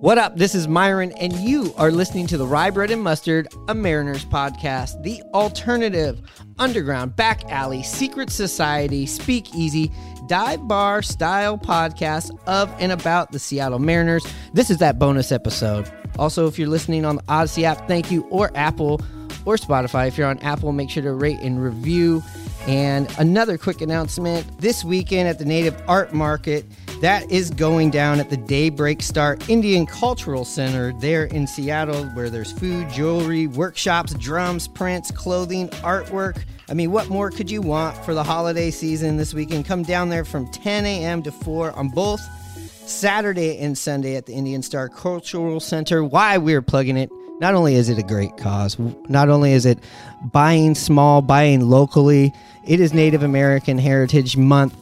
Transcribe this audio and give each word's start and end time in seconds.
What 0.00 0.16
up? 0.16 0.36
This 0.36 0.54
is 0.54 0.68
Myron, 0.68 1.10
and 1.14 1.32
you 1.32 1.74
are 1.76 1.90
listening 1.90 2.28
to 2.28 2.36
the 2.36 2.46
Rye 2.46 2.70
Bread 2.70 2.92
and 2.92 3.02
Mustard, 3.02 3.48
a 3.66 3.74
Mariners 3.74 4.24
podcast, 4.24 5.02
the 5.02 5.20
alternative, 5.34 6.22
underground, 6.56 7.16
back 7.16 7.50
alley, 7.50 7.82
secret 7.82 8.30
society, 8.30 9.06
speakeasy, 9.06 9.90
dive 10.28 10.68
bar 10.68 11.02
style 11.02 11.58
podcast 11.58 12.30
of 12.46 12.72
and 12.78 12.92
about 12.92 13.32
the 13.32 13.40
Seattle 13.40 13.80
Mariners. 13.80 14.24
This 14.52 14.70
is 14.70 14.78
that 14.78 15.00
bonus 15.00 15.32
episode. 15.32 15.90
Also, 16.16 16.46
if 16.46 16.60
you're 16.60 16.68
listening 16.68 17.04
on 17.04 17.16
the 17.16 17.22
Audacy 17.22 17.64
app, 17.64 17.88
thank 17.88 18.12
you, 18.12 18.22
or 18.30 18.52
Apple 18.54 19.00
or 19.46 19.56
Spotify. 19.56 20.06
If 20.06 20.16
you're 20.16 20.28
on 20.28 20.38
Apple, 20.38 20.70
make 20.70 20.90
sure 20.90 21.02
to 21.02 21.12
rate 21.12 21.40
and 21.40 21.60
review. 21.60 22.22
And 22.68 23.12
another 23.18 23.58
quick 23.58 23.80
announcement 23.80 24.60
this 24.60 24.84
weekend 24.84 25.28
at 25.28 25.40
the 25.40 25.44
Native 25.44 25.82
Art 25.88 26.12
Market, 26.12 26.66
that 27.00 27.30
is 27.30 27.50
going 27.50 27.90
down 27.90 28.18
at 28.18 28.28
the 28.28 28.36
Daybreak 28.36 29.02
Star 29.02 29.38
Indian 29.48 29.86
Cultural 29.86 30.44
Center 30.44 30.92
there 30.94 31.24
in 31.24 31.46
Seattle, 31.46 32.04
where 32.06 32.28
there's 32.28 32.50
food, 32.50 32.90
jewelry, 32.90 33.46
workshops, 33.46 34.14
drums, 34.14 34.66
prints, 34.66 35.10
clothing, 35.10 35.68
artwork. 35.68 36.42
I 36.68 36.74
mean, 36.74 36.90
what 36.90 37.08
more 37.08 37.30
could 37.30 37.50
you 37.50 37.62
want 37.62 37.96
for 38.04 38.14
the 38.14 38.24
holiday 38.24 38.70
season 38.70 39.16
this 39.16 39.32
weekend? 39.32 39.64
Come 39.64 39.84
down 39.84 40.08
there 40.08 40.24
from 40.24 40.50
10 40.50 40.84
a.m. 40.86 41.22
to 41.22 41.30
4 41.30 41.72
on 41.72 41.88
both 41.88 42.20
Saturday 42.88 43.58
and 43.58 43.78
Sunday 43.78 44.16
at 44.16 44.26
the 44.26 44.34
Indian 44.34 44.62
Star 44.62 44.88
Cultural 44.88 45.60
Center. 45.60 46.02
Why 46.02 46.36
we're 46.38 46.62
plugging 46.62 46.96
it 46.96 47.10
not 47.40 47.54
only 47.54 47.76
is 47.76 47.88
it 47.88 47.98
a 47.98 48.02
great 48.02 48.36
cause, 48.36 48.76
not 49.08 49.28
only 49.28 49.52
is 49.52 49.64
it 49.64 49.78
buying 50.32 50.74
small, 50.74 51.22
buying 51.22 51.60
locally, 51.60 52.32
it 52.66 52.80
is 52.80 52.92
Native 52.92 53.22
American 53.22 53.78
Heritage 53.78 54.36
Month. 54.36 54.74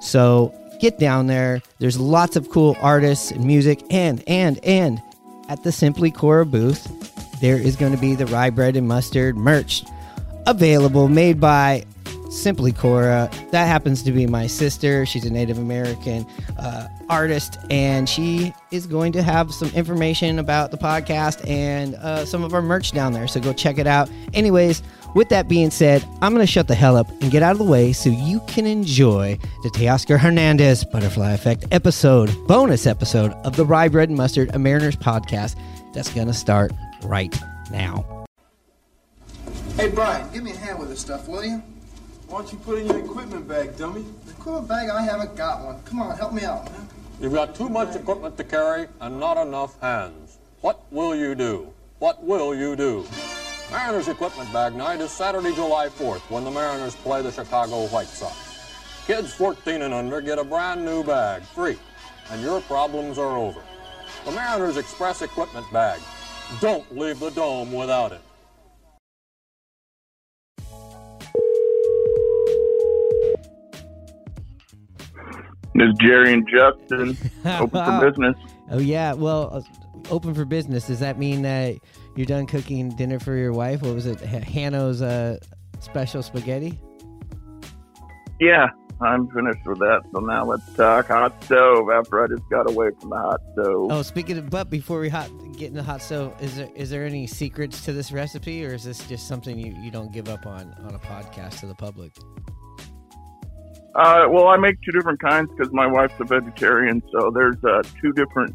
So 0.00 0.54
get 0.80 0.98
down 0.98 1.26
there. 1.26 1.62
There's 1.78 1.98
lots 1.98 2.36
of 2.36 2.50
cool 2.50 2.76
artists 2.80 3.30
and 3.30 3.44
music, 3.44 3.82
and 3.90 4.22
and 4.26 4.58
and 4.64 5.02
at 5.48 5.62
the 5.62 5.72
Simply 5.72 6.10
Cora 6.10 6.46
booth, 6.46 6.86
there 7.40 7.56
is 7.56 7.76
going 7.76 7.92
to 7.92 7.98
be 7.98 8.14
the 8.14 8.26
rye 8.26 8.50
bread 8.50 8.76
and 8.76 8.88
mustard 8.88 9.36
merch 9.36 9.82
available, 10.46 11.08
made 11.08 11.40
by 11.40 11.84
Simply 12.30 12.72
Cora. 12.72 13.30
That 13.52 13.66
happens 13.66 14.02
to 14.02 14.12
be 14.12 14.26
my 14.26 14.46
sister. 14.46 15.06
She's 15.06 15.24
a 15.24 15.30
Native 15.30 15.58
American 15.58 16.26
uh, 16.58 16.88
artist, 17.08 17.58
and 17.70 18.08
she 18.08 18.52
is 18.70 18.86
going 18.86 19.12
to 19.12 19.22
have 19.22 19.52
some 19.52 19.68
information 19.70 20.38
about 20.38 20.70
the 20.70 20.76
podcast 20.76 21.48
and 21.48 21.94
uh, 21.96 22.24
some 22.24 22.42
of 22.42 22.52
our 22.52 22.62
merch 22.62 22.92
down 22.92 23.12
there. 23.12 23.28
So 23.28 23.40
go 23.40 23.52
check 23.52 23.78
it 23.78 23.86
out. 23.86 24.10
Anyways, 24.32 24.82
with 25.14 25.28
that 25.30 25.48
being 25.48 25.70
said, 25.70 26.04
I'm 26.20 26.34
going 26.34 26.44
to 26.44 26.50
shut 26.50 26.68
the 26.68 26.74
hell 26.74 26.96
up 26.96 27.08
and 27.22 27.30
get 27.30 27.42
out 27.42 27.52
of 27.52 27.58
the 27.58 27.64
way 27.64 27.92
so 27.92 28.10
you 28.10 28.40
can 28.46 28.66
enjoy 28.66 29.38
the 29.62 29.70
Teoscar 29.70 30.18
Hernandez 30.18 30.84
Butterfly 30.84 31.32
Effect 31.32 31.64
episode, 31.70 32.34
bonus 32.46 32.86
episode 32.86 33.32
of 33.44 33.56
the 33.56 33.64
Rye 33.64 33.88
Bread 33.88 34.08
and 34.08 34.18
Mustard, 34.18 34.50
a 34.54 34.58
Mariners 34.58 34.96
podcast 34.96 35.56
that's 35.94 36.12
going 36.12 36.26
to 36.26 36.34
start 36.34 36.72
right 37.04 37.38
now. 37.70 38.26
Hey, 39.76 39.88
Brian, 39.88 40.30
give 40.32 40.42
me 40.42 40.52
a 40.52 40.56
hand 40.56 40.78
with 40.78 40.88
this 40.88 41.00
stuff, 41.00 41.28
will 41.28 41.44
you? 41.44 41.62
Why 42.28 42.38
don't 42.38 42.52
you 42.52 42.58
put 42.58 42.78
in 42.78 42.86
your 42.86 42.98
equipment 42.98 43.46
bag, 43.46 43.76
dummy? 43.76 44.04
The 44.26 44.32
equipment 44.32 44.68
bag, 44.68 44.88
I 44.88 45.02
haven't 45.02 45.36
got 45.36 45.64
one. 45.64 45.82
Come 45.82 46.00
on, 46.00 46.16
help 46.16 46.32
me 46.32 46.42
out, 46.42 46.70
man. 46.72 46.88
You've 47.20 47.32
got 47.32 47.54
too 47.54 47.68
much 47.68 47.94
equipment 47.94 48.36
to 48.38 48.44
carry 48.44 48.88
and 49.00 49.20
not 49.20 49.36
enough 49.36 49.80
hands. 49.80 50.38
What 50.60 50.80
will 50.90 51.14
you 51.14 51.34
do? 51.34 51.72
What 51.98 52.22
will 52.24 52.54
you 52.54 52.74
do? 52.74 53.06
Mariners 53.70 54.08
Equipment 54.08 54.52
Bag 54.52 54.74
Night 54.74 55.00
is 55.00 55.10
Saturday, 55.10 55.54
July 55.54 55.88
4th 55.88 56.20
when 56.30 56.44
the 56.44 56.50
Mariners 56.50 56.94
play 56.96 57.22
the 57.22 57.32
Chicago 57.32 57.86
White 57.88 58.06
Sox. 58.06 58.36
Kids 59.06 59.32
14 59.34 59.82
and 59.82 59.92
under 59.92 60.20
get 60.20 60.38
a 60.38 60.44
brand 60.44 60.84
new 60.84 61.02
bag, 61.02 61.42
free, 61.42 61.78
and 62.30 62.42
your 62.42 62.60
problems 62.62 63.18
are 63.18 63.36
over. 63.36 63.62
The 64.24 64.32
Mariners 64.32 64.76
Express 64.76 65.22
Equipment 65.22 65.70
Bag. 65.72 66.00
Don't 66.60 66.96
leave 66.96 67.20
the 67.20 67.30
dome 67.30 67.72
without 67.72 68.12
it. 68.12 68.20
This 75.74 75.88
is 75.88 75.94
Jerry 76.00 76.32
and 76.32 76.48
Justin 76.48 77.18
open 77.44 77.84
for 77.84 78.10
business. 78.10 78.36
Oh 78.70 78.78
yeah, 78.78 79.12
well, 79.12 79.50
uh, 79.52 79.60
open 80.10 80.32
for 80.32 80.44
business. 80.44 80.86
Does 80.86 81.00
that 81.00 81.18
mean 81.18 81.42
that 81.42 81.78
you're 82.16 82.26
done 82.26 82.46
cooking 82.46 82.90
dinner 82.90 83.18
for 83.18 83.36
your 83.36 83.52
wife? 83.52 83.82
What 83.82 83.94
was 83.94 84.06
it, 84.06 84.20
Hanno's 84.20 85.02
uh, 85.02 85.38
special 85.80 86.22
spaghetti? 86.22 86.80
Yeah, 88.40 88.68
I'm 89.00 89.28
finished 89.28 89.66
with 89.66 89.78
that. 89.78 90.02
So 90.12 90.20
now 90.20 90.44
let's 90.44 90.72
talk 90.74 91.08
hot 91.08 91.42
stove. 91.44 91.90
After 91.90 92.24
I 92.24 92.28
just 92.28 92.48
got 92.50 92.70
away 92.70 92.90
from 93.00 93.10
the 93.10 93.16
hot 93.16 93.40
stove. 93.52 93.88
Oh, 93.90 94.02
speaking 94.02 94.38
of, 94.38 94.50
but 94.50 94.70
before 94.70 95.00
we 95.00 95.08
hot 95.08 95.30
get 95.56 95.68
in 95.68 95.74
the 95.74 95.82
hot 95.82 96.02
stove, 96.02 96.34
is 96.40 96.56
there 96.56 96.68
is 96.74 96.90
there 96.90 97.04
any 97.04 97.26
secrets 97.26 97.84
to 97.84 97.92
this 97.92 98.12
recipe, 98.12 98.64
or 98.64 98.74
is 98.74 98.84
this 98.84 99.06
just 99.08 99.26
something 99.28 99.58
you, 99.58 99.74
you 99.80 99.90
don't 99.90 100.12
give 100.12 100.28
up 100.28 100.46
on 100.46 100.74
on 100.84 100.94
a 100.94 100.98
podcast 100.98 101.60
to 101.60 101.66
the 101.66 101.74
public? 101.74 102.12
Uh, 103.94 104.26
well, 104.28 104.48
I 104.48 104.56
make 104.56 104.76
two 104.82 104.90
different 104.90 105.20
kinds 105.20 105.50
because 105.56 105.72
my 105.72 105.86
wife's 105.86 106.14
a 106.18 106.24
vegetarian. 106.24 107.00
So 107.12 107.30
there's 107.30 107.62
uh, 107.62 107.82
two 108.00 108.12
different 108.12 108.54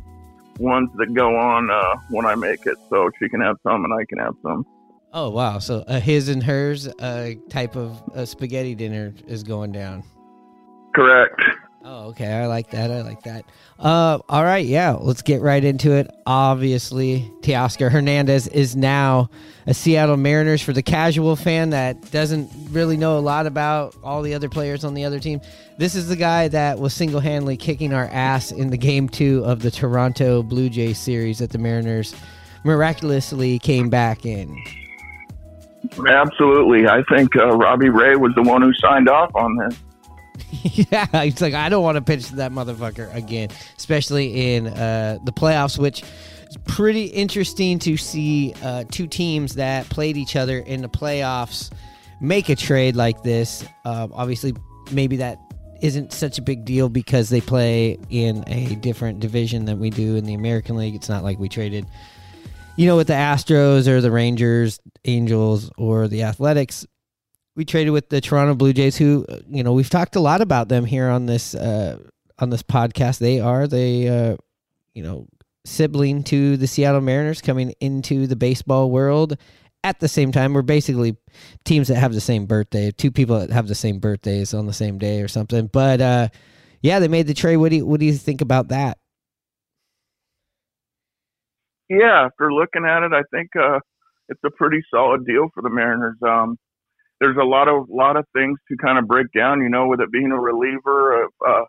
ones 0.59 0.90
that 0.97 1.14
go 1.14 1.36
on 1.36 1.72
uh, 1.72 1.96
when 2.09 2.25
I 2.25 2.36
make 2.36 2.66
it. 2.66 2.78
So 2.90 3.09
she 3.20 3.30
can 3.30 3.42
have 3.42 3.58
some 3.64 3.84
and 3.86 3.94
I 3.94 4.06
can 4.08 4.20
have 4.20 4.36
some. 4.44 4.66
Oh 5.12 5.31
wow! 5.31 5.58
So 5.58 5.84
a 5.88 6.00
his 6.00 6.30
and 6.30 6.44
hers 6.44 6.88
uh, 6.88 7.31
type 7.50 7.75
of 7.75 8.02
uh, 8.14 8.25
spaghetti 8.25 8.75
dinner 8.75 9.14
is 9.28 9.44
going 9.44 9.72
down. 9.72 10.03
Correct. 10.94 11.42
Oh, 11.91 12.09
okay. 12.09 12.31
I 12.31 12.45
like 12.45 12.69
that. 12.69 12.91
I 12.91 13.01
like 13.01 13.23
that. 13.23 13.45
Uh, 13.79 14.19
all 14.29 14.44
right. 14.44 14.63
Yeah. 14.63 14.91
Let's 14.91 15.23
get 15.23 15.41
right 15.41 15.63
into 15.63 15.94
it. 15.94 16.07
Obviously, 16.27 17.27
Teoscar 17.41 17.89
Hernandez 17.89 18.47
is 18.47 18.75
now 18.75 19.31
a 19.66 19.73
Seattle 19.73 20.16
Mariners 20.16 20.61
for 20.61 20.72
the 20.72 20.83
casual 20.83 21.35
fan 21.35 21.72
that 21.72 22.11
doesn't 22.11 22.47
really 22.69 22.95
know 22.95 23.17
a 23.17 23.22
lot 23.22 23.47
about 23.47 23.95
all 24.03 24.22
the 24.22 24.35
other 24.35 24.50
players 24.50 24.85
on 24.85 24.94
the 24.94 25.03
other 25.03 25.19
team. 25.19 25.41
This 25.79 25.95
is 25.95 26.07
the 26.07 26.16
guy 26.16 26.47
that 26.50 26.77
was 26.77 26.94
single 26.94 27.22
handedly 27.22 27.57
kicking 27.57 27.91
our 27.91 28.06
ass 28.11 28.51
in 28.51 28.69
the 28.69 28.77
game 28.77 29.09
two 29.09 29.44
of 29.44 29.63
the 29.63 29.71
Toronto 29.71 30.44
Blue 30.44 30.69
Jays 30.69 31.00
series 31.00 31.39
that 31.39 31.50
the 31.50 31.57
Mariners 31.57 32.13
miraculously 32.63 33.57
came 33.57 33.89
back 33.89 34.27
in. 34.27 34.56
Absolutely. 36.07 36.88
I 36.88 37.01
think 37.11 37.35
uh, 37.35 37.47
Robbie 37.57 37.89
Ray 37.89 38.16
was 38.16 38.33
the 38.35 38.44
one 38.44 38.61
who 38.61 38.73
signed 38.75 39.09
off 39.09 39.31
on 39.33 39.56
this. 39.56 39.75
yeah, 40.63 41.23
he's 41.23 41.41
like, 41.41 41.53
I 41.53 41.69
don't 41.69 41.83
want 41.83 41.95
to 41.95 42.01
pitch 42.01 42.27
to 42.27 42.35
that 42.38 42.51
motherfucker 42.51 43.13
again, 43.13 43.50
especially 43.77 44.55
in 44.55 44.67
uh, 44.67 45.19
the 45.23 45.31
playoffs, 45.31 45.77
which 45.77 46.03
is 46.50 46.57
pretty 46.66 47.06
interesting 47.06 47.80
to 47.80 47.97
see 47.97 48.53
uh, 48.63 48.83
two 48.89 49.07
teams 49.07 49.56
that 49.56 49.88
played 49.89 50.18
each 50.18 50.36
other 50.36 50.59
in 50.59 50.81
the 50.81 50.89
playoffs 50.89 51.71
make 52.21 52.50
a 52.50 52.56
trade 52.56 52.95
like 52.95 53.24
this. 53.24 53.65
Uh, 53.86 54.07
obviously, 54.12 54.53
maybe 54.91 55.18
that 55.18 55.39
isn't 55.81 56.12
such 56.12 56.38
a 56.38 56.42
big 56.42 56.65
deal 56.65 56.89
because 56.89 57.30
they 57.30 57.42
play 57.42 57.97
in 58.09 58.44
a 58.47 58.75
different 58.75 59.19
division 59.19 59.65
than 59.65 59.80
we 59.80 59.89
do 59.89 60.15
in 60.15 60.25
the 60.25 60.33
American 60.33 60.75
League. 60.75 60.95
It's 60.95 61.09
not 61.09 61.24
like 61.24 61.39
we 61.39 61.47
traded, 61.47 61.85
you 62.75 62.85
know, 62.85 62.97
with 62.97 63.07
the 63.07 63.13
Astros 63.13 63.88
or 63.88 64.01
the 64.01 64.12
Rangers, 64.12 64.80
Angels, 65.06 65.71
or 65.77 66.07
the 66.07 66.24
Athletics 66.24 66.85
we 67.59 67.65
traded 67.65 67.91
with 67.91 68.07
the 68.07 68.21
Toronto 68.21 68.56
Blue 68.56 68.71
Jays, 68.71 68.95
who 68.95 69.25
uh, 69.27 69.39
you 69.50 69.63
know 69.63 69.73
we've 69.73 69.89
talked 69.89 70.15
a 70.15 70.21
lot 70.21 70.39
about 70.39 70.69
them 70.69 70.85
here 70.85 71.09
on 71.09 71.25
this 71.25 71.53
uh, 71.53 72.00
on 72.39 72.51
this 72.51 72.63
podcast. 72.63 73.19
They 73.19 73.41
are 73.41 73.67
the 73.67 74.07
uh, 74.07 74.38
you 74.94 75.03
know 75.03 75.27
sibling 75.65 76.23
to 76.23 76.56
the 76.56 76.67
Seattle 76.67 77.01
Mariners 77.01 77.41
coming 77.41 77.73
into 77.81 78.27
the 78.27 78.38
baseball 78.38 78.89
world 78.89 79.35
at 79.83 80.00
the 80.00 80.07
same 80.07 80.31
time. 80.31 80.53
We're 80.53 80.61
basically 80.61 81.17
teams 81.65 81.89
that 81.89 81.95
have 81.95 82.13
the 82.13 82.21
same 82.21 82.45
birthday, 82.45 82.91
two 82.91 83.11
people 83.11 83.38
that 83.38 83.51
have 83.51 83.67
the 83.67 83.75
same 83.75 84.00
birthdays 84.00 84.53
on 84.53 84.65
the 84.65 84.71
same 84.71 84.97
day 84.97 85.21
or 85.21 85.27
something. 85.27 85.67
But 85.67 86.00
uh, 86.00 86.29
yeah, 86.81 87.00
they 87.00 87.09
made 87.09 87.27
the 87.27 87.33
trade. 87.33 87.57
What 87.57 87.71
do 87.71 87.75
you, 87.75 87.85
what 87.85 88.00
do 88.00 88.06
you 88.06 88.13
think 88.13 88.39
about 88.39 88.69
that? 88.69 89.00
yeah, 91.89 92.27
after 92.27 92.53
looking 92.53 92.85
at 92.85 93.03
it, 93.03 93.11
I 93.11 93.23
think 93.35 93.50
uh, 93.59 93.79
it's 94.29 94.39
a 94.45 94.51
pretty 94.51 94.81
solid 94.94 95.25
deal 95.25 95.50
for 95.53 95.61
the 95.61 95.69
Mariners. 95.69 96.17
Um, 96.25 96.57
there's 97.19 97.38
a 97.38 97.45
lot 97.45 97.68
of 97.68 97.88
lot 97.89 98.16
of 98.18 98.25
things 98.33 98.57
to 98.69 98.77
kind 98.77 98.98
of 98.98 99.07
break 99.07 99.27
down. 99.36 99.62
You 99.62 99.69
know, 99.69 99.88
with 99.88 100.00
it 100.00 100.12
being 100.12 100.31
a 100.31 100.39
reliever, 100.39 101.24
of 101.24 101.31
uh, 101.48 101.66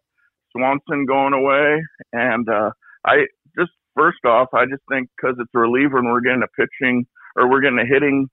Swanson 0.53 1.07
going 1.07 1.35
away, 1.35 1.83
and 2.13 2.49
uh, 2.49 2.71
I 3.05 3.27
just 3.59 3.73
first 3.97 4.25
off, 4.25 4.49
I 4.55 4.65
just 4.65 4.83
think 4.91 5.09
because 5.17 5.37
it's 5.39 5.51
a 5.55 5.59
reliever 5.59 5.99
and 5.99 6.09
we're 6.09 6.21
getting 6.21 6.43
a 6.43 6.61
pitching 6.61 7.07
or 7.37 7.51
we're 7.51 7.61
getting 7.61 7.79
a 7.79 7.87
hitting 7.87 8.29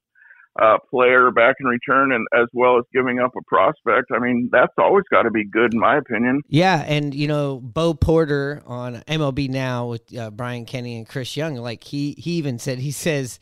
uh, 0.62 0.78
player 0.90 1.30
back 1.32 1.56
in 1.60 1.68
return, 1.68 2.12
and 2.12 2.26
as 2.34 2.48
well 2.54 2.78
as 2.78 2.84
giving 2.94 3.20
up 3.20 3.32
a 3.38 3.44
prospect. 3.48 4.08
I 4.14 4.20
mean, 4.20 4.50
that's 4.52 4.74
always 4.78 5.04
got 5.12 5.24
to 5.24 5.32
be 5.32 5.46
good, 5.46 5.74
in 5.74 5.80
my 5.80 5.98
opinion. 5.98 6.42
Yeah, 6.48 6.84
and 6.88 7.14
you 7.14 7.28
know, 7.28 7.60
Bo 7.62 7.94
Porter 7.94 8.64
on 8.66 9.04
MLB 9.08 9.50
Now 9.50 9.88
with 9.88 10.18
uh, 10.18 10.32
Brian 10.32 10.66
Kenny 10.66 10.98
and 10.98 11.08
Chris 11.08 11.38
Young, 11.38 11.56
like 11.56 11.84
he 11.84 12.16
he 12.18 12.32
even 12.34 12.58
said 12.60 12.80
he 12.80 12.92
says 12.92 13.40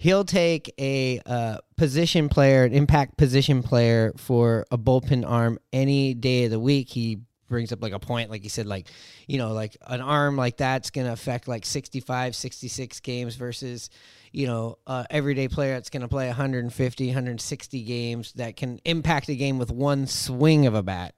he'll 0.00 0.24
take 0.24 0.72
a 0.78 1.20
uh, 1.26 1.58
position 1.76 2.30
player, 2.30 2.64
an 2.64 2.72
impact 2.72 3.18
position 3.18 3.62
player 3.62 4.14
for 4.16 4.66
a 4.70 4.78
bullpen 4.78 5.28
arm 5.28 5.58
any 5.74 6.14
day 6.14 6.46
of 6.46 6.50
the 6.50 6.58
week. 6.58 6.88
He 6.88 7.18
brings 7.48 7.70
up 7.70 7.82
like 7.82 7.92
a 7.92 7.98
point 7.98 8.30
like 8.30 8.42
he 8.42 8.48
said 8.48 8.64
like 8.64 8.86
you 9.26 9.36
know 9.36 9.52
like 9.52 9.76
an 9.88 10.00
arm 10.00 10.36
like 10.36 10.56
that's 10.56 10.90
going 10.90 11.04
to 11.04 11.12
affect 11.12 11.48
like 11.48 11.66
65 11.66 12.36
66 12.36 13.00
games 13.00 13.34
versus 13.34 13.90
you 14.30 14.46
know 14.46 14.78
uh, 14.86 15.02
everyday 15.10 15.48
player 15.48 15.74
that's 15.74 15.90
going 15.90 16.02
to 16.02 16.06
play 16.06 16.28
150 16.28 17.06
160 17.06 17.82
games 17.82 18.32
that 18.34 18.56
can 18.56 18.80
impact 18.84 19.28
a 19.28 19.34
game 19.34 19.58
with 19.58 19.72
one 19.72 20.06
swing 20.06 20.64
of 20.64 20.76
a 20.76 20.82
bat 20.84 21.16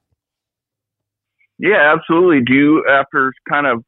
yeah 1.59 1.93
absolutely 1.95 2.41
do 2.43 2.53
you 2.55 2.83
after 2.89 3.31
kind 3.47 3.67
of 3.67 3.83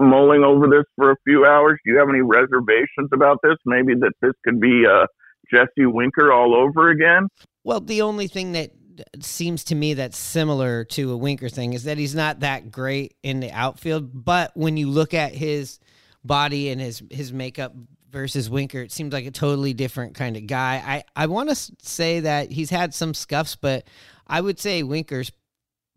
mulling 0.00 0.42
over 0.42 0.66
this 0.66 0.84
for 0.96 1.10
a 1.10 1.16
few 1.24 1.44
hours 1.44 1.78
do 1.84 1.92
you 1.92 1.98
have 1.98 2.08
any 2.08 2.22
reservations 2.22 3.08
about 3.12 3.38
this 3.42 3.56
maybe 3.66 3.94
that 3.94 4.12
this 4.22 4.32
could 4.44 4.60
be 4.60 4.84
uh, 4.86 5.06
jesse 5.52 5.86
winker 5.86 6.32
all 6.32 6.54
over 6.54 6.90
again 6.90 7.28
well 7.64 7.80
the 7.80 8.02
only 8.02 8.26
thing 8.26 8.52
that 8.52 8.70
seems 9.20 9.64
to 9.64 9.74
me 9.74 9.94
that's 9.94 10.18
similar 10.18 10.84
to 10.84 11.12
a 11.12 11.16
Winker 11.16 11.48
thing 11.48 11.72
is 11.72 11.84
that 11.84 11.98
he's 11.98 12.14
not 12.14 12.40
that 12.40 12.70
great 12.70 13.14
in 13.22 13.40
the 13.40 13.50
outfield. 13.50 14.24
But 14.24 14.52
when 14.56 14.76
you 14.76 14.88
look 14.88 15.14
at 15.14 15.34
his 15.34 15.78
body 16.24 16.70
and 16.70 16.80
his 16.80 17.02
his 17.10 17.32
makeup 17.32 17.74
versus 18.10 18.50
Winker, 18.50 18.80
it 18.80 18.92
seems 18.92 19.12
like 19.12 19.26
a 19.26 19.30
totally 19.30 19.72
different 19.72 20.14
kind 20.14 20.36
of 20.36 20.46
guy. 20.46 20.82
I 20.84 21.22
I 21.24 21.26
want 21.26 21.50
to 21.50 21.72
say 21.82 22.20
that 22.20 22.50
he's 22.50 22.70
had 22.70 22.94
some 22.94 23.14
scuffs, 23.14 23.56
but 23.56 23.84
I 24.26 24.40
would 24.40 24.58
say 24.58 24.82
Winker's 24.82 25.32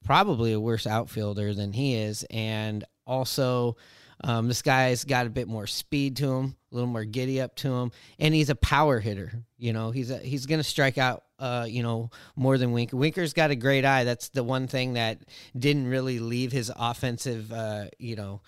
probably 0.04 0.54
a 0.54 0.60
worse 0.60 0.86
outfielder 0.86 1.54
than 1.54 1.74
he 1.74 1.96
is, 1.96 2.26
and 2.30 2.84
also. 3.06 3.78
Um, 4.26 4.48
this 4.48 4.62
guy's 4.62 5.04
got 5.04 5.26
a 5.26 5.30
bit 5.30 5.50
more 5.50 5.68
speed 5.68 6.16
to 6.18 6.32
him, 6.32 6.56
a 6.72 6.76
little 6.76 6.88
more 6.90 7.04
giddy 7.04 7.42
up 7.42 7.56
to 7.58 7.74
him, 7.74 7.92
and 8.20 8.34
he's 8.34 8.50
a 8.50 8.56
power 8.56 9.02
hitter. 9.02 9.44
You 9.58 9.74
know, 9.74 9.92
he's 9.92 10.12
a, 10.12 10.18
he's 10.18 10.46
going 10.46 10.60
to 10.60 10.64
strike 10.64 10.98
out 10.98 11.24
uh, 11.44 11.66
you 11.68 11.84
know, 11.84 12.10
more 12.38 12.58
than 12.58 12.72
Winker. 12.72 12.96
Winker's 12.96 13.34
got 13.34 13.52
a 13.52 13.56
great 13.56 13.84
eye. 13.84 14.06
That's 14.06 14.30
the 14.30 14.46
one 14.46 14.66
thing 14.68 14.94
that 14.94 15.20
didn't 15.58 15.88
really 15.88 16.20
leave 16.20 16.54
his 16.54 16.72
offensive, 16.74 17.52
uh, 17.52 17.88
you 18.00 18.16
know, 18.16 18.42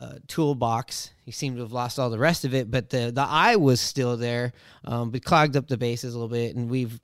uh, 0.00 0.16
toolbox. 0.28 1.12
He 1.24 1.30
seemed 1.30 1.56
to 1.56 1.62
have 1.62 1.72
lost 1.72 1.98
all 1.98 2.10
the 2.10 2.18
rest 2.18 2.44
of 2.44 2.54
it, 2.54 2.70
but 2.70 2.90
the 2.90 3.10
the 3.10 3.22
eye 3.26 3.56
was 3.56 3.80
still 3.80 4.18
there. 4.18 4.52
Um, 4.84 5.10
but 5.10 5.24
clogged 5.24 5.56
up 5.56 5.66
the 5.66 5.78
bases 5.78 6.14
a 6.14 6.18
little 6.18 6.28
bit, 6.28 6.54
and 6.56 6.68
we've 6.68 7.00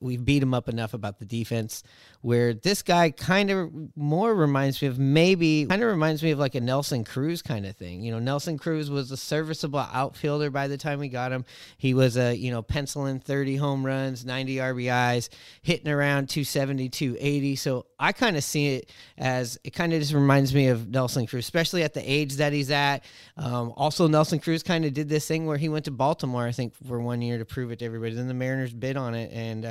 we've 0.00 0.24
beat 0.24 0.42
him 0.42 0.54
up 0.54 0.68
enough 0.68 0.94
about 0.94 1.18
the 1.18 1.24
defense 1.24 1.82
where 2.20 2.54
this 2.54 2.82
guy 2.82 3.10
kind 3.10 3.50
of 3.50 3.70
more 3.96 4.34
reminds 4.34 4.80
me 4.80 4.88
of 4.88 4.98
maybe 4.98 5.66
kind 5.68 5.82
of 5.82 5.88
reminds 5.88 6.22
me 6.22 6.30
of 6.30 6.38
like 6.38 6.54
a 6.54 6.60
Nelson 6.60 7.04
Cruz 7.04 7.42
kind 7.42 7.66
of 7.66 7.76
thing. 7.76 8.02
You 8.02 8.12
know, 8.12 8.18
Nelson 8.18 8.56
Cruz 8.56 8.90
was 8.90 9.10
a 9.10 9.16
serviceable 9.16 9.80
outfielder 9.80 10.50
by 10.50 10.68
the 10.68 10.78
time 10.78 11.00
we 11.00 11.08
got 11.08 11.32
him. 11.32 11.44
He 11.76 11.92
was 11.92 12.16
a, 12.16 12.34
you 12.34 12.50
know, 12.50 12.62
penciling 12.62 13.20
30 13.20 13.56
home 13.56 13.84
runs, 13.84 14.24
90 14.24 14.56
RBIs, 14.56 15.28
hitting 15.60 15.88
around 15.88 16.30
270, 16.30 16.88
280. 16.88 17.56
So 17.56 17.86
I 17.98 18.12
kind 18.12 18.36
of 18.38 18.44
see 18.44 18.76
it 18.76 18.90
as 19.18 19.58
it 19.64 19.74
kind 19.74 19.92
of 19.92 20.00
just 20.00 20.14
reminds 20.14 20.54
me 20.54 20.68
of 20.68 20.88
Nelson 20.88 21.26
Cruz, 21.26 21.44
especially 21.44 21.82
at 21.82 21.92
the 21.92 22.10
age 22.10 22.36
that 22.36 22.54
he's 22.54 22.70
at. 22.70 23.04
Um, 23.36 23.72
also, 23.76 24.08
Nelson 24.08 24.38
Cruz 24.38 24.62
kind 24.62 24.84
of 24.86 24.94
did 24.94 25.10
this 25.10 25.28
thing 25.28 25.44
where 25.44 25.58
he 25.58 25.68
went 25.68 25.84
to 25.86 25.90
Baltimore, 25.90 26.46
I 26.46 26.52
think, 26.52 26.74
for 26.86 27.00
one 27.00 27.20
year 27.20 27.36
to 27.36 27.44
prove 27.44 27.70
it 27.70 27.80
to 27.80 27.84
everybody. 27.84 28.14
Then 28.14 28.28
the 28.28 28.34
Mariners 28.34 28.72
bid 28.72 28.96
on 28.96 29.14
it, 29.14 29.30
and 29.32 29.64
uh, 29.64 29.68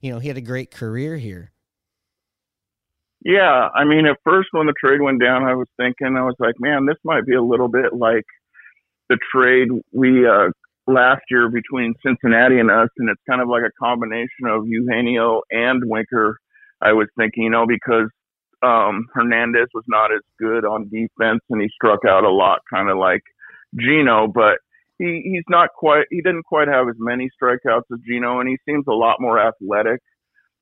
you 0.00 0.12
know 0.12 0.18
he 0.18 0.28
had 0.28 0.36
a 0.36 0.42
great 0.42 0.70
career 0.70 1.16
here. 1.16 1.52
Yeah, 3.24 3.68
I 3.74 3.84
mean, 3.84 4.06
at 4.06 4.16
first 4.24 4.48
when 4.52 4.66
the 4.66 4.74
trade 4.82 5.02
went 5.02 5.20
down, 5.20 5.44
I 5.44 5.54
was 5.54 5.68
thinking, 5.76 6.16
I 6.16 6.24
was 6.24 6.36
like, 6.38 6.54
man, 6.58 6.86
this 6.86 6.96
might 7.04 7.26
be 7.26 7.34
a 7.34 7.42
little 7.42 7.68
bit 7.68 7.92
like 7.92 8.24
the 9.10 9.18
trade 9.30 9.68
we 9.92 10.26
uh, 10.26 10.48
last 10.86 11.22
year 11.30 11.50
between 11.50 11.94
Cincinnati 12.04 12.58
and 12.58 12.70
us, 12.70 12.88
and 12.96 13.10
it's 13.10 13.20
kind 13.28 13.42
of 13.42 13.48
like 13.48 13.62
a 13.62 13.72
combination 13.78 14.46
of 14.48 14.66
Eugenio 14.66 15.42
and 15.50 15.82
Winker. 15.84 16.38
I 16.80 16.92
was 16.92 17.08
thinking, 17.18 17.44
you 17.44 17.50
know, 17.50 17.66
because 17.66 18.08
um, 18.62 19.08
Hernandez 19.12 19.68
was 19.74 19.84
not 19.86 20.12
as 20.12 20.22
good 20.38 20.64
on 20.64 20.88
defense, 20.88 21.40
and 21.50 21.60
he 21.60 21.68
struck 21.74 22.00
out 22.08 22.24
a 22.24 22.30
lot, 22.30 22.60
kind 22.72 22.88
of 22.88 22.96
like 22.96 23.22
Gino, 23.78 24.28
but 24.28 24.58
he 25.00 25.22
he's 25.24 25.44
not 25.48 25.70
quite 25.74 26.04
he 26.10 26.20
didn't 26.20 26.44
quite 26.44 26.68
have 26.68 26.88
as 26.88 26.96
many 26.98 27.30
strikeouts 27.42 27.90
as 27.92 27.98
Gino, 28.06 28.40
and 28.40 28.48
he 28.48 28.56
seems 28.68 28.84
a 28.88 28.92
lot 28.92 29.16
more 29.18 29.38
athletic 29.40 30.00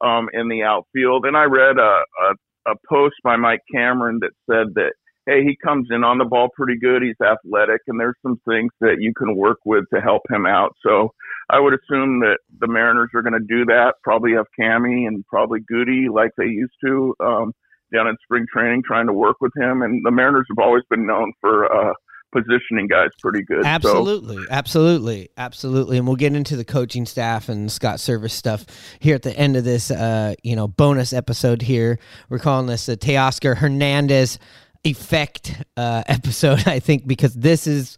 um, 0.00 0.28
in 0.32 0.48
the 0.48 0.62
outfield. 0.62 1.26
And 1.26 1.36
I 1.36 1.44
read 1.44 1.78
a, 1.78 2.02
a 2.22 2.72
a 2.72 2.74
post 2.88 3.16
by 3.24 3.36
Mike 3.36 3.62
Cameron 3.72 4.20
that 4.20 4.32
said 4.48 4.74
that 4.74 4.92
hey, 5.26 5.44
he 5.44 5.56
comes 5.62 5.88
in 5.90 6.04
on 6.04 6.16
the 6.16 6.24
ball 6.24 6.48
pretty 6.56 6.78
good. 6.80 7.02
He's 7.02 7.20
athletic, 7.20 7.82
and 7.86 8.00
there's 8.00 8.16
some 8.22 8.40
things 8.48 8.70
that 8.80 8.96
you 8.98 9.12
can 9.12 9.36
work 9.36 9.58
with 9.66 9.84
to 9.92 10.00
help 10.00 10.22
him 10.30 10.46
out. 10.46 10.74
So 10.82 11.12
I 11.50 11.60
would 11.60 11.74
assume 11.74 12.20
that 12.20 12.38
the 12.60 12.66
Mariners 12.66 13.10
are 13.14 13.22
going 13.22 13.38
to 13.38 13.46
do 13.46 13.66
that. 13.66 13.94
Probably 14.02 14.32
have 14.32 14.46
Cammy 14.58 15.06
and 15.06 15.24
probably 15.26 15.60
Goody 15.68 16.06
like 16.10 16.30
they 16.38 16.46
used 16.46 16.72
to 16.84 17.14
um, 17.20 17.52
down 17.92 18.08
in 18.08 18.16
spring 18.22 18.46
training, 18.50 18.82
trying 18.86 19.06
to 19.06 19.12
work 19.12 19.36
with 19.40 19.52
him. 19.56 19.82
And 19.82 20.02
the 20.04 20.10
Mariners 20.10 20.46
have 20.50 20.64
always 20.64 20.84
been 20.88 21.06
known 21.06 21.32
for 21.40 21.70
uh, 21.70 21.92
positioning 22.32 22.86
guys 22.88 23.08
pretty 23.20 23.42
good. 23.42 23.64
Absolutely, 23.64 24.36
so. 24.36 24.46
absolutely, 24.50 25.28
absolutely. 25.36 25.98
And 25.98 26.06
we'll 26.06 26.16
get 26.16 26.34
into 26.34 26.56
the 26.56 26.64
coaching 26.64 27.06
staff 27.06 27.48
and 27.48 27.70
Scott 27.70 27.96
Servais 27.96 28.30
stuff 28.30 28.64
here 29.00 29.14
at 29.14 29.22
the 29.22 29.36
end 29.36 29.56
of 29.56 29.64
this, 29.64 29.90
uh, 29.90 30.34
you 30.42 30.56
know, 30.56 30.68
bonus 30.68 31.12
episode. 31.12 31.62
Here, 31.62 31.98
we're 32.28 32.38
calling 32.38 32.66
this 32.66 32.86
the 32.86 32.96
Teoscar 32.96 33.56
Hernandez 33.56 34.38
effect 34.84 35.62
uh, 35.76 36.02
episode. 36.06 36.66
I 36.66 36.80
think 36.80 37.06
because 37.06 37.34
this 37.34 37.66
is 37.66 37.96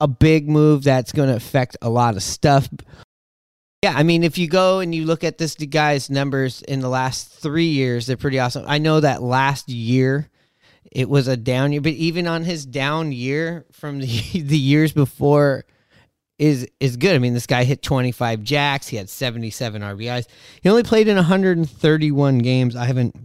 a 0.00 0.08
big 0.08 0.48
move 0.48 0.84
that's 0.84 1.12
going 1.12 1.28
to 1.28 1.36
affect 1.36 1.76
a 1.82 1.88
lot 1.88 2.16
of 2.16 2.22
stuff. 2.22 2.68
Yeah, 3.82 3.92
I 3.94 4.02
mean, 4.02 4.24
if 4.24 4.38
you 4.38 4.48
go 4.48 4.80
and 4.80 4.94
you 4.94 5.04
look 5.04 5.24
at 5.24 5.36
this 5.36 5.54
guy's 5.56 6.08
numbers 6.08 6.62
in 6.62 6.80
the 6.80 6.88
last 6.88 7.28
three 7.28 7.66
years, 7.66 8.06
they're 8.06 8.16
pretty 8.16 8.38
awesome. 8.38 8.64
I 8.66 8.78
know 8.78 9.00
that 9.00 9.22
last 9.22 9.68
year 9.68 10.30
it 10.94 11.10
was 11.10 11.26
a 11.26 11.36
down 11.36 11.72
year, 11.72 11.80
but 11.80 11.92
even 11.92 12.26
on 12.26 12.44
his 12.44 12.64
down 12.64 13.12
year 13.12 13.66
from 13.72 13.98
the, 14.00 14.40
the 14.40 14.58
years 14.58 14.92
before 14.92 15.64
is 16.38 16.66
is 16.80 16.96
good. 16.96 17.14
I 17.14 17.18
mean, 17.18 17.34
this 17.34 17.46
guy 17.46 17.64
hit 17.64 17.82
25 17.82 18.42
jacks, 18.42 18.88
he 18.88 18.96
had 18.96 19.10
77 19.10 19.82
RBIs. 19.82 20.26
He 20.62 20.68
only 20.68 20.82
played 20.82 21.08
in 21.08 21.16
131 21.16 22.38
games. 22.38 22.74
I 22.76 22.86
haven't 22.86 23.16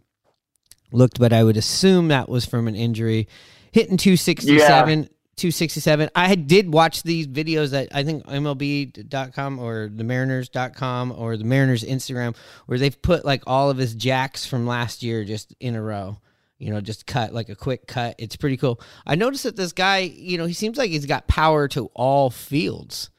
looked, 0.92 1.20
but 1.20 1.32
I 1.32 1.44
would 1.44 1.58
assume 1.58 2.10
that 2.10 2.30
was 2.30 2.46
from 2.46 2.68
an 2.68 2.76
injury. 2.76 3.28
Hitting 3.72 3.98
267. 3.98 5.00
Yeah. 5.00 5.06
267. 5.36 6.10
I 6.16 6.36
did 6.36 6.74
watch 6.74 7.04
these 7.04 7.26
videos 7.26 7.70
that 7.70 7.88
I 7.94 8.04
think 8.04 8.26
MLB.com 8.26 9.58
or 9.58 9.90
the 9.90 10.04
Mariners.com 10.04 11.14
or 11.18 11.38
the 11.38 11.46
Mariners 11.46 11.84
Instagram 11.84 12.36
where 12.66 12.78
they've 12.78 13.02
put 13.02 13.24
like 13.24 13.44
all 13.48 13.70
of 13.70 13.78
his 13.78 13.96
jacks 13.96 14.46
from 14.46 14.68
last 14.68 15.02
year 15.02 15.24
just 15.24 15.56
in 15.62 15.76
a 15.76 15.82
row 15.82 16.18
you 16.60 16.72
know, 16.72 16.82
just 16.82 17.06
cut 17.06 17.34
like 17.34 17.50
a 17.50 17.56
quick 17.56 17.88
cut. 17.88 18.16
It's 18.20 18.36
pretty 18.36 18.58
cool. 18.58 18.80
I 19.08 19.16
noticed 19.16 19.44
that 19.44 19.56
this 19.56 19.72
guy, 19.72 20.00
you 20.00 20.38
know, 20.38 20.46
he 20.46 20.54
seems 20.54 20.78
like 20.78 20.92
he's 20.92 21.06
got 21.06 21.28
power 21.28 21.68
to 21.70 21.90
all 21.94 22.30
fields. 22.30 23.10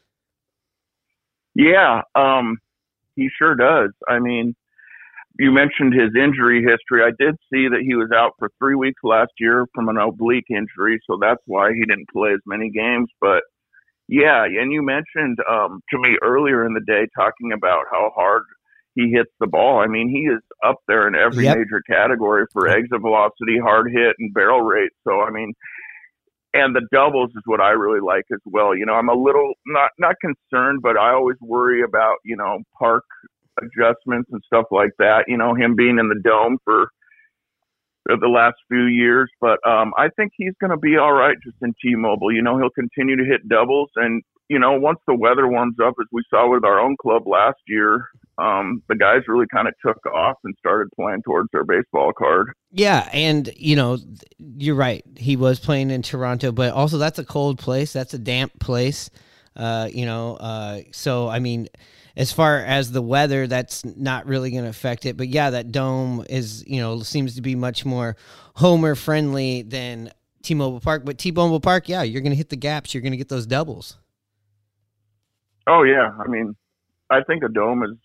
Yeah, 1.54 2.02
um, 2.14 2.59
he 3.16 3.28
sure 3.37 3.56
does. 3.56 3.90
I 4.09 4.18
mean, 4.18 4.54
you 5.38 5.50
mentioned 5.50 5.94
his 5.94 6.11
injury 6.14 6.62
history. 6.62 7.02
I 7.02 7.11
did 7.18 7.35
see 7.52 7.66
that 7.68 7.82
he 7.85 7.94
was 7.94 8.11
out 8.14 8.32
for 8.38 8.50
three 8.59 8.75
weeks 8.75 9.00
last 9.02 9.32
year 9.38 9.66
from 9.75 9.88
an 9.88 9.97
oblique 9.97 10.50
injury, 10.50 11.00
so 11.09 11.18
that's 11.20 11.42
why 11.47 11.73
he 11.73 11.80
didn't 11.80 12.11
play 12.12 12.32
as 12.32 12.40
many 12.47 12.70
games. 12.70 13.09
But 13.20 13.42
yeah, 14.06 14.44
and 14.44 14.73
you 14.73 14.82
mentioned 14.82 15.38
um, 15.50 15.80
to 15.90 15.99
me 15.99 16.18
earlier 16.23 16.66
in 16.66 16.75
the 16.75 16.80
day 16.80 17.06
talking 17.16 17.52
about 17.52 17.85
how 17.90 18.12
hard 18.14 18.42
he 18.94 19.11
hits 19.11 19.30
the 19.38 19.47
ball. 19.47 19.78
I 19.78 19.87
mean, 19.87 20.09
he 20.09 20.32
is 20.32 20.40
up 20.66 20.76
there 20.88 21.06
in 21.06 21.14
every 21.14 21.44
yep. 21.44 21.59
major 21.59 21.82
category 21.88 22.47
for 22.52 22.68
exit 22.68 23.00
velocity, 23.00 23.59
hard 23.62 23.90
hit, 23.92 24.16
and 24.18 24.35
barrel 24.35 24.62
rate. 24.62 24.90
So, 25.06 25.20
I 25.20 25.30
mean, 25.30 25.52
and 26.52 26.75
the 26.75 26.87
doubles 26.92 27.30
is 27.30 27.42
what 27.47 27.61
I 27.61 27.70
really 27.70 28.00
like 28.00 28.25
as 28.32 28.40
well. 28.44 28.76
You 28.76 28.87
know, 28.87 28.94
I'm 28.94 29.09
a 29.09 29.14
little 29.14 29.52
not 29.66 29.90
not 29.99 30.16
concerned, 30.20 30.80
but 30.82 30.97
I 30.97 31.12
always 31.12 31.37
worry 31.40 31.82
about 31.82 32.16
you 32.25 32.37
know 32.37 32.59
park 32.78 33.04
adjustments 33.62 34.30
and 34.32 34.42
stuff 34.47 34.66
like 34.70 34.90
that. 34.99 35.25
You 35.28 35.37
know, 35.37 35.54
him 35.54 35.76
being 35.76 35.99
in 35.99 36.09
the 36.09 36.20
dome 36.23 36.59
for 36.64 36.88
the 38.06 38.28
last 38.28 38.56
few 38.68 38.87
years. 38.87 39.30
But 39.40 39.59
um, 39.66 39.92
I 39.97 40.09
think 40.16 40.32
he's 40.37 40.54
going 40.61 40.70
to 40.70 40.76
be 40.76 40.97
all 40.97 41.12
right 41.12 41.37
just 41.44 41.56
in 41.62 41.75
T-Mobile. 41.82 42.32
You 42.32 42.42
know, 42.42 42.59
he'll 42.59 42.70
continue 42.70 43.16
to 43.16 43.25
hit 43.25 43.49
doubles, 43.49 43.90
and 43.97 44.23
you 44.50 44.59
know, 44.59 44.73
once 44.73 44.99
the 45.07 45.14
weather 45.14 45.47
warms 45.47 45.76
up, 45.80 45.95
as 46.00 46.09
we 46.11 46.25
saw 46.28 46.50
with 46.50 46.64
our 46.64 46.80
own 46.80 46.97
club 47.00 47.23
last 47.28 47.61
year, 47.69 48.09
um, 48.37 48.83
the 48.88 48.97
guys 48.97 49.21
really 49.28 49.47
kind 49.47 49.69
of 49.69 49.75
took 49.80 50.04
off 50.07 50.38
and 50.42 50.57
started 50.59 50.88
playing 50.97 51.23
towards 51.23 51.49
their 51.52 51.62
baseball 51.62 52.12
card. 52.12 52.52
Yeah, 52.73 53.09
and 53.12 53.49
you 53.57 53.76
know, 53.76 53.99
you're 54.38 54.75
right. 54.75 55.04
He 55.16 55.37
was 55.37 55.61
playing 55.61 55.92
in 55.92 56.02
Toronto, 56.02 56.50
but 56.50 56.73
also 56.73 56.99
that's 56.99 57.21
a 57.21 57.25
cold 57.25 57.61
place. 57.61 57.92
That's 57.92 58.12
a 58.12 58.19
damp 58.19 58.59
place. 58.59 59.09
Uh, 59.54 59.88
you 59.92 60.04
know, 60.04 60.35
uh, 60.35 60.80
so 60.90 61.28
I 61.28 61.38
mean, 61.38 61.69
as 62.16 62.33
far 62.33 62.59
as 62.59 62.90
the 62.90 63.02
weather, 63.02 63.47
that's 63.47 63.85
not 63.85 64.26
really 64.26 64.50
going 64.50 64.64
to 64.64 64.71
affect 64.71 65.07
it. 65.07 65.16
But 65.16 65.28
yeah, 65.28 65.50
that 65.50 65.71
dome 65.71 66.26
is, 66.28 66.64
you 66.66 66.80
know, 66.80 67.02
seems 67.02 67.37
to 67.37 67.42
be 67.42 67.54
much 67.54 67.85
more 67.85 68.16
homer 68.57 68.97
friendly 68.97 69.62
than 69.62 70.11
T-Mobile 70.42 70.80
Park. 70.80 71.04
But 71.04 71.19
T-Mobile 71.19 71.61
Park, 71.61 71.88
yeah, 71.88 72.02
you're 72.02 72.23
going 72.23 72.33
to 72.33 72.37
hit 72.37 72.49
the 72.49 72.57
gaps. 72.57 72.95
You're 72.95 73.02
going 73.02 73.12
to 73.12 73.16
get 73.16 73.28
those 73.28 73.47
doubles. 73.47 73.97
Oh 75.67 75.83
yeah, 75.83 76.11
I 76.19 76.29
mean, 76.29 76.57
I 77.11 77.23
think 77.23 77.43
a 77.43 77.49
dome 77.49 77.83
is 77.83 77.97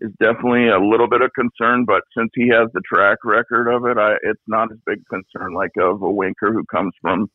is 0.00 0.10
definitely 0.20 0.68
a 0.68 0.78
little 0.78 1.08
bit 1.08 1.22
of 1.22 1.30
concern, 1.32 1.84
but 1.86 2.02
since 2.16 2.30
he 2.34 2.48
has 2.48 2.68
the 2.74 2.82
track 2.82 3.18
record 3.24 3.68
of 3.68 3.86
it, 3.86 3.96
I, 3.96 4.16
it's 4.22 4.42
not 4.46 4.70
as 4.70 4.78
big 4.84 4.98
concern 5.08 5.54
like 5.54 5.70
of 5.80 6.02
a 6.02 6.10
Winker 6.10 6.52
who 6.52 6.64
comes 6.64 6.92
from 7.00 7.30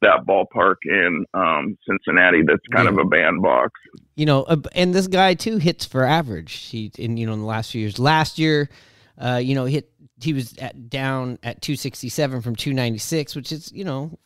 that 0.00 0.20
ballpark 0.26 0.76
in 0.84 1.26
um, 1.34 1.76
Cincinnati. 1.86 2.42
That's 2.46 2.66
kind 2.72 2.86
yeah. 2.86 2.92
of 2.92 2.98
a 2.98 3.04
bandbox. 3.04 3.72
You 4.16 4.26
know, 4.26 4.44
uh, 4.44 4.56
and 4.74 4.94
this 4.94 5.06
guy 5.06 5.34
too 5.34 5.58
hits 5.58 5.84
for 5.84 6.04
average. 6.04 6.54
He 6.54 6.90
in 6.98 7.16
you 7.16 7.26
know 7.26 7.34
in 7.34 7.40
the 7.40 7.46
last 7.46 7.72
few 7.72 7.80
years. 7.80 7.98
Last 7.98 8.38
year, 8.38 8.70
uh, 9.18 9.40
you 9.42 9.54
know, 9.54 9.64
hit 9.64 9.90
he 10.20 10.32
was 10.32 10.56
at 10.58 10.88
down 10.88 11.38
at 11.42 11.60
267 11.62 12.40
from 12.40 12.56
296, 12.56 13.36
which 13.36 13.52
is 13.52 13.70
you 13.72 13.84
know 13.84 14.18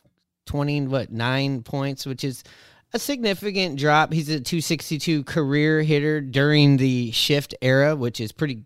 20 0.45 0.87
what 0.87 1.11
nine 1.11 1.63
points, 1.63 2.05
which 2.05 2.23
is 2.23 2.43
a 2.93 2.99
significant 2.99 3.79
drop. 3.79 4.13
He's 4.13 4.29
a 4.29 4.39
262 4.39 5.23
career 5.23 5.81
hitter 5.81 6.21
during 6.21 6.77
the 6.77 7.11
shift 7.11 7.55
era, 7.61 7.95
which 7.95 8.19
is 8.19 8.31
pretty. 8.31 8.63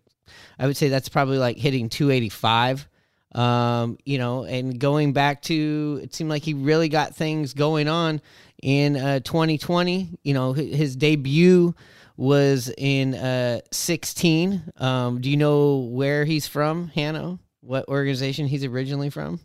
I 0.58 0.66
would 0.66 0.76
say 0.76 0.88
that's 0.88 1.08
probably 1.08 1.38
like 1.38 1.56
hitting 1.56 1.88
285. 1.88 2.88
Um, 3.34 3.98
you 4.04 4.18
know, 4.18 4.44
and 4.44 4.78
going 4.78 5.12
back 5.12 5.42
to 5.42 6.00
it 6.02 6.14
seemed 6.14 6.30
like 6.30 6.42
he 6.42 6.54
really 6.54 6.88
got 6.88 7.14
things 7.14 7.54
going 7.54 7.88
on 7.88 8.20
in 8.62 8.96
uh, 8.96 9.20
2020. 9.20 10.18
You 10.22 10.34
know, 10.34 10.52
his 10.52 10.96
debut 10.96 11.74
was 12.16 12.72
in 12.76 13.14
uh, 13.14 13.60
16. 13.70 14.62
Um, 14.76 15.20
do 15.20 15.30
you 15.30 15.36
know 15.36 15.78
where 15.78 16.24
he's 16.24 16.46
from, 16.46 16.88
Hanno? 16.88 17.38
What 17.60 17.88
organization 17.88 18.46
he's 18.46 18.64
originally 18.64 19.10
from? 19.10 19.40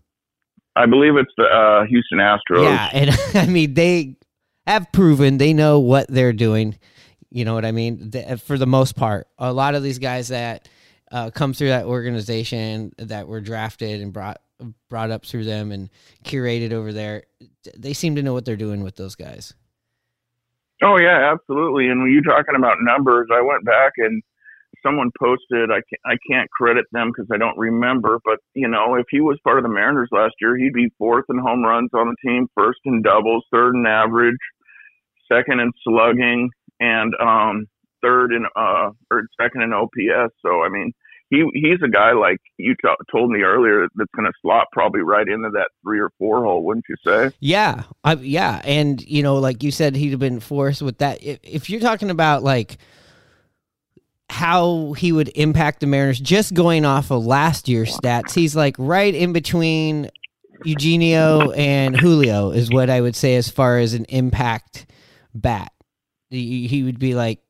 I 0.75 0.87
believe 0.87 1.15
it's 1.17 1.31
the 1.37 1.43
uh, 1.43 1.85
Houston 1.85 2.17
Astros. 2.17 2.63
Yeah, 2.63 2.89
and 2.91 3.11
I 3.35 3.51
mean 3.51 3.73
they 3.75 4.15
have 4.67 4.91
proven 4.91 5.37
they 5.37 5.53
know 5.53 5.79
what 5.79 6.07
they're 6.07 6.33
doing. 6.33 6.77
You 7.29 7.45
know 7.45 7.53
what 7.53 7.65
I 7.65 7.71
mean? 7.71 8.11
For 8.37 8.57
the 8.57 8.67
most 8.67 8.95
part, 8.95 9.27
a 9.37 9.51
lot 9.51 9.75
of 9.75 9.83
these 9.83 9.99
guys 9.99 10.27
that 10.27 10.69
uh, 11.11 11.31
come 11.31 11.53
through 11.53 11.69
that 11.69 11.85
organization 11.85 12.93
that 12.97 13.27
were 13.27 13.41
drafted 13.41 14.01
and 14.01 14.13
brought 14.13 14.41
brought 14.89 15.11
up 15.11 15.25
through 15.25 15.43
them 15.43 15.71
and 15.71 15.89
curated 16.23 16.71
over 16.71 16.93
there, 16.93 17.23
they 17.77 17.93
seem 17.93 18.15
to 18.15 18.23
know 18.23 18.33
what 18.33 18.45
they're 18.45 18.55
doing 18.55 18.83
with 18.83 18.95
those 18.95 19.15
guys. 19.15 19.53
Oh 20.81 20.97
yeah, 20.97 21.31
absolutely. 21.33 21.87
And 21.87 22.01
when 22.01 22.11
you're 22.11 22.21
talking 22.21 22.55
about 22.55 22.77
numbers, 22.81 23.29
I 23.33 23.41
went 23.41 23.65
back 23.65 23.93
and 23.97 24.21
someone 24.83 25.11
posted. 25.19 25.71
I 25.71 25.81
can't, 25.89 26.01
I 26.05 26.17
can't 26.29 26.49
credit 26.51 26.85
them 26.91 27.11
because 27.13 27.29
I 27.31 27.37
don't 27.37 27.57
remember. 27.57 28.19
But 28.23 28.39
you 28.53 28.67
know, 28.67 28.95
if 28.95 29.05
he 29.09 29.21
was 29.21 29.39
part 29.43 29.57
of 29.57 29.63
the 29.63 29.69
Mariners 29.69 30.09
last 30.11 30.35
year, 30.41 30.55
he'd 30.55 30.73
be 30.73 30.91
fourth 30.97 31.25
in 31.29 31.37
home 31.37 31.63
runs 31.63 31.89
on 31.93 32.07
the 32.07 32.29
team, 32.29 32.47
first 32.55 32.79
in 32.85 33.01
doubles, 33.01 33.45
third 33.51 33.75
in 33.75 33.85
average, 33.87 34.37
second 35.31 35.59
in 35.59 35.71
slugging, 35.83 36.49
and 36.79 37.13
um, 37.19 37.67
third 38.01 38.33
in 38.33 38.45
uh 38.55 38.91
or 39.09 39.23
second 39.41 39.61
in 39.61 39.73
OPS. 39.73 40.33
So 40.41 40.61
I 40.61 40.69
mean, 40.69 40.91
he 41.29 41.43
he's 41.53 41.81
a 41.83 41.89
guy 41.89 42.11
like 42.11 42.39
you 42.57 42.75
t- 42.75 42.89
told 43.11 43.31
me 43.31 43.41
earlier 43.41 43.87
that's 43.95 44.11
going 44.15 44.25
to 44.25 44.33
slot 44.41 44.67
probably 44.71 45.01
right 45.01 45.27
into 45.27 45.49
that 45.53 45.69
three 45.83 45.99
or 45.99 46.11
four 46.19 46.43
hole, 46.43 46.63
wouldn't 46.63 46.85
you 46.87 46.95
say? 47.05 47.31
Yeah, 47.39 47.83
I, 48.03 48.13
yeah, 48.15 48.61
and 48.63 49.01
you 49.01 49.23
know, 49.23 49.37
like 49.37 49.63
you 49.63 49.71
said, 49.71 49.95
he'd 49.95 50.11
have 50.11 50.19
been 50.19 50.39
forced 50.39 50.81
with 50.81 50.99
that. 50.99 51.23
If, 51.23 51.39
if 51.43 51.69
you're 51.69 51.81
talking 51.81 52.09
about 52.09 52.43
like 52.43 52.77
how 54.33 54.93
he 54.93 55.11
would 55.11 55.29
impact 55.35 55.79
the 55.79 55.85
Mariners, 55.85 56.19
just 56.19 56.55
going 56.55 56.85
off 56.85 57.11
of 57.11 57.23
last 57.23 57.69
year's 57.69 57.95
stats, 57.95 58.33
he's 58.33 58.55
like 58.55 58.75
right 58.79 59.13
in 59.13 59.31
between 59.31 60.09
Eugenio 60.65 61.51
and 61.51 61.95
Julio, 61.95 62.49
is 62.49 62.71
what 62.71 62.89
I 62.89 62.99
would 62.99 63.15
say 63.15 63.35
as 63.35 63.49
far 63.49 63.77
as 63.77 63.93
an 63.93 64.05
impact 64.05 64.87
bat. 65.35 65.71
He 66.31 66.81
would 66.81 66.97
be 66.97 67.13
like 67.13 67.41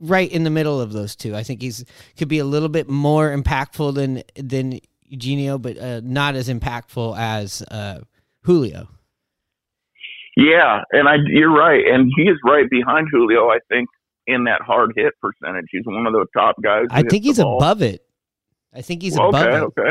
right 0.00 0.32
in 0.32 0.44
the 0.44 0.50
middle 0.50 0.80
of 0.80 0.94
those 0.94 1.14
two. 1.14 1.36
I 1.36 1.42
think 1.42 1.60
he's 1.60 1.84
could 2.16 2.28
be 2.28 2.38
a 2.38 2.44
little 2.46 2.70
bit 2.70 2.88
more 2.88 3.36
impactful 3.36 3.94
than 3.94 4.22
than 4.34 4.80
Eugenio, 5.02 5.58
but 5.58 5.76
uh, 5.76 6.00
not 6.02 6.36
as 6.36 6.48
impactful 6.48 7.18
as 7.18 7.60
uh, 7.70 8.00
Julio. 8.44 8.88
Yeah, 10.38 10.84
and 10.92 11.06
I 11.06 11.16
you're 11.26 11.54
right, 11.54 11.84
and 11.86 12.10
he 12.16 12.22
is 12.22 12.38
right 12.46 12.68
behind 12.70 13.08
Julio. 13.12 13.50
I 13.50 13.58
think 13.68 13.90
in 14.30 14.44
that 14.44 14.62
hard 14.62 14.92
hit 14.96 15.14
percentage, 15.20 15.66
he's 15.70 15.84
one 15.84 16.06
of 16.06 16.12
the 16.12 16.26
top 16.36 16.56
guys. 16.62 16.86
I 16.90 17.02
think 17.02 17.24
he's 17.24 17.38
above 17.38 17.82
it. 17.82 18.04
I 18.74 18.82
think 18.82 19.02
he's 19.02 19.18
well, 19.18 19.30
above 19.30 19.46
okay, 19.46 19.56
it. 19.56 19.62
Okay. 19.62 19.90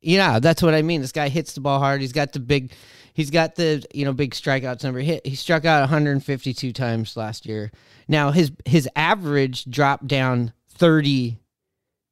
Yeah, 0.00 0.40
that's 0.40 0.62
what 0.62 0.74
I 0.74 0.82
mean. 0.82 1.00
This 1.00 1.12
guy 1.12 1.28
hits 1.28 1.54
the 1.54 1.60
ball 1.60 1.78
hard. 1.78 2.00
He's 2.00 2.12
got 2.12 2.32
the 2.32 2.40
big 2.40 2.72
He's 3.14 3.30
got 3.30 3.56
the 3.56 3.84
you 3.92 4.04
know 4.04 4.12
big 4.12 4.32
strikeouts 4.32 4.84
number. 4.84 5.00
He, 5.00 5.20
he 5.24 5.34
struck 5.34 5.64
out 5.64 5.80
152 5.80 6.72
times 6.72 7.16
last 7.16 7.46
year. 7.46 7.70
Now 8.08 8.30
his 8.30 8.52
his 8.64 8.88
average 8.96 9.64
dropped 9.66 10.06
down 10.06 10.52
30 10.70 11.38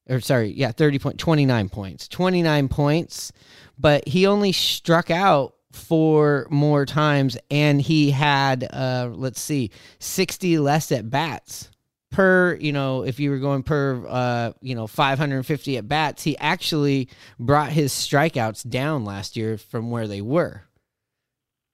or 0.09 0.19
sorry, 0.19 0.51
yeah, 0.51 0.71
30 0.71 0.99
point 0.99 1.17
29 1.17 1.69
points. 1.69 2.07
29 2.07 2.67
points, 2.67 3.31
but 3.79 4.07
he 4.07 4.27
only 4.27 4.51
struck 4.51 5.09
out 5.09 5.55
four 5.73 6.47
more 6.49 6.85
times 6.85 7.37
and 7.49 7.81
he 7.81 8.11
had 8.11 8.67
uh 8.73 9.09
let's 9.13 9.39
see 9.39 9.71
60 9.99 10.59
less 10.59 10.91
at 10.91 11.09
bats 11.09 11.69
per 12.11 12.55
you 12.55 12.71
know 12.71 13.03
if 13.03 13.19
you 13.19 13.29
were 13.29 13.39
going 13.39 13.63
per 13.63 14.05
uh 14.07 14.51
you 14.61 14.75
know 14.75 14.87
550 14.87 15.77
at 15.77 15.87
bats 15.87 16.23
he 16.23 16.37
actually 16.37 17.09
brought 17.39 17.71
his 17.71 17.93
strikeouts 17.93 18.69
down 18.69 19.05
last 19.05 19.37
year 19.37 19.57
from 19.57 19.91
where 19.91 20.07
they 20.07 20.21
were 20.21 20.63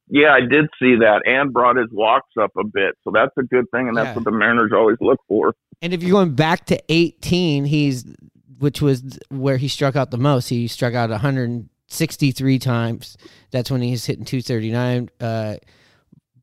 yeah, 0.09 0.33
I 0.33 0.39
did 0.39 0.67
see 0.79 0.95
that 0.99 1.23
and 1.25 1.51
brought 1.51 1.75
his 1.75 1.89
walks 1.91 2.31
up 2.39 2.51
a 2.57 2.63
bit. 2.63 2.95
So 3.03 3.11
that's 3.13 3.33
a 3.37 3.43
good 3.43 3.65
thing, 3.71 3.89
and 3.89 3.97
that's 3.97 4.07
yeah. 4.07 4.15
what 4.15 4.23
the 4.23 4.31
Mariners 4.31 4.71
always 4.73 4.97
look 5.01 5.19
for. 5.27 5.53
And 5.81 5.93
if 5.93 6.01
you're 6.01 6.11
going 6.11 6.33
back 6.33 6.65
to 6.67 6.81
18, 6.89 7.65
he's 7.65 8.05
which 8.59 8.81
was 8.81 9.19
where 9.29 9.57
he 9.57 9.67
struck 9.67 9.95
out 9.95 10.11
the 10.11 10.17
most. 10.17 10.49
He 10.49 10.67
struck 10.67 10.93
out 10.93 11.11
163 11.89 12.59
times. 12.59 13.17
That's 13.51 13.71
when 13.71 13.81
he's 13.81 14.05
hitting 14.05 14.25
239. 14.25 15.09
Uh, 15.19 15.55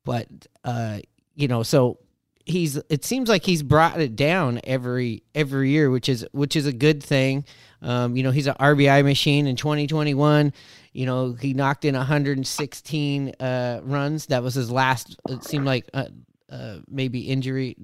but 0.04 0.28
uh, 0.64 1.00
you 1.34 1.48
know, 1.48 1.62
so 1.62 1.98
he's 2.46 2.76
it 2.88 3.04
seems 3.04 3.28
like 3.28 3.44
he's 3.44 3.62
brought 3.62 4.00
it 4.00 4.16
down 4.16 4.60
every 4.64 5.22
every 5.34 5.70
year, 5.70 5.90
which 5.90 6.08
is 6.08 6.26
which 6.32 6.56
is 6.56 6.66
a 6.66 6.72
good 6.72 7.02
thing. 7.02 7.44
Um, 7.82 8.16
you 8.16 8.22
know, 8.22 8.30
he's 8.30 8.46
an 8.46 8.54
RBI 8.54 9.04
machine 9.04 9.46
in 9.46 9.56
2021. 9.56 10.52
You 10.92 11.06
know, 11.06 11.34
he 11.34 11.52
knocked 11.52 11.84
in 11.84 11.94
116 11.94 13.28
uh, 13.40 13.80
runs. 13.82 14.26
That 14.26 14.42
was 14.42 14.54
his 14.54 14.70
last. 14.70 15.16
It 15.28 15.44
seemed 15.44 15.66
like 15.66 15.88
uh, 15.92 16.06
uh, 16.50 16.78
maybe 16.88 17.20
injury 17.20 17.76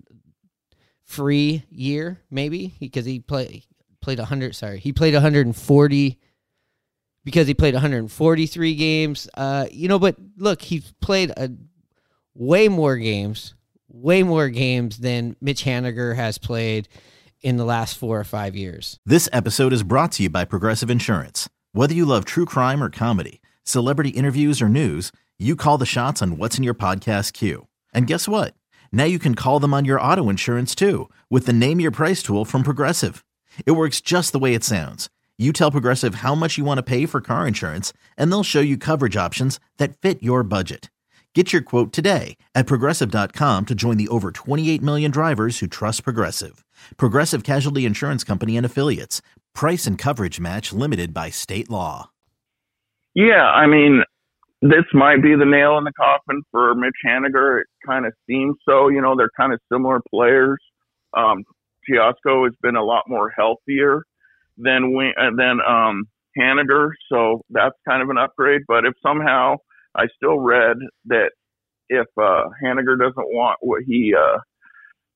free 1.04 1.64
year, 1.70 2.20
maybe 2.30 2.74
because 2.80 3.04
he 3.04 3.20
played 3.20 3.64
played 4.00 4.18
100. 4.18 4.56
Sorry, 4.56 4.78
he 4.78 4.92
played 4.92 5.12
140 5.12 6.18
because 7.24 7.46
he 7.46 7.54
played 7.54 7.74
143 7.74 8.74
games. 8.74 9.28
Uh, 9.34 9.66
you 9.70 9.88
know, 9.88 9.98
but 9.98 10.16
look, 10.36 10.62
he 10.62 10.82
played 11.00 11.30
a 11.36 11.50
way 12.34 12.68
more 12.68 12.96
games, 12.96 13.54
way 13.88 14.22
more 14.22 14.48
games 14.48 14.98
than 14.98 15.36
Mitch 15.40 15.64
Haniger 15.64 16.16
has 16.16 16.38
played 16.38 16.88
in 17.42 17.56
the 17.56 17.64
last 17.64 17.96
four 17.96 18.18
or 18.18 18.24
five 18.24 18.54
years. 18.54 18.98
This 19.06 19.28
episode 19.32 19.72
is 19.72 19.82
brought 19.82 20.12
to 20.12 20.24
you 20.24 20.30
by 20.30 20.44
Progressive 20.44 20.90
Insurance. 20.90 21.48
Whether 21.72 21.94
you 21.94 22.04
love 22.04 22.24
true 22.24 22.44
crime 22.46 22.82
or 22.82 22.90
comedy, 22.90 23.40
celebrity 23.62 24.10
interviews 24.10 24.60
or 24.60 24.68
news, 24.68 25.12
you 25.38 25.56
call 25.56 25.78
the 25.78 25.86
shots 25.86 26.20
on 26.20 26.36
what's 26.36 26.58
in 26.58 26.64
your 26.64 26.74
podcast 26.74 27.32
queue. 27.32 27.66
And 27.94 28.06
guess 28.06 28.28
what? 28.28 28.54
Now 28.92 29.04
you 29.04 29.18
can 29.18 29.34
call 29.34 29.60
them 29.60 29.72
on 29.72 29.84
your 29.84 30.00
auto 30.00 30.28
insurance 30.28 30.74
too 30.74 31.08
with 31.30 31.46
the 31.46 31.52
Name 31.52 31.80
Your 31.80 31.90
Price 31.90 32.22
tool 32.22 32.44
from 32.44 32.62
Progressive. 32.62 33.24
It 33.66 33.72
works 33.72 34.00
just 34.00 34.32
the 34.32 34.38
way 34.38 34.54
it 34.54 34.64
sounds. 34.64 35.08
You 35.40 35.54
tell 35.54 35.70
Progressive 35.70 36.16
how 36.16 36.34
much 36.34 36.58
you 36.58 36.66
want 36.66 36.78
to 36.78 36.82
pay 36.82 37.06
for 37.06 37.22
car 37.22 37.48
insurance, 37.48 37.94
and 38.18 38.30
they'll 38.30 38.42
show 38.42 38.60
you 38.60 38.76
coverage 38.76 39.16
options 39.16 39.58
that 39.78 39.96
fit 39.96 40.22
your 40.22 40.42
budget. 40.42 40.90
Get 41.34 41.50
your 41.50 41.62
quote 41.62 41.94
today 41.94 42.36
at 42.54 42.66
progressive.com 42.66 43.64
to 43.64 43.74
join 43.74 43.96
the 43.96 44.08
over 44.08 44.32
28 44.32 44.82
million 44.82 45.10
drivers 45.10 45.60
who 45.60 45.66
trust 45.66 46.04
Progressive. 46.04 46.62
Progressive 46.98 47.42
Casualty 47.42 47.86
Insurance 47.86 48.22
Company 48.22 48.54
and 48.58 48.66
Affiliates. 48.66 49.22
Price 49.54 49.86
and 49.86 49.96
coverage 49.96 50.40
match 50.40 50.74
limited 50.74 51.14
by 51.14 51.30
state 51.30 51.70
law. 51.70 52.10
Yeah, 53.14 53.46
I 53.46 53.66
mean, 53.66 54.02
this 54.60 54.84
might 54.92 55.22
be 55.22 55.36
the 55.36 55.46
nail 55.46 55.78
in 55.78 55.84
the 55.84 55.92
coffin 55.92 56.42
for 56.50 56.74
Mitch 56.74 56.92
Haniger. 57.06 57.62
It 57.62 57.66
kind 57.86 58.04
of 58.04 58.12
seems 58.28 58.56
so. 58.68 58.88
You 58.88 59.00
know, 59.00 59.16
they're 59.16 59.30
kind 59.38 59.54
of 59.54 59.60
similar 59.72 60.02
players. 60.10 60.58
Um, 61.16 61.44
Teoscar 61.88 62.44
has 62.44 62.54
been 62.60 62.76
a 62.76 62.84
lot 62.84 63.04
more 63.08 63.30
healthier 63.30 64.02
than 64.62 64.96
we, 64.96 65.14
uh, 65.18 65.30
than 65.36 65.58
um, 65.66 66.04
Haniger, 66.38 66.90
so 67.10 67.42
that's 67.50 67.74
kind 67.88 68.02
of 68.02 68.10
an 68.10 68.18
upgrade. 68.18 68.62
But 68.66 68.84
if 68.84 68.94
somehow 69.02 69.56
I 69.94 70.06
still 70.16 70.38
read 70.38 70.76
that 71.06 71.30
if 71.88 72.06
uh, 72.16 72.44
Haniger 72.64 72.98
doesn't 72.98 73.16
want 73.16 73.58
what 73.60 73.82
he 73.86 74.14
uh, 74.16 74.38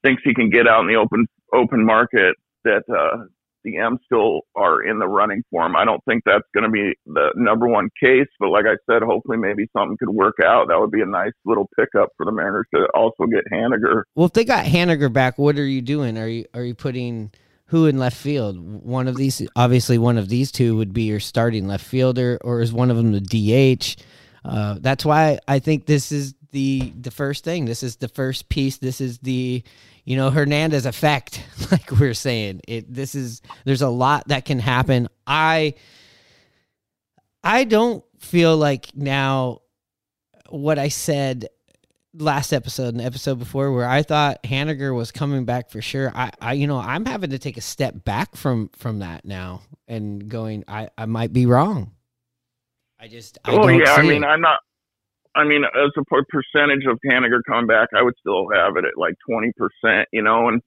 thinks 0.02 0.22
he 0.24 0.34
can 0.34 0.50
get 0.50 0.66
out 0.66 0.80
in 0.80 0.88
the 0.88 0.96
open 0.96 1.26
open 1.52 1.84
market, 1.84 2.34
that 2.64 2.82
uh, 2.88 3.24
the 3.64 3.78
M 3.78 3.98
still 4.04 4.40
are 4.54 4.82
in 4.82 4.98
the 4.98 5.06
running 5.06 5.42
for 5.50 5.64
him. 5.64 5.76
I 5.76 5.84
don't 5.84 6.02
think 6.04 6.22
that's 6.26 6.44
going 6.54 6.64
to 6.64 6.70
be 6.70 6.92
the 7.06 7.30
number 7.36 7.66
one 7.66 7.88
case, 8.00 8.28
but 8.38 8.50
like 8.50 8.66
I 8.66 8.76
said, 8.90 9.02
hopefully 9.02 9.38
maybe 9.38 9.66
something 9.76 9.96
could 9.98 10.10
work 10.10 10.36
out. 10.44 10.68
That 10.68 10.78
would 10.78 10.90
be 10.90 11.00
a 11.00 11.06
nice 11.06 11.32
little 11.44 11.68
pickup 11.78 12.10
for 12.16 12.26
the 12.26 12.32
Mariners 12.32 12.66
to 12.74 12.86
also 12.94 13.24
get 13.24 13.44
Haniger. 13.52 14.02
Well, 14.14 14.26
if 14.26 14.32
they 14.32 14.44
got 14.44 14.66
Haniger 14.66 15.12
back, 15.12 15.38
what 15.38 15.58
are 15.58 15.66
you 15.66 15.80
doing? 15.80 16.18
Are 16.18 16.28
you 16.28 16.44
are 16.54 16.62
you 16.62 16.74
putting 16.74 17.32
who 17.66 17.87
in 17.87 17.99
left 17.99 18.16
field? 18.16 18.59
One 18.59 19.09
of 19.09 19.16
these, 19.16 19.47
obviously, 19.56 19.99
one 19.99 20.18
of 20.18 20.28
these 20.28 20.52
two 20.52 20.76
would 20.76 20.92
be 20.92 21.04
your 21.04 21.21
starting 21.21 21.66
left 21.66 21.85
fielder, 21.85 22.38
or 22.42 22.61
is 22.61 22.73
one 22.73 22.90
of 22.90 22.97
them 22.97 23.12
the 23.12 23.21
DH? 23.21 23.97
Uh, 24.44 24.76
that's 24.80 25.04
why 25.04 25.38
I 25.49 25.59
think 25.59 25.87
this 25.87 26.12
is 26.12 26.35
the 26.50 26.92
the 27.00 27.11
first 27.11 27.44
thing. 27.44 27.64
This 27.64 27.83
is 27.83 27.97
the 27.97 28.09
first 28.09 28.49
piece. 28.49 28.78
This 28.78 29.00
is 29.00 29.18
the 29.18 29.62
you 30.04 30.16
know 30.16 30.30
Hernandez 30.30 30.87
effect, 30.87 31.42
like 31.71 31.90
we 31.90 32.06
are 32.06 32.14
saying. 32.14 32.61
It 32.68 32.92
this 32.92 33.14
is 33.14 33.40
there's 33.64 33.83
a 33.83 33.88
lot 33.88 34.28
that 34.28 34.44
can 34.44 34.59
happen. 34.59 35.09
I 35.26 35.75
I 37.42 37.64
don't 37.64 38.04
feel 38.21 38.56
like 38.56 38.94
now 38.94 39.62
what 40.49 40.78
I 40.78 40.88
said 40.88 41.49
last 42.16 42.52
episode 42.52 42.94
and 42.94 43.02
episode 43.02 43.38
before 43.38 43.73
where 43.73 43.88
I 43.88 44.02
thought 44.02 44.42
Haniger 44.44 44.94
was 44.94 45.11
coming 45.11 45.44
back 45.44 45.71
for 45.71 45.83
sure. 45.83 46.12
I, 46.14 46.30
I 46.40 46.52
you 46.54 46.66
know, 46.66 46.78
I'm 46.78 47.04
having 47.04 47.30
to 47.30 47.38
take 47.38 47.56
a 47.56 47.62
step 47.62 48.04
back 48.04 48.37
from 48.37 48.71
from 48.76 49.00
that 49.00 49.25
now 49.25 49.62
and 49.88 50.28
going 50.28 50.64
I 50.68 50.88
I 50.97 51.06
might 51.06 51.33
be 51.33 51.47
wrong. 51.47 51.92
I 53.00 53.09
just 53.09 53.38
I 53.44 53.52
oh 53.52 53.68
yeah, 53.68 53.94
I 53.94 54.02
mean 54.02 54.23
it. 54.23 54.26
I'm 54.26 54.40
not 54.40 54.61
I 55.37 55.44
mean, 55.44 55.64
as 55.64 55.90
a 55.97 56.04
percentage 56.04 56.85
of 56.87 56.99
Haniger 57.04 57.40
coming 57.49 57.66
back, 57.66 57.88
I 57.97 58.02
would 58.02 58.14
still 58.21 58.47
have 58.54 58.76
it 58.76 58.85
at 58.85 58.97
like 58.97 59.14
20%, 59.28 60.04
you 60.12 60.23
know, 60.23 60.49
and, 60.49 60.62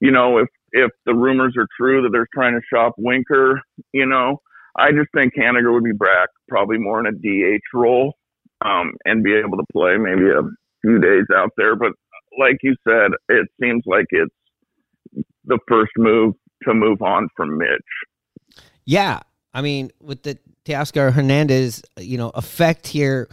you 0.00 0.10
know, 0.10 0.38
if, 0.38 0.48
if 0.72 0.90
the 1.06 1.14
rumors 1.14 1.54
are 1.56 1.68
true 1.78 2.02
that 2.02 2.10
they're 2.10 2.26
trying 2.34 2.54
to 2.54 2.60
shop 2.72 2.94
Winker, 2.98 3.62
you 3.92 4.06
know, 4.06 4.40
I 4.76 4.90
just 4.90 5.08
think 5.14 5.34
Haniger 5.36 5.72
would 5.72 5.84
be 5.84 5.92
back 5.92 6.28
probably 6.48 6.78
more 6.78 7.00
in 7.00 7.06
a 7.06 7.12
DH 7.12 7.62
role, 7.72 8.14
um, 8.64 8.94
and 9.04 9.22
be 9.22 9.34
able 9.34 9.58
to 9.58 9.64
play 9.72 9.96
maybe 9.96 10.30
a 10.30 10.42
few 10.82 10.98
days 10.98 11.24
out 11.34 11.50
there. 11.56 11.76
But 11.76 11.92
like 12.38 12.56
you 12.62 12.74
said, 12.86 13.12
it 13.28 13.48
seems 13.60 13.82
like 13.86 14.06
it's 14.10 14.34
the 15.44 15.58
first 15.68 15.92
move 15.96 16.34
to 16.64 16.74
move 16.74 17.02
on 17.02 17.28
from 17.36 17.58
Mitch. 17.58 18.62
Yeah. 18.84 19.20
I 19.54 19.62
mean, 19.62 19.90
with 20.00 20.22
the 20.22 20.38
Teoscar 20.64 21.12
Hernandez, 21.12 21.82
you 21.98 22.18
know, 22.18 22.30
effect 22.30 22.86
here, 22.86 23.28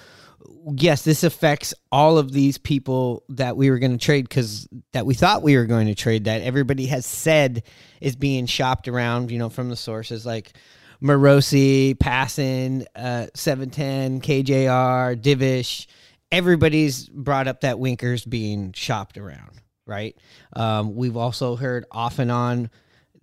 yes, 0.77 1.03
this 1.03 1.23
affects 1.23 1.73
all 1.91 2.17
of 2.17 2.31
these 2.31 2.57
people 2.57 3.23
that 3.29 3.57
we 3.57 3.69
were 3.69 3.79
going 3.79 3.91
to 3.91 4.03
trade 4.03 4.27
because 4.27 4.67
that 4.93 5.05
we 5.05 5.13
thought 5.13 5.43
we 5.43 5.57
were 5.57 5.65
going 5.65 5.87
to 5.87 5.95
trade 5.95 6.25
that 6.25 6.41
everybody 6.41 6.87
has 6.87 7.05
said 7.05 7.63
is 8.01 8.15
being 8.15 8.45
shopped 8.45 8.87
around, 8.87 9.31
you 9.31 9.37
know, 9.37 9.49
from 9.49 9.69
the 9.69 9.75
sources 9.75 10.25
like 10.25 10.53
Morosi, 11.01 11.95
Passan, 11.95 12.85
uh, 12.95 13.27
710, 13.33 14.21
KJR, 14.21 15.21
Divish. 15.21 15.87
Everybody's 16.35 17.07
brought 17.07 17.47
up 17.47 17.61
that 17.61 17.79
Winker's 17.79 18.25
being 18.25 18.73
shopped 18.73 19.17
around, 19.17 19.61
right? 19.87 20.17
Um, 20.53 20.95
we've 20.95 21.15
also 21.15 21.55
heard 21.55 21.85
off 21.91 22.19
and 22.19 22.29
on 22.29 22.69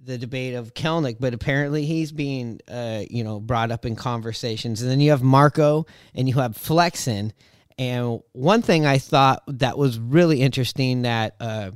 the 0.02 0.16
debate 0.16 0.54
of 0.54 0.72
Kelenic, 0.72 1.18
but 1.20 1.34
apparently 1.34 1.84
he's 1.84 2.10
being, 2.10 2.58
uh, 2.68 3.02
you 3.10 3.22
know, 3.22 3.38
brought 3.38 3.70
up 3.70 3.84
in 3.84 3.96
conversations. 3.96 4.80
And 4.80 4.90
then 4.90 4.98
you 4.98 5.10
have 5.10 5.22
Marco 5.22 5.84
and 6.14 6.26
you 6.26 6.36
have 6.36 6.56
Flexen. 6.56 7.34
And 7.76 8.20
one 8.32 8.62
thing 8.62 8.86
I 8.86 8.96
thought 8.96 9.42
that 9.46 9.76
was 9.76 9.98
really 9.98 10.40
interesting 10.40 11.02
that 11.02 11.36
uh, 11.38 11.72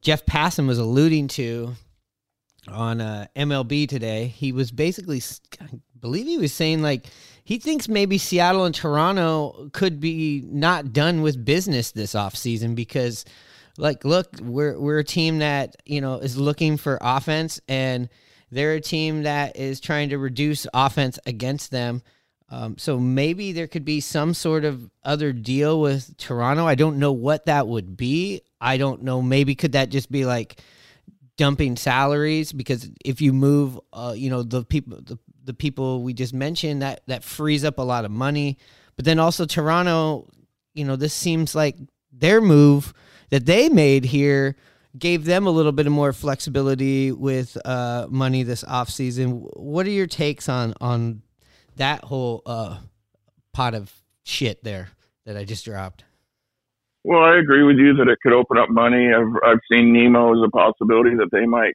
Jeff 0.00 0.24
Passan 0.26 0.68
was 0.68 0.78
alluding 0.78 1.26
to 1.28 1.74
on 2.68 3.00
uh, 3.00 3.26
MLB 3.34 3.88
today, 3.88 4.28
he 4.28 4.52
was 4.52 4.70
basically, 4.70 5.20
I 5.60 5.66
believe 5.98 6.26
he 6.26 6.38
was 6.38 6.52
saying 6.52 6.82
like 6.82 7.06
he 7.44 7.58
thinks 7.58 7.88
maybe 7.88 8.18
Seattle 8.18 8.64
and 8.64 8.74
Toronto 8.74 9.70
could 9.72 10.00
be 10.00 10.42
not 10.46 10.92
done 10.92 11.22
with 11.22 11.44
business 11.44 11.92
this 11.92 12.14
offseason 12.14 12.74
because– 12.74 13.24
like 13.78 14.04
look 14.04 14.28
we're 14.40 14.78
we're 14.78 14.98
a 14.98 15.04
team 15.04 15.38
that 15.38 15.76
you 15.86 16.00
know 16.00 16.16
is 16.16 16.36
looking 16.36 16.76
for 16.76 16.98
offense 17.00 17.60
and 17.68 18.08
they're 18.50 18.74
a 18.74 18.80
team 18.80 19.22
that 19.22 19.56
is 19.56 19.80
trying 19.80 20.10
to 20.10 20.18
reduce 20.18 20.66
offense 20.74 21.18
against 21.24 21.70
them. 21.70 22.02
Um, 22.50 22.76
so 22.76 23.00
maybe 23.00 23.52
there 23.52 23.66
could 23.66 23.86
be 23.86 24.00
some 24.00 24.34
sort 24.34 24.66
of 24.66 24.90
other 25.02 25.32
deal 25.32 25.80
with 25.80 26.14
toronto. 26.18 26.66
I 26.66 26.74
don't 26.74 26.98
know 26.98 27.12
what 27.12 27.46
that 27.46 27.66
would 27.66 27.96
be. 27.96 28.42
I 28.60 28.76
don't 28.76 29.04
know. 29.04 29.22
Maybe 29.22 29.54
could 29.54 29.72
that 29.72 29.88
just 29.88 30.12
be 30.12 30.26
like 30.26 30.60
dumping 31.38 31.76
salaries? 31.76 32.52
Because 32.52 32.90
if 33.06 33.22
you 33.22 33.32
move 33.32 33.80
uh, 33.94 34.12
you 34.14 34.28
know 34.28 34.42
the 34.42 34.64
people 34.64 34.98
the, 35.00 35.18
the 35.44 35.54
people 35.54 36.02
we 36.02 36.12
just 36.12 36.34
mentioned 36.34 36.82
that 36.82 37.00
that 37.06 37.24
frees 37.24 37.64
up 37.64 37.78
a 37.78 37.82
lot 37.82 38.04
of 38.04 38.10
money 38.10 38.58
but 38.96 39.04
then 39.04 39.18
also 39.18 39.44
toronto 39.44 40.28
you 40.74 40.84
know 40.84 40.96
this 40.96 41.14
seems 41.14 41.54
like 41.54 41.76
their 42.12 42.40
move 42.40 42.92
that 43.30 43.46
they 43.46 43.68
made 43.68 44.04
here 44.04 44.56
gave 44.98 45.24
them 45.24 45.46
a 45.46 45.50
little 45.50 45.72
bit 45.72 45.86
of 45.86 45.92
more 45.92 46.12
flexibility 46.12 47.12
with 47.12 47.56
uh, 47.64 48.06
money 48.10 48.42
this 48.42 48.62
offseason. 48.64 49.46
What 49.56 49.86
are 49.86 49.90
your 49.90 50.06
takes 50.06 50.48
on 50.48 50.74
on 50.80 51.22
that 51.76 52.04
whole 52.04 52.42
uh, 52.46 52.78
pot 53.52 53.74
of 53.74 53.92
shit 54.24 54.62
there 54.62 54.90
that 55.24 55.36
I 55.36 55.44
just 55.44 55.64
dropped? 55.64 56.04
Well, 57.04 57.22
I 57.22 57.38
agree 57.38 57.64
with 57.64 57.78
you 57.78 57.94
that 57.94 58.08
it 58.08 58.18
could 58.22 58.32
open 58.32 58.58
up 58.58 58.68
money. 58.68 59.08
I've 59.12 59.34
I've 59.44 59.60
seen 59.70 59.92
Nimmo 59.92 60.34
as 60.34 60.46
a 60.46 60.50
possibility 60.50 61.16
that 61.16 61.30
they 61.32 61.46
might 61.46 61.74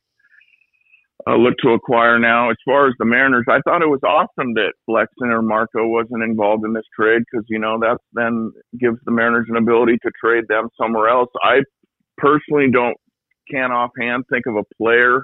uh, 1.28 1.36
look 1.36 1.56
to 1.62 1.72
acquire 1.72 2.18
now. 2.18 2.50
As 2.50 2.56
far 2.66 2.88
as 2.88 2.94
the 3.00 3.06
Mariners, 3.06 3.46
I 3.50 3.60
thought 3.66 3.82
it 3.82 3.90
was 3.90 4.00
awesome 4.04 4.54
that 4.54 4.74
Flexen 4.86 5.30
or 5.30 5.42
Marco 5.42 5.88
wasn't 5.88 6.24
involved 6.24 6.64
in 6.66 6.74
this 6.74 6.86
trade 6.98 7.22
because 7.30 7.46
you 7.50 7.60
know 7.60 7.78
that 7.80 7.98
then 8.14 8.52
gives 8.80 8.98
the 9.06 9.12
Mariners 9.12 9.48
an 9.50 9.58
ability 9.58 9.98
to 10.04 10.12
trade 10.24 10.46
them 10.48 10.70
somewhere 10.80 11.10
else. 11.10 11.30
I 11.44 11.60
personally 12.18 12.68
don't 12.72 12.96
can 13.50 13.72
offhand 13.72 14.26
think 14.32 14.46
of 14.46 14.56
a 14.56 14.64
player 14.82 15.24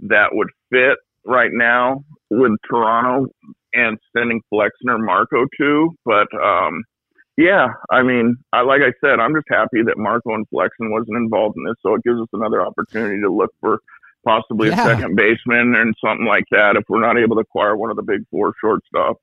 that 0.00 0.28
would 0.32 0.48
fit 0.70 0.96
right 1.26 1.50
now 1.52 2.04
with 2.30 2.52
Toronto 2.68 3.26
and 3.72 3.98
sending 4.16 4.40
Flexen 4.50 4.88
or 4.88 4.98
Marco 4.98 5.44
to, 5.58 5.90
but 6.04 6.28
um, 6.40 6.82
yeah, 7.36 7.66
I 7.90 8.02
mean, 8.02 8.36
I, 8.52 8.60
like 8.60 8.82
I 8.82 8.92
said, 9.04 9.18
I'm 9.18 9.34
just 9.34 9.46
happy 9.50 9.82
that 9.86 9.98
Marco 9.98 10.34
and 10.34 10.46
Flexen 10.48 10.92
wasn't 10.92 11.16
involved 11.16 11.56
in 11.56 11.64
this, 11.64 11.74
so 11.82 11.94
it 11.94 12.04
gives 12.04 12.20
us 12.20 12.28
another 12.32 12.64
opportunity 12.64 13.20
to 13.20 13.32
look 13.32 13.50
for 13.60 13.80
possibly 14.24 14.68
yeah. 14.68 14.86
a 14.86 14.94
second 14.94 15.16
baseman 15.16 15.74
and 15.76 15.94
something 16.04 16.26
like 16.26 16.44
that 16.50 16.76
if 16.76 16.84
we're 16.88 17.00
not 17.00 17.18
able 17.18 17.36
to 17.36 17.40
acquire 17.40 17.76
one 17.76 17.90
of 17.90 17.96
the 17.96 18.02
big 18.02 18.22
four 18.30 18.54
shortstops. 18.62 19.16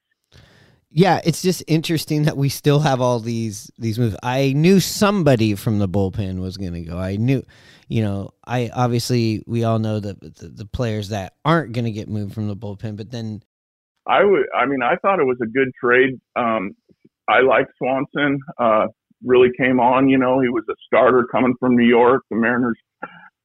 Yeah, 0.94 1.22
it's 1.24 1.42
just 1.42 1.64
interesting 1.68 2.24
that 2.24 2.36
we 2.36 2.50
still 2.50 2.82
have 2.82 3.00
all 3.00 3.20
these 3.20 3.72
these 3.78 3.98
moves. 3.98 4.18
I 4.22 4.52
knew 4.54 4.82
somebody 4.82 5.56
from 5.56 5.80
the 5.80 5.88
bullpen 5.88 6.42
was 6.42 6.58
going 6.58 6.74
to 6.74 6.82
go. 6.82 6.98
I 6.98 7.16
knew, 7.16 7.44
you 7.88 8.02
know, 8.02 8.32
I 8.46 8.70
obviously 8.74 9.42
we 9.48 9.64
all 9.64 9.80
know 9.80 10.02
the, 10.02 10.16
the, 10.16 10.50
the 10.50 10.66
players 10.66 11.10
that 11.10 11.34
aren't 11.46 11.72
going 11.72 11.86
to 11.86 11.92
get 11.92 12.10
moved 12.10 12.34
from 12.34 12.50
the 12.50 12.58
bullpen, 12.58 12.98
but 12.98 13.10
then 13.10 13.42
I 14.06 14.26
would. 14.26 14.46
I 14.54 14.66
mean, 14.66 14.82
I 14.84 14.98
thought 14.98 15.20
it 15.20 15.26
was 15.26 15.38
a 15.42 15.48
good 15.48 15.72
trade. 15.82 16.20
Um, 16.36 16.76
I 17.30 17.40
like 17.40 17.68
Swanson. 17.78 18.40
Uh, 18.58 18.88
really 19.24 19.50
came 19.58 19.80
on. 19.80 20.10
You 20.10 20.18
know, 20.18 20.42
he 20.42 20.50
was 20.50 20.66
a 20.70 20.76
starter 20.86 21.26
coming 21.32 21.56
from 21.60 21.78
New 21.78 21.88
York. 21.88 22.24
The 22.30 22.36
Mariners 22.36 22.78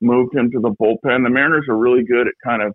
moved 0.01 0.35
him 0.35 0.51
to 0.51 0.61
the 0.61 0.71
bullpen. 0.71 1.25
The 1.25 1.31
Mariners 1.31 1.67
are 1.69 1.77
really 1.77 2.05
good 2.05 2.27
at 2.27 2.35
kind 2.45 2.63
of 2.63 2.75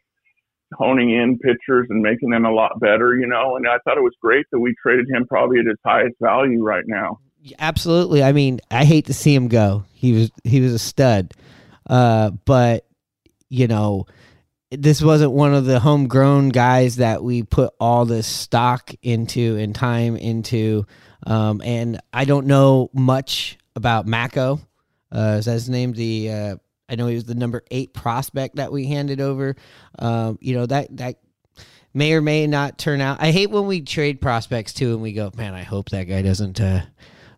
honing 0.73 1.11
in 1.11 1.37
pitchers 1.37 1.87
and 1.89 2.01
making 2.01 2.29
them 2.29 2.45
a 2.45 2.51
lot 2.51 2.79
better, 2.79 3.15
you 3.15 3.27
know. 3.27 3.55
And 3.55 3.67
I 3.67 3.77
thought 3.83 3.97
it 3.97 4.03
was 4.03 4.15
great 4.21 4.45
that 4.51 4.59
we 4.59 4.73
traded 4.81 5.07
him 5.09 5.25
probably 5.27 5.59
at 5.59 5.65
his 5.65 5.77
highest 5.85 6.15
value 6.21 6.63
right 6.63 6.83
now. 6.87 7.19
Absolutely. 7.59 8.23
I 8.23 8.31
mean, 8.31 8.59
I 8.69 8.85
hate 8.85 9.07
to 9.07 9.13
see 9.13 9.33
him 9.33 9.47
go. 9.47 9.83
He 9.93 10.13
was 10.13 10.31
he 10.43 10.61
was 10.61 10.73
a 10.73 10.79
stud. 10.79 11.33
Uh, 11.89 12.31
but 12.45 12.85
you 13.49 13.67
know, 13.67 14.05
this 14.71 15.01
wasn't 15.01 15.31
one 15.31 15.53
of 15.53 15.65
the 15.65 15.79
homegrown 15.79 16.49
guys 16.49 16.97
that 16.97 17.23
we 17.23 17.43
put 17.43 17.73
all 17.79 18.05
this 18.05 18.27
stock 18.27 18.91
into 19.01 19.57
and 19.57 19.75
time 19.75 20.15
into. 20.15 20.85
Um, 21.25 21.61
and 21.63 21.99
I 22.13 22.25
don't 22.25 22.47
know 22.47 22.89
much 22.93 23.57
about 23.75 24.07
Macko. 24.07 24.61
Uh, 25.11 25.35
is 25.39 25.45
that 25.45 25.53
his 25.53 25.69
name? 25.69 25.91
The 25.91 26.31
uh, 26.31 26.55
I 26.91 26.95
know 26.95 27.07
he 27.07 27.15
was 27.15 27.23
the 27.23 27.35
number 27.35 27.63
eight 27.71 27.93
prospect 27.93 28.57
that 28.57 28.71
we 28.71 28.85
handed 28.85 29.21
over. 29.21 29.55
Um, 29.97 30.37
you 30.41 30.53
know 30.53 30.65
that 30.65 30.95
that 30.97 31.15
may 31.93 32.13
or 32.13 32.21
may 32.21 32.45
not 32.47 32.77
turn 32.77 32.99
out. 32.99 33.21
I 33.21 33.31
hate 33.31 33.49
when 33.49 33.65
we 33.65 33.81
trade 33.81 34.19
prospects 34.19 34.73
too, 34.73 34.91
and 34.91 35.01
we 35.01 35.13
go, 35.13 35.31
man, 35.35 35.53
I 35.53 35.63
hope 35.63 35.89
that 35.89 36.03
guy 36.03 36.21
doesn't. 36.21 36.59
Uh, 36.59 36.81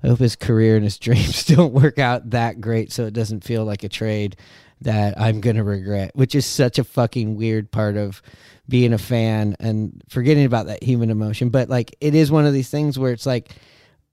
I 0.04 0.08
hope 0.08 0.20
his 0.20 0.36
career 0.36 0.76
and 0.76 0.84
his 0.84 0.98
dreams 1.00 1.46
don't 1.46 1.74
work 1.74 2.00
out 2.00 2.32
that 2.32 2.60
great, 2.60 2.92
so 2.92 3.06
it 3.06 3.14
doesn't 3.14 3.44
feel 3.44 3.64
like 3.64 3.84
a 3.84 3.90
trade 3.90 4.36
that 4.82 5.20
I'm 5.22 5.40
gonna 5.40 5.64
regret. 5.64 6.12
Which 6.16 6.34
is 6.34 6.48
such 6.48 6.80
a 6.80 6.84
fucking 6.84 7.36
weird 7.36 7.72
part 7.72 7.96
of 7.96 8.24
being 8.68 8.94
a 8.94 8.98
fan 8.98 9.56
and 9.60 10.02
forgetting 10.10 10.46
about 10.46 10.66
that 10.66 10.82
human 10.82 11.12
emotion. 11.12 11.50
But 11.50 11.70
like, 11.70 11.96
it 12.02 12.16
is 12.16 12.32
one 12.32 12.46
of 12.48 12.54
these 12.54 12.70
things 12.70 12.98
where 12.98 13.12
it's 13.12 13.26
like 13.28 13.54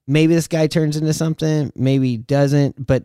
maybe 0.07 0.35
this 0.35 0.47
guy 0.47 0.67
turns 0.67 0.97
into 0.97 1.13
something, 1.13 1.71
maybe 1.75 2.09
he 2.09 2.17
doesn't, 2.17 2.85
but 2.85 3.03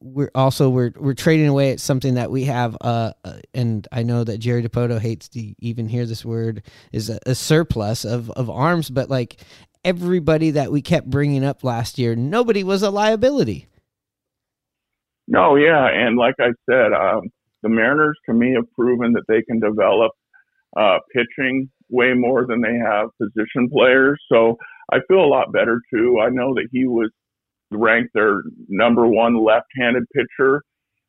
we're 0.00 0.30
also 0.34 0.68
we're 0.68 0.92
we're 0.96 1.14
trading 1.14 1.48
away 1.48 1.72
at 1.72 1.80
something 1.80 2.14
that 2.14 2.30
we 2.30 2.44
have 2.44 2.76
uh, 2.80 3.12
uh 3.24 3.38
and 3.52 3.86
I 3.90 4.02
know 4.02 4.24
that 4.24 4.38
Jerry 4.38 4.62
Dipoto 4.62 5.00
hates 5.00 5.28
to 5.30 5.54
even 5.58 5.88
hear 5.88 6.06
this 6.06 6.24
word 6.24 6.62
is 6.92 7.10
a, 7.10 7.18
a, 7.26 7.34
surplus 7.34 8.04
of 8.04 8.30
of 8.30 8.48
arms 8.48 8.90
but 8.90 9.10
like 9.10 9.40
everybody 9.84 10.52
that 10.52 10.70
we 10.70 10.82
kept 10.82 11.10
bringing 11.10 11.44
up 11.44 11.64
last 11.64 11.98
year 11.98 12.14
nobody 12.14 12.62
was 12.62 12.82
a 12.82 12.90
liability. 12.90 13.66
No, 15.30 15.56
yeah, 15.56 15.86
and 15.86 16.16
like 16.16 16.36
I 16.40 16.52
said, 16.70 16.92
um, 16.94 17.28
the 17.62 17.68
Mariners 17.68 18.16
to 18.26 18.32
me 18.32 18.54
have 18.54 18.64
proven 18.72 19.12
that 19.12 19.24
they 19.28 19.42
can 19.42 19.60
develop 19.60 20.12
uh, 20.74 20.98
pitching 21.12 21.68
way 21.90 22.14
more 22.14 22.46
than 22.46 22.62
they 22.62 22.76
have 22.76 23.08
position 23.20 23.68
players. 23.70 24.20
So 24.32 24.56
I 24.92 24.98
feel 25.06 25.20
a 25.20 25.26
lot 25.26 25.52
better 25.52 25.80
too. 25.92 26.18
I 26.20 26.30
know 26.30 26.54
that 26.54 26.68
he 26.72 26.86
was 26.86 27.10
ranked 27.70 28.10
their 28.14 28.42
number 28.68 29.06
one 29.06 29.44
left-handed 29.44 30.04
pitcher 30.14 30.62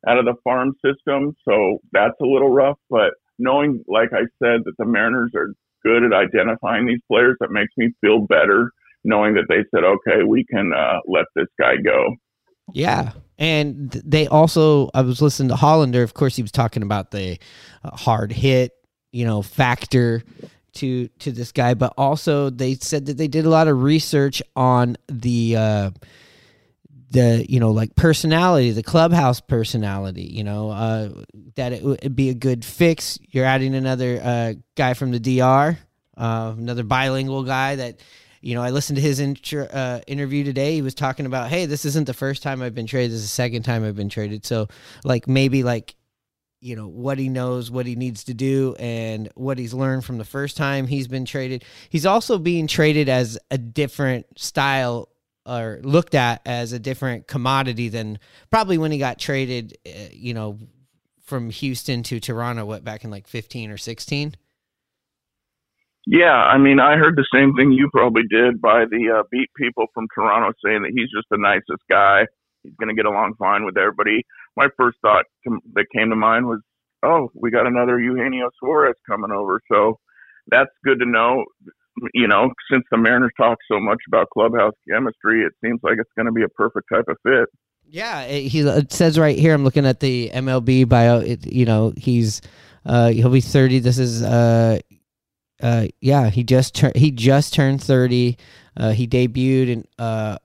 out 0.08 0.18
of 0.18 0.24
the 0.24 0.34
farm 0.44 0.72
system, 0.84 1.34
so 1.48 1.78
that's 1.92 2.14
a 2.20 2.26
little 2.26 2.50
rough. 2.50 2.78
But 2.88 3.12
knowing, 3.38 3.84
like 3.88 4.10
I 4.12 4.22
said, 4.42 4.62
that 4.64 4.74
the 4.78 4.86
Mariners 4.86 5.32
are 5.34 5.52
good 5.84 6.04
at 6.04 6.12
identifying 6.12 6.86
these 6.86 7.00
players, 7.10 7.36
that 7.40 7.50
makes 7.50 7.72
me 7.76 7.90
feel 8.00 8.26
better. 8.26 8.70
Knowing 9.02 9.32
that 9.32 9.46
they 9.48 9.64
said, 9.74 9.82
okay, 9.82 10.24
we 10.26 10.44
can 10.44 10.72
uh, 10.76 10.98
let 11.06 11.24
this 11.34 11.46
guy 11.58 11.76
go. 11.82 12.16
Yeah, 12.74 13.12
and 13.38 13.90
they 14.04 14.26
also, 14.26 14.90
I 14.92 15.00
was 15.00 15.22
listening 15.22 15.48
to 15.48 15.56
Hollander. 15.56 16.02
Of 16.02 16.12
course, 16.12 16.36
he 16.36 16.42
was 16.42 16.52
talking 16.52 16.82
about 16.82 17.10
the 17.10 17.38
uh, 17.82 17.96
hard 17.96 18.30
hit, 18.30 18.72
you 19.10 19.24
know, 19.24 19.40
factor 19.40 20.22
to 20.74 21.08
to 21.08 21.32
this 21.32 21.50
guy, 21.50 21.72
but 21.72 21.94
also 21.96 22.50
they 22.50 22.74
said 22.74 23.06
that 23.06 23.16
they 23.16 23.26
did 23.26 23.46
a 23.46 23.48
lot 23.48 23.68
of 23.68 23.82
research 23.82 24.42
on 24.54 24.96
the 25.08 25.56
uh, 25.56 25.90
the 27.10 27.44
you 27.48 27.60
know 27.60 27.72
like 27.72 27.94
personality, 27.96 28.70
the 28.70 28.82
clubhouse 28.82 29.40
personality. 29.40 30.22
You 30.22 30.44
know 30.44 30.70
uh, 30.70 31.10
that 31.56 31.72
it 31.72 31.82
would 31.82 32.16
be 32.16 32.30
a 32.30 32.34
good 32.34 32.64
fix. 32.64 33.18
You're 33.28 33.44
adding 33.44 33.74
another 33.74 34.20
uh, 34.22 34.54
guy 34.76 34.94
from 34.94 35.10
the 35.10 35.20
DR, 35.20 35.78
uh, 36.16 36.54
another 36.56 36.84
bilingual 36.84 37.44
guy 37.44 37.76
that. 37.76 38.00
You 38.42 38.54
know, 38.54 38.62
I 38.62 38.70
listened 38.70 38.96
to 38.96 39.02
his 39.02 39.20
uh, 39.20 40.00
interview 40.06 40.44
today. 40.44 40.72
He 40.72 40.80
was 40.80 40.94
talking 40.94 41.26
about, 41.26 41.50
hey, 41.50 41.66
this 41.66 41.84
isn't 41.84 42.06
the 42.06 42.14
first 42.14 42.42
time 42.42 42.62
I've 42.62 42.74
been 42.74 42.86
traded. 42.86 43.10
This 43.10 43.18
is 43.18 43.24
the 43.24 43.28
second 43.28 43.64
time 43.64 43.84
I've 43.84 43.96
been 43.96 44.08
traded. 44.08 44.46
So, 44.46 44.68
like, 45.04 45.28
maybe 45.28 45.62
like 45.62 45.94
you 46.60 46.76
know 46.76 46.86
what 46.86 47.18
he 47.18 47.28
knows 47.28 47.70
what 47.70 47.84
he 47.86 47.96
needs 47.96 48.24
to 48.24 48.34
do 48.34 48.74
and 48.78 49.30
what 49.34 49.58
he's 49.58 49.74
learned 49.74 50.06
from 50.06 50.16
the 50.18 50.24
first 50.24 50.56
time 50.56 50.86
he's 50.86 51.08
been 51.08 51.24
traded 51.24 51.64
he's 51.88 52.04
also 52.04 52.38
being 52.38 52.66
traded 52.66 53.08
as 53.08 53.38
a 53.50 53.56
different 53.56 54.26
style 54.38 55.08
or 55.50 55.80
looked 55.82 56.14
at 56.14 56.40
as 56.46 56.72
a 56.72 56.78
different 56.78 57.26
commodity 57.26 57.88
than 57.88 58.18
probably 58.50 58.78
when 58.78 58.92
he 58.92 58.98
got 58.98 59.18
traded 59.18 59.76
uh, 59.86 59.90
you 60.12 60.34
know 60.34 60.58
from 61.22 61.50
Houston 61.50 62.02
to 62.04 62.20
Toronto 62.20 62.64
what 62.64 62.84
back 62.84 63.04
in 63.04 63.10
like 63.10 63.26
15 63.26 63.70
or 63.70 63.78
16 63.78 64.34
yeah, 66.06 66.32
I 66.32 66.56
mean, 66.56 66.80
I 66.80 66.96
heard 66.96 67.14
the 67.14 67.28
same 67.32 67.54
thing 67.54 67.72
you 67.72 67.90
probably 67.92 68.22
did 68.28 68.60
by 68.60 68.86
the 68.90 69.20
uh, 69.20 69.22
beat 69.30 69.50
people 69.54 69.84
from 69.92 70.08
Toronto 70.12 70.50
saying 70.64 70.82
that 70.82 70.92
he's 70.96 71.10
just 71.14 71.28
the 71.30 71.36
nicest 71.36 71.84
guy. 71.90 72.24
He's 72.62 72.72
going 72.80 72.88
to 72.88 72.94
get 72.94 73.04
along 73.04 73.34
fine 73.38 73.66
with 73.66 73.76
everybody 73.76 74.24
my 74.56 74.68
first 74.76 74.98
thought 75.02 75.24
that 75.74 75.86
came 75.94 76.10
to 76.10 76.16
mind 76.16 76.46
was, 76.46 76.60
oh, 77.02 77.30
we 77.34 77.50
got 77.50 77.66
another 77.66 77.98
Eugenio 77.98 78.50
Suarez 78.58 78.96
coming 79.08 79.30
over. 79.30 79.60
So 79.70 79.98
that's 80.48 80.70
good 80.84 80.98
to 81.00 81.06
know. 81.06 81.44
You 82.14 82.28
know, 82.28 82.50
since 82.70 82.84
the 82.90 82.98
Mariners 82.98 83.32
talk 83.36 83.58
so 83.70 83.78
much 83.80 83.98
about 84.08 84.30
clubhouse 84.30 84.74
chemistry, 84.88 85.42
it 85.42 85.52
seems 85.62 85.80
like 85.82 85.96
it's 85.98 86.10
going 86.16 86.26
to 86.26 86.32
be 86.32 86.42
a 86.42 86.48
perfect 86.48 86.88
type 86.92 87.04
of 87.08 87.16
fit. 87.22 87.48
Yeah, 87.84 88.22
it, 88.22 88.48
he 88.48 88.60
it 88.60 88.92
says 88.92 89.18
right 89.18 89.36
here. 89.36 89.52
I'm 89.52 89.64
looking 89.64 89.86
at 89.86 90.00
the 90.00 90.30
MLB 90.32 90.88
bio. 90.88 91.18
It, 91.18 91.46
you 91.46 91.64
know, 91.66 91.92
he's 91.96 92.40
uh, 92.86 93.08
he'll 93.08 93.30
be 93.30 93.40
30. 93.40 93.80
This 93.80 93.98
is 93.98 94.22
uh, 94.22 94.78
uh, 95.60 95.88
yeah, 96.00 96.30
he 96.30 96.44
just 96.44 96.74
turned 96.74 96.96
he 96.96 97.10
just 97.10 97.52
turned 97.52 97.82
30. 97.82 98.36
Uh, 98.76 98.90
he 98.92 99.06
debuted 99.08 99.68
in 99.68 99.84
uh 99.98 100.38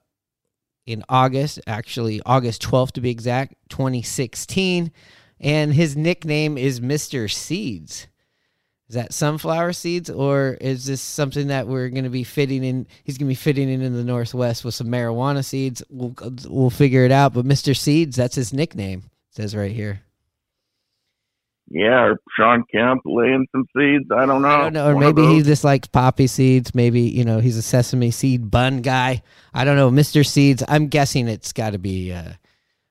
in 0.86 1.02
August, 1.08 1.60
actually 1.66 2.20
August 2.24 2.62
12th 2.62 2.92
to 2.92 3.00
be 3.00 3.10
exact, 3.10 3.54
2016. 3.70 4.92
And 5.40 5.74
his 5.74 5.96
nickname 5.96 6.56
is 6.56 6.80
Mr. 6.80 7.30
Seeds. 7.30 8.06
Is 8.88 8.94
that 8.94 9.12
sunflower 9.12 9.72
seeds, 9.72 10.10
or 10.10 10.56
is 10.60 10.86
this 10.86 11.00
something 11.00 11.48
that 11.48 11.66
we're 11.66 11.88
going 11.88 12.04
to 12.04 12.10
be 12.10 12.22
fitting 12.22 12.62
in? 12.62 12.86
He's 13.02 13.18
going 13.18 13.26
to 13.26 13.30
be 13.30 13.34
fitting 13.34 13.68
in 13.68 13.82
in 13.82 13.94
the 13.94 14.04
Northwest 14.04 14.64
with 14.64 14.74
some 14.74 14.86
marijuana 14.86 15.44
seeds. 15.44 15.82
We'll 15.90 16.14
we'll 16.48 16.70
figure 16.70 17.04
it 17.04 17.10
out. 17.10 17.34
But 17.34 17.46
Mr. 17.46 17.76
Seeds, 17.76 18.16
that's 18.16 18.36
his 18.36 18.52
nickname. 18.52 19.04
Says 19.30 19.56
right 19.56 19.72
here 19.72 20.02
yeah, 21.68 22.04
or 22.04 22.20
Shawn 22.38 22.64
Kemp 22.72 23.02
laying 23.04 23.46
some 23.50 23.66
seeds. 23.76 24.04
I 24.12 24.24
don't 24.24 24.42
know. 24.42 24.48
I 24.48 24.62
don't 24.62 24.72
know. 24.72 24.88
Or 24.88 24.94
One 24.94 25.04
maybe 25.04 25.26
he 25.26 25.42
just 25.42 25.64
likes 25.64 25.88
poppy 25.88 26.28
seeds. 26.28 26.74
Maybe, 26.74 27.02
you 27.02 27.24
know, 27.24 27.40
he's 27.40 27.56
a 27.56 27.62
sesame 27.62 28.12
seed 28.12 28.50
bun 28.50 28.82
guy. 28.82 29.22
I 29.52 29.64
don't 29.64 29.76
know. 29.76 29.90
Mr. 29.90 30.24
Seeds, 30.24 30.62
I'm 30.68 30.86
guessing 30.86 31.26
it's 31.26 31.52
got 31.52 31.70
to 31.70 31.78
be 31.78 32.12
uh, 32.12 32.32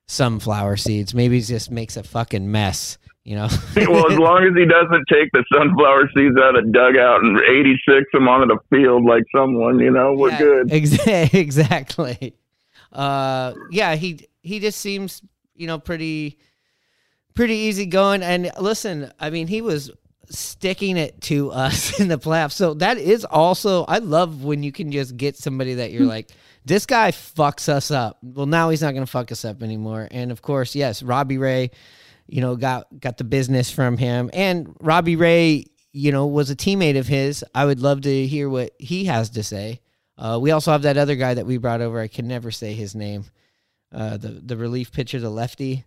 sunflower 0.07 0.77
seeds. 0.77 1.13
Maybe 1.13 1.37
he 1.37 1.41
just 1.41 1.71
makes 1.71 1.95
a 1.95 2.03
fucking 2.03 2.51
mess, 2.51 2.97
you 3.25 3.35
know? 3.35 3.47
well, 3.75 4.09
as 4.09 4.17
long 4.17 4.43
as 4.43 4.55
he 4.55 4.65
doesn't 4.65 5.05
take 5.11 5.31
the 5.33 5.43
sunflower 5.51 6.09
seeds 6.15 6.37
out 6.37 6.57
of 6.57 6.71
dugout 6.71 7.23
and 7.23 7.39
86 7.41 8.05
them 8.13 8.27
onto 8.29 8.47
the 8.47 8.59
field 8.69 9.03
like 9.03 9.23
someone, 9.35 9.79
you 9.79 9.91
know, 9.91 10.13
we're 10.13 10.29
yeah, 10.29 10.37
good. 10.37 10.71
Ex- 10.71 11.07
exactly. 11.33 12.35
Uh, 12.93 13.53
yeah, 13.71 13.95
he 13.95 14.27
he 14.41 14.59
just 14.59 14.79
seems, 14.79 15.21
you 15.55 15.67
know, 15.67 15.79
pretty 15.79 16.37
pretty 17.33 17.55
easy 17.55 17.87
going. 17.87 18.21
And 18.21 18.51
listen, 18.59 19.11
I 19.19 19.31
mean, 19.31 19.47
he 19.47 19.61
was 19.61 19.91
sticking 20.29 20.95
it 20.95 21.19
to 21.21 21.51
us 21.51 21.99
in 21.99 22.07
the 22.07 22.19
playoffs. 22.19 22.53
So 22.53 22.75
that 22.75 22.99
is 22.99 23.25
also 23.25 23.85
I 23.85 23.97
love 23.97 24.43
when 24.43 24.61
you 24.61 24.71
can 24.71 24.91
just 24.91 25.17
get 25.17 25.35
somebody 25.35 25.73
that 25.73 25.91
you're 25.91 26.05
like, 26.05 26.29
this 26.63 26.85
guy 26.85 27.09
fucks 27.09 27.69
us 27.69 27.89
up. 27.89 28.19
Well, 28.21 28.45
now 28.45 28.69
he's 28.69 28.83
not 28.83 28.93
going 28.93 29.05
to 29.05 29.11
fuck 29.11 29.31
us 29.31 29.45
up 29.45 29.63
anymore. 29.63 30.07
And 30.11 30.31
of 30.31 30.43
course, 30.43 30.75
yes, 30.75 31.01
Robbie 31.01 31.39
Ray, 31.39 31.71
you 32.27 32.41
know, 32.41 32.55
got 32.55 32.87
got 32.99 33.17
the 33.17 33.23
business 33.23 33.69
from 33.71 33.97
him. 33.97 34.29
And 34.33 34.75
Robbie 34.79 35.15
Ray, 35.15 35.65
you 35.91 36.11
know, 36.11 36.25
was 36.27 36.49
a 36.49 36.55
teammate 36.55 36.97
of 36.97 37.07
his. 37.07 37.43
I 37.53 37.65
would 37.65 37.79
love 37.79 38.01
to 38.01 38.27
hear 38.27 38.49
what 38.49 38.71
he 38.79 39.05
has 39.05 39.29
to 39.31 39.43
say. 39.43 39.81
Uh, 40.17 40.39
we 40.41 40.51
also 40.51 40.71
have 40.71 40.83
that 40.83 40.97
other 40.97 41.15
guy 41.15 41.33
that 41.33 41.45
we 41.45 41.57
brought 41.57 41.81
over. 41.81 41.99
I 41.99 42.07
can 42.07 42.27
never 42.27 42.51
say 42.51 42.73
his 42.73 42.95
name. 42.95 43.25
Uh, 43.91 44.17
the 44.17 44.29
the 44.29 44.57
relief 44.57 44.91
pitcher, 44.91 45.19
the 45.19 45.29
lefty 45.29 45.85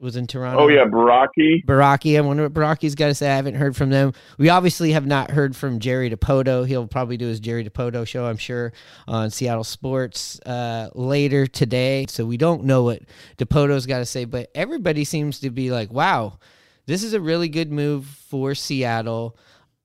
was 0.00 0.16
in 0.16 0.26
Toronto. 0.26 0.60
Oh 0.60 0.68
yeah, 0.68 0.84
Borucki. 0.84 1.64
Borucki. 1.64 2.16
I 2.16 2.20
wonder 2.20 2.44
what 2.44 2.54
Borucki's 2.54 2.94
got 2.94 3.08
to 3.08 3.14
say. 3.14 3.30
I 3.30 3.36
haven't 3.36 3.56
heard 3.56 3.76
from 3.76 3.90
them. 3.90 4.12
We 4.38 4.48
obviously 4.48 4.92
have 4.92 5.06
not 5.06 5.30
heard 5.30 5.56
from 5.56 5.80
Jerry 5.80 6.10
Dipoto. 6.10 6.66
He'll 6.66 6.86
probably 6.86 7.16
do 7.16 7.26
his 7.26 7.40
Jerry 7.40 7.64
Dipoto 7.64 8.06
show, 8.06 8.26
I'm 8.26 8.36
sure, 8.36 8.72
on 9.08 9.30
Seattle 9.30 9.64
Sports 9.64 10.38
uh, 10.46 10.90
later 10.94 11.46
today. 11.46 12.06
So 12.08 12.24
we 12.24 12.36
don't 12.36 12.64
know 12.64 12.84
what 12.84 13.02
Dipoto's 13.38 13.86
got 13.86 13.98
to 13.98 14.06
say, 14.06 14.24
but 14.24 14.50
everybody 14.54 15.04
seems 15.04 15.40
to 15.40 15.50
be 15.50 15.70
like, 15.70 15.92
"Wow, 15.92 16.38
this 16.86 17.02
is 17.02 17.12
a 17.12 17.20
really 17.20 17.48
good 17.48 17.72
move 17.72 18.06
for 18.06 18.54
Seattle." 18.54 19.36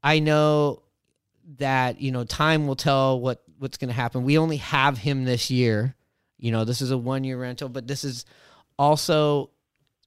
I 0.04 0.20
know 0.20 0.84
that 1.58 2.02
you 2.02 2.12
know 2.12 2.24
time 2.24 2.68
will 2.68 2.76
tell 2.76 3.20
what 3.20 3.42
what's 3.58 3.78
going 3.78 3.90
to 3.90 3.96
happen. 3.96 4.24
We 4.24 4.38
only 4.38 4.58
have 4.58 5.00
him 5.00 5.26
this 5.26 5.50
year. 5.50 5.96
You 6.38 6.52
know, 6.52 6.66
this 6.66 6.82
is 6.82 6.92
a 6.92 6.98
one 6.98 7.24
year 7.24 7.40
rental, 7.40 7.70
but 7.70 7.88
this 7.88 8.04
is 8.04 8.26
also 8.78 9.50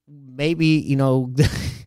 maybe 0.08 0.66
you 0.66 0.96
know 0.96 1.32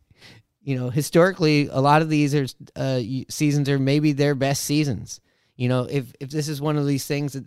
you 0.62 0.76
know 0.76 0.90
historically 0.90 1.68
a 1.70 1.80
lot 1.80 2.02
of 2.02 2.08
these 2.08 2.34
are 2.34 2.46
uh, 2.76 3.00
seasons 3.28 3.68
are 3.68 3.78
maybe 3.78 4.12
their 4.12 4.34
best 4.34 4.64
seasons 4.64 5.20
you 5.56 5.68
know 5.68 5.86
if 5.90 6.12
if 6.20 6.30
this 6.30 6.48
is 6.48 6.60
one 6.60 6.76
of 6.76 6.86
these 6.86 7.06
things 7.06 7.32
that 7.32 7.44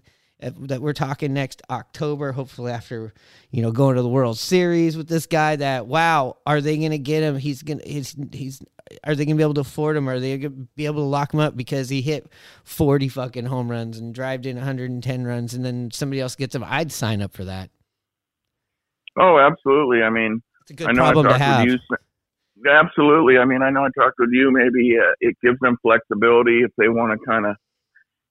that 0.51 0.81
we're 0.81 0.93
talking 0.93 1.33
next 1.33 1.61
October, 1.69 2.31
hopefully 2.31 2.71
after 2.71 3.13
you 3.51 3.61
know 3.61 3.71
going 3.71 3.95
to 3.95 4.01
the 4.01 4.09
World 4.09 4.37
Series 4.37 4.97
with 4.97 5.07
this 5.07 5.25
guy. 5.25 5.55
That 5.55 5.87
wow, 5.87 6.37
are 6.45 6.61
they 6.61 6.77
going 6.77 6.91
to 6.91 6.97
get 6.97 7.23
him? 7.23 7.37
He's 7.37 7.61
gonna 7.61 7.83
he's 7.85 8.15
he's 8.31 8.61
are 9.03 9.15
they 9.15 9.25
going 9.25 9.35
to 9.35 9.39
be 9.39 9.43
able 9.43 9.53
to 9.55 9.61
afford 9.61 9.95
him? 9.95 10.09
Are 10.09 10.19
they 10.19 10.37
going 10.37 10.51
to 10.51 10.67
be 10.75 10.85
able 10.85 11.01
to 11.01 11.07
lock 11.07 11.33
him 11.33 11.39
up 11.39 11.55
because 11.55 11.89
he 11.89 12.01
hit 12.01 12.27
forty 12.63 13.07
fucking 13.07 13.45
home 13.45 13.69
runs 13.69 13.97
and 13.97 14.13
drived 14.13 14.45
in 14.45 14.57
one 14.57 14.65
hundred 14.65 14.91
and 14.91 15.03
ten 15.03 15.25
runs, 15.25 15.53
and 15.53 15.63
then 15.63 15.91
somebody 15.91 16.19
else 16.19 16.35
gets 16.35 16.55
him? 16.55 16.63
I'd 16.65 16.91
sign 16.91 17.21
up 17.21 17.33
for 17.33 17.45
that. 17.45 17.69
Oh, 19.17 19.37
absolutely. 19.39 20.01
I 20.01 20.09
mean, 20.09 20.41
it's 20.63 20.71
a 20.71 20.73
good 20.73 20.95
problem 20.95 21.27
to 21.27 21.37
have. 21.37 21.67
You, 21.67 21.77
absolutely. 22.69 23.37
I 23.37 23.45
mean, 23.45 23.61
I 23.61 23.69
know 23.69 23.85
I 23.85 23.89
talked 23.97 24.19
with 24.19 24.29
you. 24.31 24.51
Maybe 24.51 24.97
uh, 24.97 25.13
it 25.19 25.35
gives 25.43 25.59
them 25.61 25.77
flexibility 25.81 26.61
if 26.61 26.71
they 26.77 26.89
want 26.89 27.19
to 27.19 27.25
kind 27.25 27.45
of, 27.45 27.55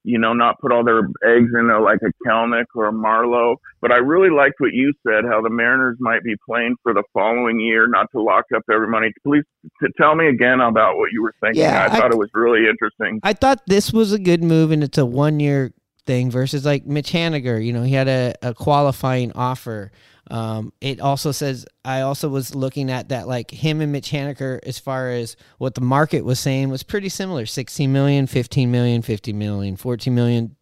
you 0.05 0.19
know, 0.19 0.33
not 0.33 0.59
put 0.61 0.73
all 0.73 0.83
their 0.83 1.03
eggs 1.25 1.51
in 1.57 1.71
a, 1.71 1.81
like 1.81 2.01
a 2.03 2.29
Kelenic 2.29 2.65
or 2.75 2.89
a 2.89 2.93
Marleau. 2.93 3.57
But 3.81 3.93
I 3.93 3.97
really 3.97 4.31
liked 4.31 4.57
what 4.59 4.73
you 4.73 4.93
said, 5.07 5.25
how 5.25 5.41
the 5.43 5.51
Mariners 5.51 5.97
might 6.01 6.25
be 6.25 6.35
playing 6.45 6.77
for 6.83 6.93
the 6.93 7.05
following 7.13 7.61
year, 7.61 7.87
not 7.87 8.09
to 8.13 8.21
lock 8.21 8.47
up 8.55 8.63
every 8.73 8.89
money. 8.89 9.13
Please 9.25 9.45
t- 9.81 9.89
tell 9.97 10.15
me 10.17 10.27
again 10.27 10.61
about 10.61 10.97
what 10.97 11.13
you 11.13 11.23
were 11.23 11.35
thinking. 11.41 11.63
Yeah, 11.63 11.87
I, 11.89 11.95
I- 11.95 12.01
thought 12.01 12.11
it 12.11 12.19
was 12.19 12.31
really 12.35 12.69
interesting. 12.69 13.21
I 13.23 13.33
thought 13.33 13.63
this 13.67 13.93
was 13.93 14.13
a 14.13 14.19
good 14.19 14.43
move, 14.43 14.71
and 14.73 14.83
it's 14.83 14.99
a 14.99 15.07
one 15.07 15.39
year 15.39 15.73
thing 16.05 16.33
versus 16.33 16.65
like 16.65 16.85
Mitch 16.85 17.13
Haniger. 17.13 17.65
You 17.65 17.73
know, 17.73 17.85
he 17.85 17.95
had 17.95 18.09
a, 18.09 18.35
a 18.43 18.55
qualifying 18.55 19.31
offer. 19.33 19.93
Um, 20.31 20.73
it 20.81 21.01
also 21.01 21.33
says 21.33 21.67
I 21.85 22.03
also 22.03 22.29
was 22.29 22.55
looking 22.55 22.91
at 22.91 23.09
that 23.09 23.27
like 23.27 23.51
him 23.51 23.81
and 23.81 23.91
Mitch 23.91 24.11
Haniger 24.11 24.61
as 24.65 24.79
far 24.79 25.11
as 25.11 25.37
what 25.59 25.75
the 25.75 25.81
market 25.81 26.25
was 26.25 26.39
saying 26.39 26.69
was 26.71 26.83
pretty 26.83 27.09
similar 27.09 27.45
16 27.45 27.93
million, 27.93 28.27
15 28.27 28.71
million, 28.71 29.03
50 29.03 29.33
million, 29.33 29.77
14 29.77 30.15
million 30.15 30.57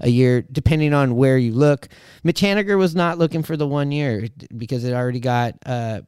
a 0.00 0.08
year, 0.08 0.42
depending 0.42 0.92
on 0.92 1.16
where 1.16 1.38
you 1.38 1.52
look. 1.52 1.88
Mitch 2.22 2.42
Haniger 2.42 2.76
was 2.78 2.94
not 2.94 3.18
looking 3.18 3.42
for 3.42 3.56
the 3.56 3.66
one 3.66 3.90
year 3.90 4.28
because 4.56 4.84
it 4.84 4.92
already 4.92 5.20
got 5.20 5.54
uh, 5.64 6.02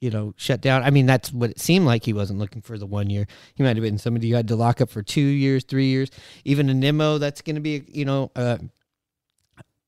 you 0.00 0.10
know, 0.10 0.32
shut 0.36 0.60
down. 0.62 0.82
I 0.82 0.90
mean, 0.90 1.06
that's 1.06 1.32
what 1.32 1.50
it 1.50 1.60
seemed 1.60 1.84
like. 1.84 2.04
He 2.04 2.12
wasn't 2.12 2.38
looking 2.38 2.62
for 2.62 2.78
the 2.78 2.86
one 2.86 3.10
year. 3.10 3.26
He 3.54 3.62
might 3.62 3.76
have 3.76 3.82
been 3.82 3.98
somebody 3.98 4.28
you 4.28 4.34
had 4.34 4.48
to 4.48 4.56
lock 4.56 4.80
up 4.80 4.88
for 4.88 5.02
two 5.02 5.20
years, 5.20 5.62
three 5.64 5.86
years, 5.86 6.10
even 6.44 6.70
a 6.70 6.74
Nimmo. 6.74 7.18
That's 7.18 7.42
going 7.42 7.56
to 7.56 7.60
be, 7.60 7.84
you 7.86 8.06
know, 8.06 8.30
uh, 8.34 8.58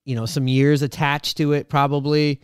you 0.05 0.15
know, 0.15 0.27
some 0.27 0.49
years 0.49 0.83
attached 0.83 1.37
to 1.39 1.53
it 1.53 1.69
probably. 1.69 2.41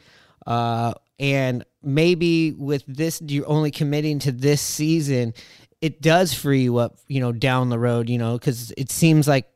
Uh, 0.46 0.94
and 1.18 1.64
maybe 1.82 2.52
with 2.52 2.84
this, 2.86 3.20
you're 3.26 3.48
only 3.48 3.70
committing 3.70 4.18
to 4.20 4.32
this 4.32 4.60
season. 4.60 5.34
It 5.80 6.00
does 6.00 6.34
free 6.34 6.62
you 6.62 6.78
up, 6.78 6.98
you 7.06 7.20
know, 7.20 7.32
down 7.32 7.68
the 7.68 7.78
road, 7.78 8.08
you 8.08 8.18
know, 8.18 8.38
because 8.38 8.72
it 8.76 8.90
seems 8.90 9.26
like 9.28 9.48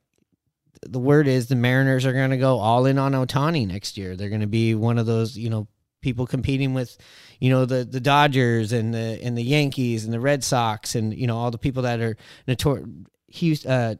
the 0.82 0.98
word 0.98 1.28
is 1.28 1.46
the 1.46 1.56
Mariners 1.56 2.04
are 2.04 2.12
going 2.12 2.30
to 2.30 2.36
go 2.36 2.58
all 2.58 2.86
in 2.86 2.98
on 2.98 3.12
Ohtani 3.12 3.66
next 3.66 3.96
year. 3.96 4.16
They're 4.16 4.28
going 4.28 4.40
to 4.40 4.46
be 4.46 4.74
one 4.74 4.98
of 4.98 5.06
those, 5.06 5.36
you 5.36 5.50
know, 5.50 5.68
people 6.00 6.26
competing 6.26 6.74
with, 6.74 6.96
you 7.38 7.50
know, 7.50 7.64
the 7.64 7.84
the 7.84 8.00
Dodgers 8.00 8.72
and 8.72 8.92
the 8.92 9.20
and 9.22 9.38
the 9.38 9.42
Yankees 9.42 10.04
and 10.04 10.12
the 10.12 10.20
Red 10.20 10.42
Sox 10.42 10.94
and 10.94 11.14
you 11.14 11.26
know 11.26 11.36
all 11.36 11.52
the 11.52 11.58
people 11.58 11.84
that 11.84 12.00
are 12.00 12.16
notorious, 12.48 13.64
uh, 13.66 13.94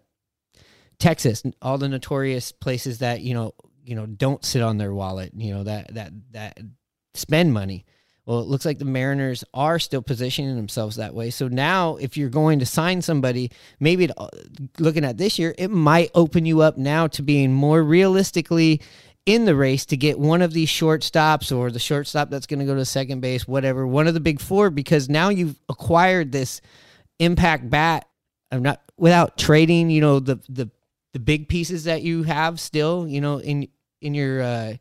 Texas, 0.99 1.45
all 1.61 1.79
the 1.79 1.89
notorious 1.89 2.51
places 2.53 2.99
that 2.99 3.21
you 3.21 3.35
know 3.35 3.55
you 3.85 3.95
know 3.95 4.07
don't 4.07 4.45
sit 4.45 4.63
on 4.63 4.79
their 4.79 4.93
wallet, 4.93 5.33
you 5.35 5.55
know 5.55 5.65
that 5.65 5.95
that 5.95 6.13
that 6.33 6.59
spend 7.15 7.53
money. 7.53 7.85
Well, 8.25 8.39
it 8.39 8.47
looks 8.47 8.65
like 8.65 8.79
the 8.79 8.85
Mariners 8.85 9.43
are 9.53 9.81
still 9.81 10.01
positioning 10.01 10.55
themselves 10.55 10.95
that 10.97 11.13
way. 11.13 11.31
So 11.31 11.49
now, 11.49 11.97
if 11.97 12.17
you're 12.17 12.29
going 12.29 12.61
to 12.61 12.67
sign 12.67 13.03
somebody, 13.03 13.51
maybe 13.81 14.05
it, 14.05 14.13
uh, 14.17 14.29
looking 14.79 15.05
at 15.05 15.19
this 15.19 15.41
year, 15.41 15.57
it 15.59 15.73
might 15.73 16.13
open 16.15 16.47
you 16.47 16.61
up 16.61 16.79
now 16.79 17.09
to 17.09 17.23
being 17.23 17.53
more 17.53 17.83
realistically 17.83 18.81
in 19.27 19.45
the 19.45 19.57
race 19.57 19.87
to 19.87 19.97
get 19.97 20.21
one 20.21 20.41
of 20.41 20.53
these 20.53 20.69
shortstops 20.69 21.57
or 21.57 21.71
the 21.71 21.81
shortstop 21.81 22.31
that's 22.31 22.47
going 22.47 22.61
to 22.61 22.65
go 22.65 22.75
to 22.75 22.85
second 22.85 23.21
base, 23.21 23.47
whatever, 23.47 23.87
one 23.87 24.07
of 24.07 24.15
the 24.15 24.21
big 24.21 24.41
four, 24.41 24.71
because 24.71 25.09
now 25.09 25.29
you've 25.29 25.59
acquired 25.69 26.31
this 26.31 26.61
impact 27.19 27.69
bat. 27.71 28.07
I'm 28.53 28.63
not 28.63 28.81
without 28.97 29.37
trading, 29.37 29.91
you 29.91 30.01
know, 30.01 30.21
the 30.21 30.37
the 30.49 30.71
the 31.13 31.21
big 31.21 31.49
pieces 31.49 31.85
that 31.85 32.03
you 32.03 32.23
have 32.23 32.59
still, 32.59 33.07
you 33.07 33.21
know, 33.21 33.39
in 33.39 33.69
in 34.01 34.15
your 34.15 34.43
uh, 34.43 34.75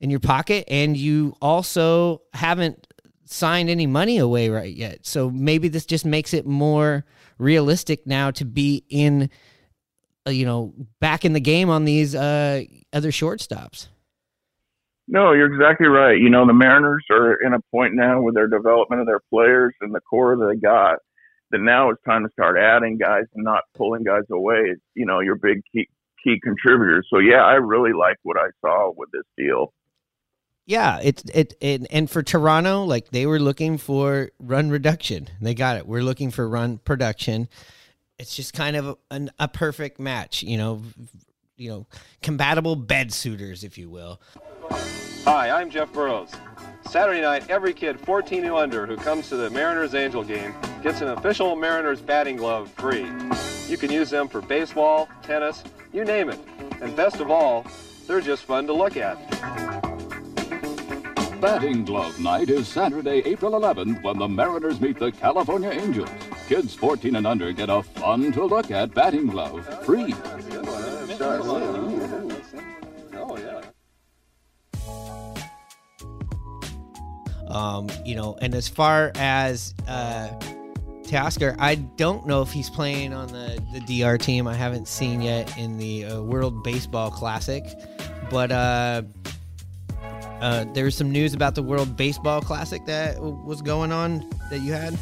in 0.00 0.10
your 0.10 0.20
pocket, 0.20 0.64
and 0.68 0.96
you 0.96 1.34
also 1.40 2.22
haven't 2.32 2.86
signed 3.24 3.70
any 3.70 3.86
money 3.86 4.18
away 4.18 4.48
right 4.48 4.74
yet. 4.74 5.06
So 5.06 5.30
maybe 5.30 5.68
this 5.68 5.86
just 5.86 6.04
makes 6.04 6.34
it 6.34 6.46
more 6.46 7.04
realistic 7.38 8.06
now 8.06 8.32
to 8.32 8.44
be 8.44 8.84
in, 8.88 9.30
uh, 10.26 10.30
you 10.30 10.44
know, 10.44 10.74
back 10.98 11.24
in 11.24 11.32
the 11.32 11.40
game 11.40 11.70
on 11.70 11.84
these 11.84 12.14
uh, 12.14 12.64
other 12.92 13.10
shortstops. 13.10 13.88
No, 15.06 15.32
you're 15.32 15.52
exactly 15.52 15.88
right. 15.88 16.18
You 16.18 16.30
know, 16.30 16.46
the 16.46 16.52
Mariners 16.52 17.04
are 17.10 17.34
in 17.34 17.52
a 17.52 17.60
point 17.72 17.94
now 17.94 18.20
with 18.20 18.34
their 18.34 18.46
development 18.46 19.00
of 19.00 19.06
their 19.06 19.20
players 19.30 19.74
and 19.80 19.94
the 19.94 20.00
core 20.00 20.36
they 20.36 20.58
got 20.58 20.98
that 21.50 21.60
now 21.60 21.90
it's 21.90 22.02
time 22.04 22.24
to 22.24 22.32
start 22.32 22.56
adding 22.58 22.98
guys 22.98 23.24
and 23.34 23.44
not 23.44 23.64
pulling 23.76 24.04
guys 24.04 24.24
away. 24.30 24.76
You 24.94 25.06
know, 25.06 25.20
your 25.20 25.36
big 25.36 25.62
key 25.72 25.88
key 26.22 26.38
contributors. 26.42 27.06
So 27.10 27.18
yeah, 27.18 27.44
I 27.44 27.54
really 27.54 27.92
like 27.92 28.16
what 28.22 28.36
I 28.36 28.48
saw 28.60 28.92
with 28.96 29.10
this 29.10 29.24
deal. 29.36 29.72
Yeah, 30.66 31.00
it's 31.02 31.24
it, 31.34 31.54
it 31.60 31.86
and 31.90 32.08
for 32.08 32.22
Toronto, 32.22 32.84
like 32.84 33.10
they 33.10 33.26
were 33.26 33.40
looking 33.40 33.78
for 33.78 34.30
run 34.38 34.70
reduction. 34.70 35.28
They 35.40 35.54
got 35.54 35.76
it. 35.76 35.86
We're 35.86 36.02
looking 36.02 36.30
for 36.30 36.48
run 36.48 36.78
production. 36.78 37.48
It's 38.18 38.36
just 38.36 38.52
kind 38.52 38.76
of 38.76 38.98
a, 39.10 39.28
a 39.38 39.48
perfect 39.48 39.98
match, 39.98 40.42
you 40.42 40.58
know, 40.58 40.82
you 41.56 41.70
know, 41.70 41.86
compatible 42.22 42.76
bed 42.76 43.12
suitors, 43.12 43.64
if 43.64 43.78
you 43.78 43.88
will. 43.88 44.20
Hi, 45.24 45.50
I'm 45.50 45.70
Jeff 45.70 45.92
Burroughs. 45.92 46.30
Saturday 46.90 47.20
night, 47.20 47.48
every 47.48 47.72
kid 47.72 48.00
14 48.00 48.44
and 48.44 48.52
under 48.52 48.84
who 48.84 48.96
comes 48.96 49.28
to 49.28 49.36
the 49.36 49.48
Mariners 49.50 49.94
Angel 49.94 50.24
game 50.24 50.52
gets 50.82 51.00
an 51.00 51.06
official 51.10 51.54
Mariners 51.54 52.00
batting 52.00 52.34
glove 52.34 52.68
free. 52.72 53.06
You 53.68 53.78
can 53.78 53.92
use 53.92 54.10
them 54.10 54.26
for 54.26 54.42
baseball, 54.42 55.08
tennis, 55.22 55.62
you 55.92 56.04
name 56.04 56.28
it. 56.30 56.40
And 56.80 56.96
best 56.96 57.20
of 57.20 57.30
all, 57.30 57.64
they're 58.08 58.20
just 58.20 58.42
fun 58.42 58.66
to 58.66 58.72
look 58.72 58.96
at. 58.96 59.16
Batting 61.40 61.84
Glove 61.84 62.18
Night 62.18 62.50
is 62.50 62.66
Saturday, 62.66 63.22
April 63.24 63.52
11th 63.52 64.02
when 64.02 64.18
the 64.18 64.26
Mariners 64.26 64.80
meet 64.80 64.98
the 64.98 65.12
California 65.12 65.70
Angels. 65.70 66.10
Kids 66.48 66.74
14 66.74 67.14
and 67.14 67.24
under 67.24 67.52
get 67.52 67.70
a 67.70 67.84
fun 67.84 68.32
to 68.32 68.44
look 68.44 68.72
at 68.72 68.92
batting 68.92 69.28
glove 69.28 69.64
free. 69.86 70.12
Um, 77.50 77.88
you 78.04 78.14
know, 78.14 78.36
and 78.40 78.54
as 78.54 78.68
far 78.68 79.12
as 79.16 79.74
uh, 79.88 80.28
Teoscar, 81.02 81.56
I 81.58 81.74
don't 81.74 82.26
know 82.26 82.42
if 82.42 82.52
he's 82.52 82.70
playing 82.70 83.12
on 83.12 83.28
the, 83.28 83.60
the 83.72 83.80
DR 84.00 84.16
team. 84.18 84.46
I 84.46 84.54
haven't 84.54 84.86
seen 84.86 85.20
yet 85.20 85.56
in 85.58 85.76
the 85.76 86.06
uh, 86.06 86.22
World 86.22 86.62
Baseball 86.62 87.10
Classic, 87.10 87.64
but 88.30 88.52
uh, 88.52 89.02
uh, 90.40 90.64
there's 90.72 90.96
some 90.96 91.10
news 91.10 91.34
about 91.34 91.54
the 91.54 91.62
World 91.62 91.96
Baseball 91.96 92.40
Classic 92.40 92.84
that 92.86 93.16
w- 93.16 93.34
was 93.44 93.60
going 93.60 93.92
on 93.92 94.28
that 94.50 94.60
you 94.60 94.72
had. 94.72 94.96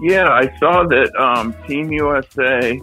Yeah, 0.00 0.28
I 0.28 0.54
saw 0.58 0.84
that 0.84 1.14
um, 1.16 1.54
Team 1.66 1.90
USA 1.90 2.80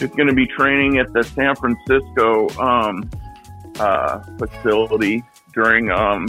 is 0.00 0.10
going 0.10 0.28
to 0.28 0.34
be 0.34 0.46
training 0.46 0.98
at 0.98 1.12
the 1.12 1.24
San 1.24 1.56
Francisco 1.56 2.50
um, 2.60 3.08
uh, 3.80 4.20
facility 4.38 5.24
during 5.54 5.90
um, 5.90 6.28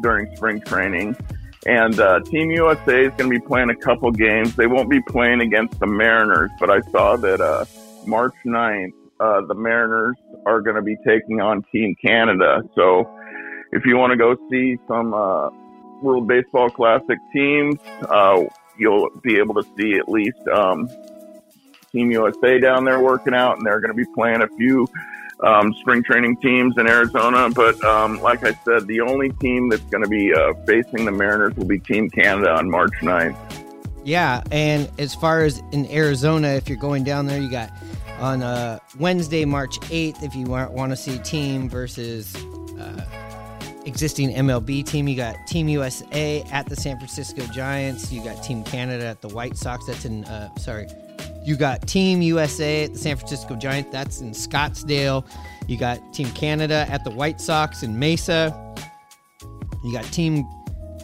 during 0.00 0.34
spring 0.36 0.60
training, 0.60 1.16
and 1.66 1.98
uh, 1.98 2.20
Team 2.20 2.50
USA 2.52 3.06
is 3.06 3.12
going 3.16 3.30
to 3.30 3.40
be 3.40 3.40
playing 3.40 3.70
a 3.70 3.76
couple 3.76 4.10
games. 4.12 4.54
They 4.54 4.66
won't 4.66 4.88
be 4.88 5.00
playing 5.00 5.40
against 5.40 5.78
the 5.80 5.86
Mariners, 5.86 6.50
but 6.60 6.70
I 6.70 6.80
saw 6.92 7.16
that 7.16 7.40
uh, 7.40 7.64
March 8.06 8.34
9th, 8.44 8.92
uh, 9.18 9.40
the 9.46 9.54
Mariners 9.54 10.16
are 10.46 10.60
going 10.60 10.76
to 10.76 10.82
be 10.82 10.96
taking 11.06 11.40
on 11.40 11.64
Team 11.72 11.96
Canada. 12.00 12.62
So 12.74 13.10
if 13.72 13.84
you 13.84 13.96
want 13.96 14.12
to 14.12 14.16
go 14.16 14.36
see 14.48 14.76
some 14.86 15.12
uh, 15.12 15.50
World 16.02 16.28
Baseball 16.28 16.70
Classic 16.70 17.18
teams, 17.32 17.80
uh, 18.08 18.44
you'll 18.78 19.10
be 19.22 19.38
able 19.38 19.54
to 19.54 19.64
see 19.76 19.98
at 19.98 20.08
least 20.08 20.46
um, 20.48 20.88
Team 21.90 22.12
USA 22.12 22.60
down 22.60 22.84
there 22.84 23.00
working 23.00 23.34
out, 23.34 23.56
and 23.56 23.66
they're 23.66 23.80
going 23.80 23.90
to 23.90 23.94
be 23.94 24.06
playing 24.14 24.42
a 24.42 24.48
few 24.56 24.86
um, 25.40 25.74
spring 25.74 26.02
training 26.02 26.36
teams 26.38 26.76
in 26.78 26.88
Arizona. 26.88 27.50
But 27.50 27.82
um, 27.84 28.20
like 28.20 28.44
I 28.44 28.58
said, 28.64 28.86
the 28.86 29.00
only 29.00 29.30
team 29.30 29.68
that's 29.68 29.84
going 29.84 30.02
to 30.02 30.08
be 30.08 30.32
uh, 30.32 30.54
facing 30.66 31.04
the 31.04 31.12
Mariners 31.12 31.54
will 31.56 31.66
be 31.66 31.78
Team 31.78 32.10
Canada 32.10 32.50
on 32.54 32.70
March 32.70 32.92
9th. 33.02 33.36
Yeah, 34.04 34.42
and 34.52 34.88
as 34.98 35.14
far 35.16 35.42
as 35.42 35.60
in 35.72 35.90
Arizona, 35.90 36.48
if 36.50 36.68
you're 36.68 36.78
going 36.78 37.02
down 37.02 37.26
there, 37.26 37.40
you 37.40 37.50
got 37.50 37.72
on 38.20 38.42
uh, 38.42 38.78
Wednesday, 38.98 39.44
March 39.44 39.80
8th, 39.80 40.22
if 40.22 40.34
you 40.34 40.46
want, 40.46 40.90
to 40.90 40.96
see 40.96 41.18
team 41.18 41.68
versus 41.68 42.34
uh, 42.78 43.04
existing 43.84 44.32
MLB 44.32 44.84
team, 44.84 45.08
you 45.08 45.16
got 45.16 45.34
Team 45.46 45.68
USA 45.68 46.42
at 46.52 46.66
the 46.66 46.76
San 46.76 46.98
Francisco 46.98 47.44
Giants. 47.46 48.12
You 48.12 48.22
got 48.22 48.42
Team 48.42 48.62
Canada 48.64 49.06
at 49.06 49.22
the 49.22 49.28
White 49.28 49.56
Sox. 49.56 49.86
That's 49.86 50.04
in, 50.04 50.24
uh, 50.24 50.54
sorry, 50.56 50.86
you 51.46 51.56
got 51.56 51.86
Team 51.86 52.22
USA 52.22 52.84
at 52.84 52.92
the 52.92 52.98
San 52.98 53.16
Francisco 53.16 53.54
Giants. 53.54 53.90
That's 53.92 54.20
in 54.20 54.32
Scottsdale. 54.32 55.24
You 55.68 55.78
got 55.78 56.12
Team 56.12 56.28
Canada 56.32 56.86
at 56.90 57.04
the 57.04 57.10
White 57.10 57.40
Sox 57.40 57.84
in 57.84 57.96
Mesa. 57.98 58.74
You 59.84 59.92
got 59.92 60.04
Team 60.06 60.44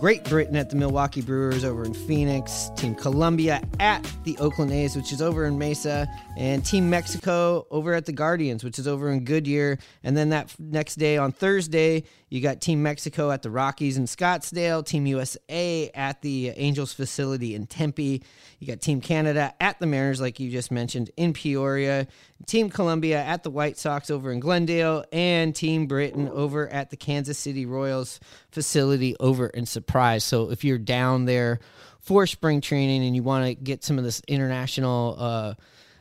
Great 0.01 0.25
Britain 0.25 0.57
at 0.57 0.69
the 0.69 0.75
Milwaukee 0.75 1.23
Brewers 1.23 1.63
over 1.63 1.85
in 1.85 1.95
Phoenix. 1.95 2.71
Team 2.75 2.93
Colombia 2.93 3.63
at 3.79 4.05
the 4.25 4.37
Oakland 4.39 4.73
A's, 4.73 4.97
which 4.97 5.13
is 5.13 5.23
over 5.23 5.47
in 5.47 5.57
Mesa. 5.57 6.09
And 6.37 6.67
Team 6.67 6.91
Mexico 6.91 7.65
over 7.71 7.95
at 7.95 8.05
the 8.05 8.13
Guardians, 8.13 8.65
which 8.65 8.81
is 8.81 8.89
over 8.89 9.13
in 9.13 9.23
Goodyear. 9.23 9.79
And 10.03 10.17
then 10.17 10.31
that 10.31 10.53
next 10.59 10.97
day 10.97 11.19
on 11.19 11.31
Thursday, 11.31 12.03
you 12.33 12.41
got 12.41 12.63
Team 12.63 12.83
Mexico 12.83 13.31
at 13.31 13.43
the 13.43 13.51
Rockies 13.51 13.99
in 13.99 14.05
Scottsdale, 14.05 14.87
Team 14.87 15.05
USA 15.05 15.91
at 15.95 16.23
the 16.23 16.49
Angels 16.57 16.95
facility 16.95 17.55
in 17.55 17.67
Tempe. 17.67 18.23
You 18.59 18.67
got 18.67 18.81
Team 18.81 19.03
Canada 19.03 19.53
at 19.61 19.79
the 19.81 19.87
Mariners, 19.87 20.19
like 20.19 20.41
you 20.41 20.51
just 20.51 20.71
mentioned, 20.71 21.11
in 21.19 21.35
Peoria. 21.35 22.07
Team 22.47 22.71
Colombia 22.71 23.23
at 23.23 23.43
the 23.43 23.51
White 23.51 23.77
Sox 23.77 24.11
over 24.11 24.33
in 24.33 24.41
Glendale, 24.41 25.05
and 25.13 25.55
Team 25.55 25.87
Britain 25.87 26.27
over 26.27 26.71
at 26.71 26.89
the 26.89 26.97
Kansas 26.97 27.37
City 27.37 27.67
Royals 27.67 28.19
facility 28.51 29.15
over 29.21 29.49
in 29.49 29.67
Surprise. 29.67 30.25
So 30.25 30.51
if 30.51 30.65
you're 30.65 30.79
down 30.79 31.27
there 31.27 31.61
for 32.01 32.27
spring 32.27 32.63
training 32.63 33.05
and 33.05 33.15
you 33.15 33.23
want 33.23 33.45
to 33.45 33.55
get 33.55 33.85
some 33.85 33.99
of 33.99 34.05
this 34.05 34.23
international, 34.27 35.17
uh, 35.19 35.55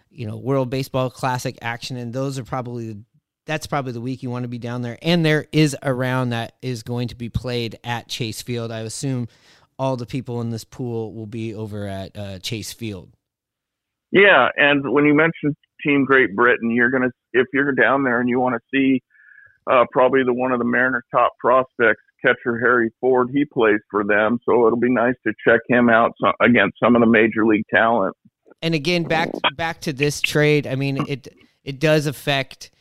you 0.10 0.26
know, 0.26 0.38
World 0.38 0.70
Baseball 0.70 1.10
Classic 1.10 1.58
action, 1.62 1.98
and 1.98 2.14
those 2.14 2.40
are 2.40 2.46
probably 2.46 2.94
the 2.94 3.04
that's 3.46 3.68
probably 3.68 3.92
the 3.92 4.02
week 4.02 4.24
you 4.24 4.30
want 4.30 4.44
to 4.44 4.50
be 4.50 4.60
down 4.60 4.82
there. 4.82 4.98
And 5.02 5.26
there 5.26 5.48
is 5.52 5.76
a 5.82 5.94
round 5.94 6.32
that 6.32 6.54
is 6.62 6.84
going 6.84 7.08
to 7.10 7.16
be 7.16 7.30
played 7.30 7.78
at 7.84 8.08
Chase 8.08 8.42
Field. 8.42 8.72
I 8.72 8.80
assume 8.80 9.28
all 9.80 9.98
the 9.98 10.06
people 10.06 10.42
in 10.42 10.52
this 10.52 10.64
pool 10.64 11.14
will 11.14 11.26
be 11.26 11.54
over 11.56 11.88
at 11.88 12.18
uh, 12.18 12.40
Chase 12.40 12.72
Field. 12.72 13.10
Yeah, 14.12 14.50
and 14.58 14.92
when 14.92 15.06
you 15.06 15.14
mentioned 15.14 15.56
Team 15.84 16.06
Great 16.06 16.36
Britain, 16.36 16.70
you're 16.70 16.90
gonna 16.90 17.10
if 17.34 17.48
you're 17.54 17.72
down 17.72 18.04
there 18.04 18.20
and 18.20 18.30
you 18.30 18.40
want 18.40 18.56
to 18.56 18.62
see 18.74 19.02
uh, 19.72 19.86
probably 19.92 20.24
the 20.24 20.34
one 20.34 20.52
of 20.52 20.60
the 20.60 20.66
Mariners' 20.66 21.04
top 21.12 21.32
prospects, 21.40 22.02
catcher 22.24 22.60
Harry 22.60 22.92
Ford. 23.00 23.30
He 23.34 23.46
plays 23.46 23.80
for 23.90 24.04
them, 24.04 24.40
so 24.46 24.68
it'll 24.68 24.80
be 24.80 24.92
nice 24.92 25.16
to 25.26 25.34
check 25.48 25.62
him 25.68 25.90
out 25.90 26.12
so, 26.22 26.32
against 26.42 26.78
some 26.84 26.96
of 26.96 27.00
the 27.00 27.08
major 27.08 27.46
league 27.46 27.66
talent. 27.74 28.16
And 28.62 28.76
again, 28.76 29.04
back 29.04 29.32
back 29.56 29.82
to 29.82 29.94
this 29.94 30.22
trade. 30.22 30.68
I 30.68 30.76
mean, 30.76 31.06
it 31.08 31.28
it 31.64 31.80
does 31.80 32.06
affect 32.06 32.72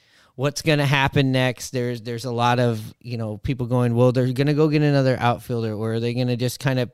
what's 0.40 0.62
going 0.62 0.79
to 0.79 0.87
happen 0.87 1.33
next. 1.33 1.68
There's 1.68 2.00
there's 2.00 2.24
a 2.24 2.33
lot 2.33 2.61
of 2.61 2.94
you 2.98 3.18
know 3.18 3.37
people 3.37 3.66
going, 3.66 3.94
well, 3.94 4.11
they're 4.11 4.33
going 4.33 4.46
to 4.46 4.55
go 4.55 4.68
get 4.68 4.81
another 4.81 5.14
outfielder, 5.20 5.74
or 5.74 5.94
are 5.94 6.00
they 6.00 6.14
going 6.14 6.29
to 6.29 6.37
just 6.37 6.59
kind 6.59 6.79
of 6.79 6.90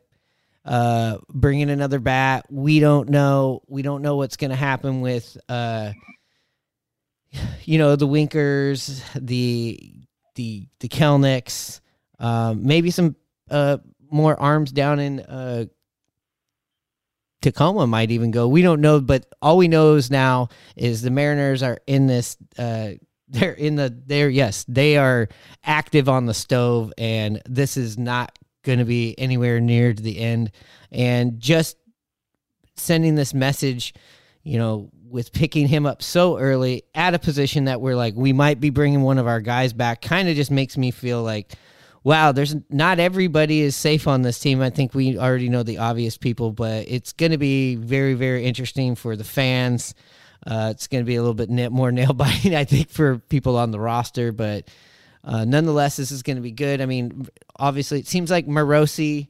uh, 0.64 1.18
bring 1.28 1.60
in 1.60 1.68
another 1.68 2.00
bat? 2.00 2.46
We 2.50 2.80
don't 2.80 3.08
know. 3.08 3.62
We 3.68 3.82
don't 3.82 4.02
know 4.02 4.16
what's 4.16 4.36
going 4.36 4.50
to 4.50 4.56
happen 4.56 5.00
with 5.00 5.38
uh, 5.48 5.92
you 7.64 7.78
know 7.78 7.94
the 7.94 8.08
Winkers, 8.08 9.00
the 9.14 9.92
the 10.34 10.66
the 10.80 10.88
Kelenics, 10.88 11.80
um, 12.18 12.66
maybe 12.66 12.90
some 12.90 13.14
uh, 13.48 13.78
more 14.10 14.38
arms 14.40 14.72
down 14.72 14.98
in 14.98 15.20
uh, 15.20 15.66
Tacoma 17.42 17.86
might 17.86 18.10
even 18.10 18.32
go. 18.32 18.48
We 18.48 18.62
don't 18.62 18.80
know, 18.80 19.00
but 19.00 19.24
all 19.40 19.56
we 19.56 19.68
know 19.68 19.94
is 19.94 20.10
now 20.10 20.48
is 20.74 21.00
the 21.00 21.12
Mariners 21.12 21.62
are 21.62 21.78
in 21.86 22.08
this 22.08 22.36
uh, 22.58 22.94
they're 23.28 23.52
in 23.52 23.76
the 23.76 23.96
they're 24.06 24.28
yes 24.28 24.64
they 24.68 24.96
are 24.96 25.28
active 25.64 26.08
on 26.08 26.26
the 26.26 26.34
stove 26.34 26.92
and 26.96 27.42
this 27.46 27.76
is 27.76 27.98
not 27.98 28.38
going 28.62 28.78
to 28.80 28.84
be 28.84 29.18
anywhere 29.18 29.60
near 29.60 29.94
to 29.94 30.02
the 30.02 30.18
end. 30.18 30.50
And 30.92 31.40
just 31.40 31.76
sending 32.74 33.14
this 33.14 33.32
message 33.32 33.94
you 34.42 34.58
know 34.58 34.90
with 35.08 35.32
picking 35.32 35.66
him 35.66 35.86
up 35.86 36.02
so 36.02 36.36
early 36.36 36.82
at 36.94 37.14
a 37.14 37.18
position 37.18 37.64
that 37.64 37.80
we're 37.80 37.96
like 37.96 38.14
we 38.14 38.32
might 38.32 38.60
be 38.60 38.70
bringing 38.70 39.00
one 39.00 39.18
of 39.18 39.26
our 39.26 39.40
guys 39.40 39.72
back 39.72 40.02
kind 40.02 40.28
of 40.28 40.36
just 40.36 40.50
makes 40.50 40.76
me 40.76 40.90
feel 40.90 41.22
like 41.22 41.54
wow 42.04 42.32
there's 42.32 42.54
not 42.68 42.98
everybody 42.98 43.62
is 43.62 43.74
safe 43.74 44.06
on 44.06 44.22
this 44.22 44.38
team. 44.38 44.60
I 44.60 44.70
think 44.70 44.94
we 44.94 45.18
already 45.18 45.48
know 45.48 45.62
the 45.62 45.78
obvious 45.78 46.18
people 46.18 46.52
but 46.52 46.84
it's 46.86 47.12
going 47.12 47.32
to 47.32 47.38
be 47.38 47.76
very 47.76 48.14
very 48.14 48.44
interesting 48.44 48.94
for 48.94 49.16
the 49.16 49.24
fans 49.24 49.94
uh, 50.46 50.68
it's 50.70 50.86
going 50.86 51.04
to 51.04 51.06
be 51.06 51.16
a 51.16 51.22
little 51.22 51.34
bit 51.34 51.50
more 51.72 51.92
nail 51.92 52.12
biting, 52.12 52.54
I 52.54 52.64
think, 52.64 52.90
for 52.90 53.18
people 53.18 53.56
on 53.56 53.70
the 53.70 53.80
roster, 53.80 54.32
but 54.32 54.68
uh, 55.24 55.44
nonetheless, 55.44 55.96
this 55.96 56.12
is 56.12 56.22
going 56.22 56.36
to 56.36 56.42
be 56.42 56.52
good. 56.52 56.80
I 56.80 56.86
mean, 56.86 57.26
obviously, 57.56 57.98
it 57.98 58.06
seems 58.06 58.30
like 58.30 58.46
Morosi, 58.46 59.26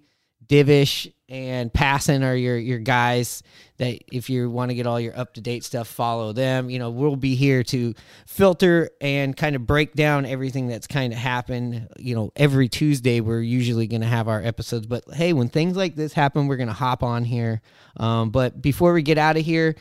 Divish, 0.46 1.10
and 1.28 1.72
Passan 1.72 2.22
are 2.22 2.36
your 2.36 2.56
your 2.56 2.78
guys 2.78 3.42
that 3.78 3.98
if 4.12 4.30
you 4.30 4.48
want 4.48 4.70
to 4.70 4.74
get 4.74 4.86
all 4.86 5.00
your 5.00 5.18
up 5.18 5.34
to 5.34 5.40
date 5.40 5.64
stuff, 5.64 5.88
follow 5.88 6.32
them. 6.32 6.70
You 6.70 6.78
know, 6.78 6.90
we'll 6.90 7.16
be 7.16 7.34
here 7.34 7.62
to 7.64 7.94
filter 8.26 8.90
and 9.00 9.36
kind 9.36 9.56
of 9.56 9.66
break 9.66 9.94
down 9.94 10.24
everything 10.24 10.68
that's 10.68 10.86
kind 10.86 11.12
of 11.12 11.18
happened. 11.18 11.88
You 11.98 12.14
know, 12.14 12.32
every 12.36 12.68
Tuesday 12.68 13.20
we're 13.20 13.40
usually 13.40 13.86
going 13.86 14.02
to 14.02 14.06
have 14.06 14.28
our 14.28 14.40
episodes, 14.40 14.86
but 14.86 15.04
hey, 15.12 15.32
when 15.32 15.48
things 15.48 15.76
like 15.76 15.96
this 15.96 16.12
happen, 16.12 16.46
we're 16.46 16.56
going 16.56 16.68
to 16.68 16.74
hop 16.74 17.02
on 17.02 17.24
here. 17.24 17.60
Um, 17.96 18.30
but 18.30 18.60
before 18.60 18.92
we 18.92 19.02
get 19.02 19.18
out 19.18 19.36
of 19.36 19.44
here. 19.44 19.76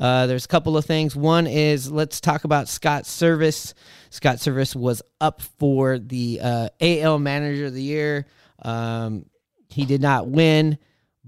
Uh, 0.00 0.26
there's 0.26 0.46
a 0.46 0.48
couple 0.48 0.78
of 0.78 0.86
things. 0.86 1.14
One 1.14 1.46
is 1.46 1.92
let's 1.92 2.20
talk 2.22 2.44
about 2.44 2.68
Scott 2.68 3.04
Servais. 3.04 3.74
Scott 4.08 4.36
Servais 4.36 4.74
was 4.74 5.02
up 5.20 5.42
for 5.42 5.98
the 5.98 6.40
uh, 6.42 6.68
AL 6.80 7.18
Manager 7.18 7.66
of 7.66 7.74
the 7.74 7.82
Year. 7.82 8.26
Um, 8.62 9.26
he 9.68 9.84
did 9.84 10.00
not 10.00 10.26
win, 10.26 10.78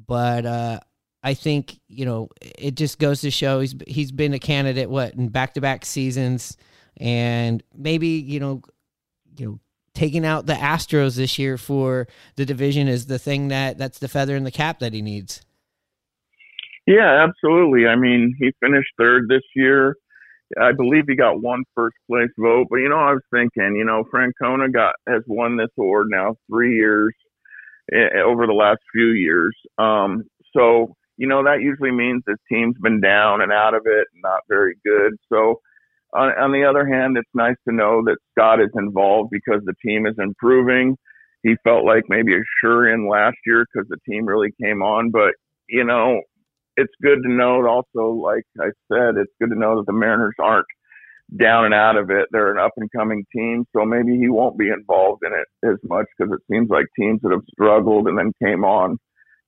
but 0.06 0.46
uh, 0.46 0.80
I 1.22 1.35
think 1.35 1.78
you 1.88 2.06
know 2.06 2.30
it 2.40 2.74
just 2.74 2.98
goes 2.98 3.20
to 3.20 3.30
show 3.30 3.61
he's 3.61 3.74
he's 3.87 4.11
been 4.11 4.32
a 4.32 4.38
candidate 4.38 4.88
what 4.88 5.14
in 5.14 5.28
back 5.28 5.52
to 5.54 5.61
back 5.61 5.85
seasons, 5.85 6.56
and 6.96 7.62
maybe 7.76 8.08
you 8.08 8.40
know 8.40 8.62
you 9.37 9.46
know 9.46 9.61
taking 9.94 10.24
out 10.24 10.46
the 10.46 10.54
Astros 10.54 11.16
this 11.16 11.38
year 11.38 11.58
for 11.58 12.08
the 12.37 12.46
division 12.46 12.88
is 12.88 13.04
the 13.04 13.18
thing 13.18 13.48
that 13.48 13.76
that's 13.76 13.98
the 13.98 14.08
feather 14.08 14.35
in 14.35 14.44
the 14.44 14.50
cap 14.50 14.78
that 14.78 14.94
he 14.94 15.02
needs. 15.02 15.42
Yeah, 16.87 17.25
absolutely. 17.29 17.87
I 17.87 17.97
mean, 17.97 18.35
he 18.38 18.53
finished 18.61 18.90
third 18.99 19.29
this 19.29 19.42
year. 19.55 19.97
I 20.61 20.73
believe 20.73 21.05
he 21.09 21.16
got 21.16 21.42
one 21.42 21.64
first 21.75 21.97
place 22.11 22.31
vote, 22.38 22.68
but 22.71 22.79
you 22.79 22.88
know, 22.88 22.99
I 22.99 23.12
was 23.12 23.23
thinking, 23.33 23.77
you 23.77 23.85
know, 23.85 24.05
Francona 24.14 24.73
got 24.73 24.95
has 25.09 25.23
won 25.27 25.57
this 25.57 25.71
award 25.79 26.09
now 26.11 26.37
three 26.51 26.77
years 26.77 27.14
eh, 27.92 28.21
over 28.25 28.47
the 28.47 28.53
last 28.55 28.81
few 28.92 29.09
years. 29.09 29.57
Um, 29.79 30.25
so 30.57 30.95
you 31.18 31.29
know 31.29 31.45
that 31.45 31.62
usually 31.62 31.92
means 31.92 32.23
his 32.27 32.38
team's 32.51 32.77
been 32.83 33.01
down 33.01 33.42
and 33.42 33.53
out 33.53 33.75
of 33.75 33.83
it, 33.87 34.09
not 34.23 34.40
very 34.49 34.77
good. 34.85 35.14
So 35.33 35.61
on, 36.14 36.31
on 36.38 36.53
the 36.53 36.64
other 36.64 36.87
hand, 36.87 37.16
it's 37.18 37.31
nice 37.35 37.57
to 37.68 37.75
know 37.75 38.03
that 38.07 38.18
Scott 38.33 38.61
is 38.61 38.71
involved 38.77 39.31
because 39.33 39.62
the 39.64 39.75
team 39.85 40.07
is 40.07 40.14
improving. 40.18 40.97
He 41.42 41.57
felt 41.64 41.85
like 41.85 42.05
maybe 42.09 42.35
a 42.37 42.40
sure 42.61 42.88
in 42.92 43.09
last 43.09 43.37
year 43.47 43.66
because 43.73 43.88
the 43.88 43.99
team 44.11 44.27
really 44.27 44.53
came 44.62 44.83
on, 44.83 45.11
but 45.11 45.35
you 45.68 45.85
know, 45.85 46.21
it's 46.76 46.92
good 47.02 47.22
to 47.22 47.32
know 47.32 47.66
also, 47.66 48.12
like 48.12 48.44
I 48.61 48.70
said, 48.90 49.16
it's 49.16 49.32
good 49.40 49.50
to 49.50 49.58
know 49.58 49.76
that 49.76 49.87
the 49.87 49.92
Mariners 49.92 50.35
aren't 50.38 50.66
down 51.38 51.64
and 51.64 51.74
out 51.74 51.96
of 51.96 52.11
it. 52.11 52.28
They're 52.30 52.52
an 52.52 52.58
up 52.58 52.72
and 52.76 52.90
coming 52.94 53.24
team, 53.35 53.64
so 53.74 53.85
maybe 53.85 54.18
he 54.18 54.28
won't 54.28 54.58
be 54.58 54.68
involved 54.68 55.22
in 55.24 55.32
it 55.32 55.68
as 55.68 55.78
much 55.85 56.06
because 56.16 56.32
it 56.32 56.40
seems 56.50 56.68
like 56.70 56.87
teams 56.98 57.20
that 57.22 57.32
have 57.32 57.44
struggled 57.52 58.08
and 58.08 58.18
then 58.18 58.32
came 58.42 58.64
on, 58.64 58.98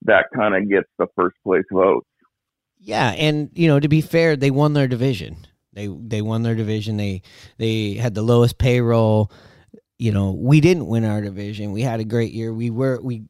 that 0.02 0.26
kind 0.34 0.54
of 0.54 0.68
gets 0.68 0.88
the 0.98 1.06
first 1.16 1.36
place 1.44 1.64
votes. 1.72 2.06
Yeah, 2.78 3.10
and 3.10 3.50
you 3.54 3.68
know, 3.68 3.80
to 3.80 3.88
be 3.88 4.00
fair, 4.00 4.36
they 4.36 4.50
won 4.50 4.74
their 4.74 4.88
division. 4.88 5.46
They 5.72 5.86
they 5.86 6.22
won 6.22 6.42
their 6.42 6.54
division. 6.54 6.96
They 6.96 7.22
they 7.58 7.94
had 7.94 8.14
the 8.14 8.22
lowest 8.22 8.58
payroll. 8.58 9.30
You 9.98 10.12
know, 10.12 10.32
we 10.32 10.60
didn't 10.60 10.86
win 10.86 11.04
our 11.04 11.22
division. 11.22 11.72
We 11.72 11.82
had 11.82 12.00
a 12.00 12.04
great 12.04 12.32
year. 12.32 12.52
We 12.52 12.70
were 12.70 13.00
we 13.00 13.24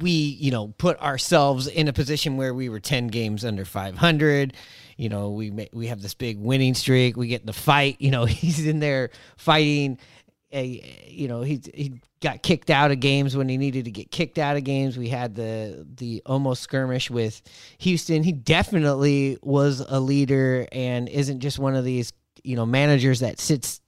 we, 0.00 0.10
you 0.10 0.50
know, 0.50 0.68
put 0.78 1.00
ourselves 1.00 1.66
in 1.66 1.88
a 1.88 1.92
position 1.92 2.36
where 2.36 2.54
we 2.54 2.68
were 2.68 2.80
10 2.80 3.08
games 3.08 3.44
under 3.44 3.64
500. 3.64 4.54
You 4.96 5.08
know, 5.08 5.30
we 5.30 5.68
we 5.72 5.88
have 5.88 6.02
this 6.02 6.14
big 6.14 6.38
winning 6.38 6.74
streak. 6.74 7.16
We 7.16 7.28
get 7.28 7.46
the 7.46 7.52
fight. 7.52 7.96
You 8.00 8.10
know, 8.10 8.24
he's 8.26 8.66
in 8.66 8.80
there 8.80 9.10
fighting. 9.36 9.98
A, 10.52 11.08
you 11.08 11.26
know, 11.26 11.42
he 11.42 11.60
he 11.74 12.00
got 12.20 12.42
kicked 12.42 12.70
out 12.70 12.92
of 12.92 13.00
games 13.00 13.36
when 13.36 13.48
he 13.48 13.58
needed 13.58 13.86
to 13.86 13.90
get 13.90 14.10
kicked 14.12 14.38
out 14.38 14.56
of 14.56 14.62
games. 14.62 14.96
We 14.96 15.08
had 15.08 15.34
the 15.34 15.84
the 15.96 16.22
almost 16.26 16.62
skirmish 16.62 17.10
with 17.10 17.42
Houston. 17.78 18.22
He 18.22 18.32
definitely 18.32 19.36
was 19.42 19.80
a 19.80 19.98
leader 19.98 20.68
and 20.70 21.08
isn't 21.08 21.40
just 21.40 21.58
one 21.58 21.74
of 21.74 21.84
these 21.84 22.12
you 22.44 22.54
know 22.54 22.66
managers 22.66 23.20
that 23.20 23.40
sits 23.40 23.80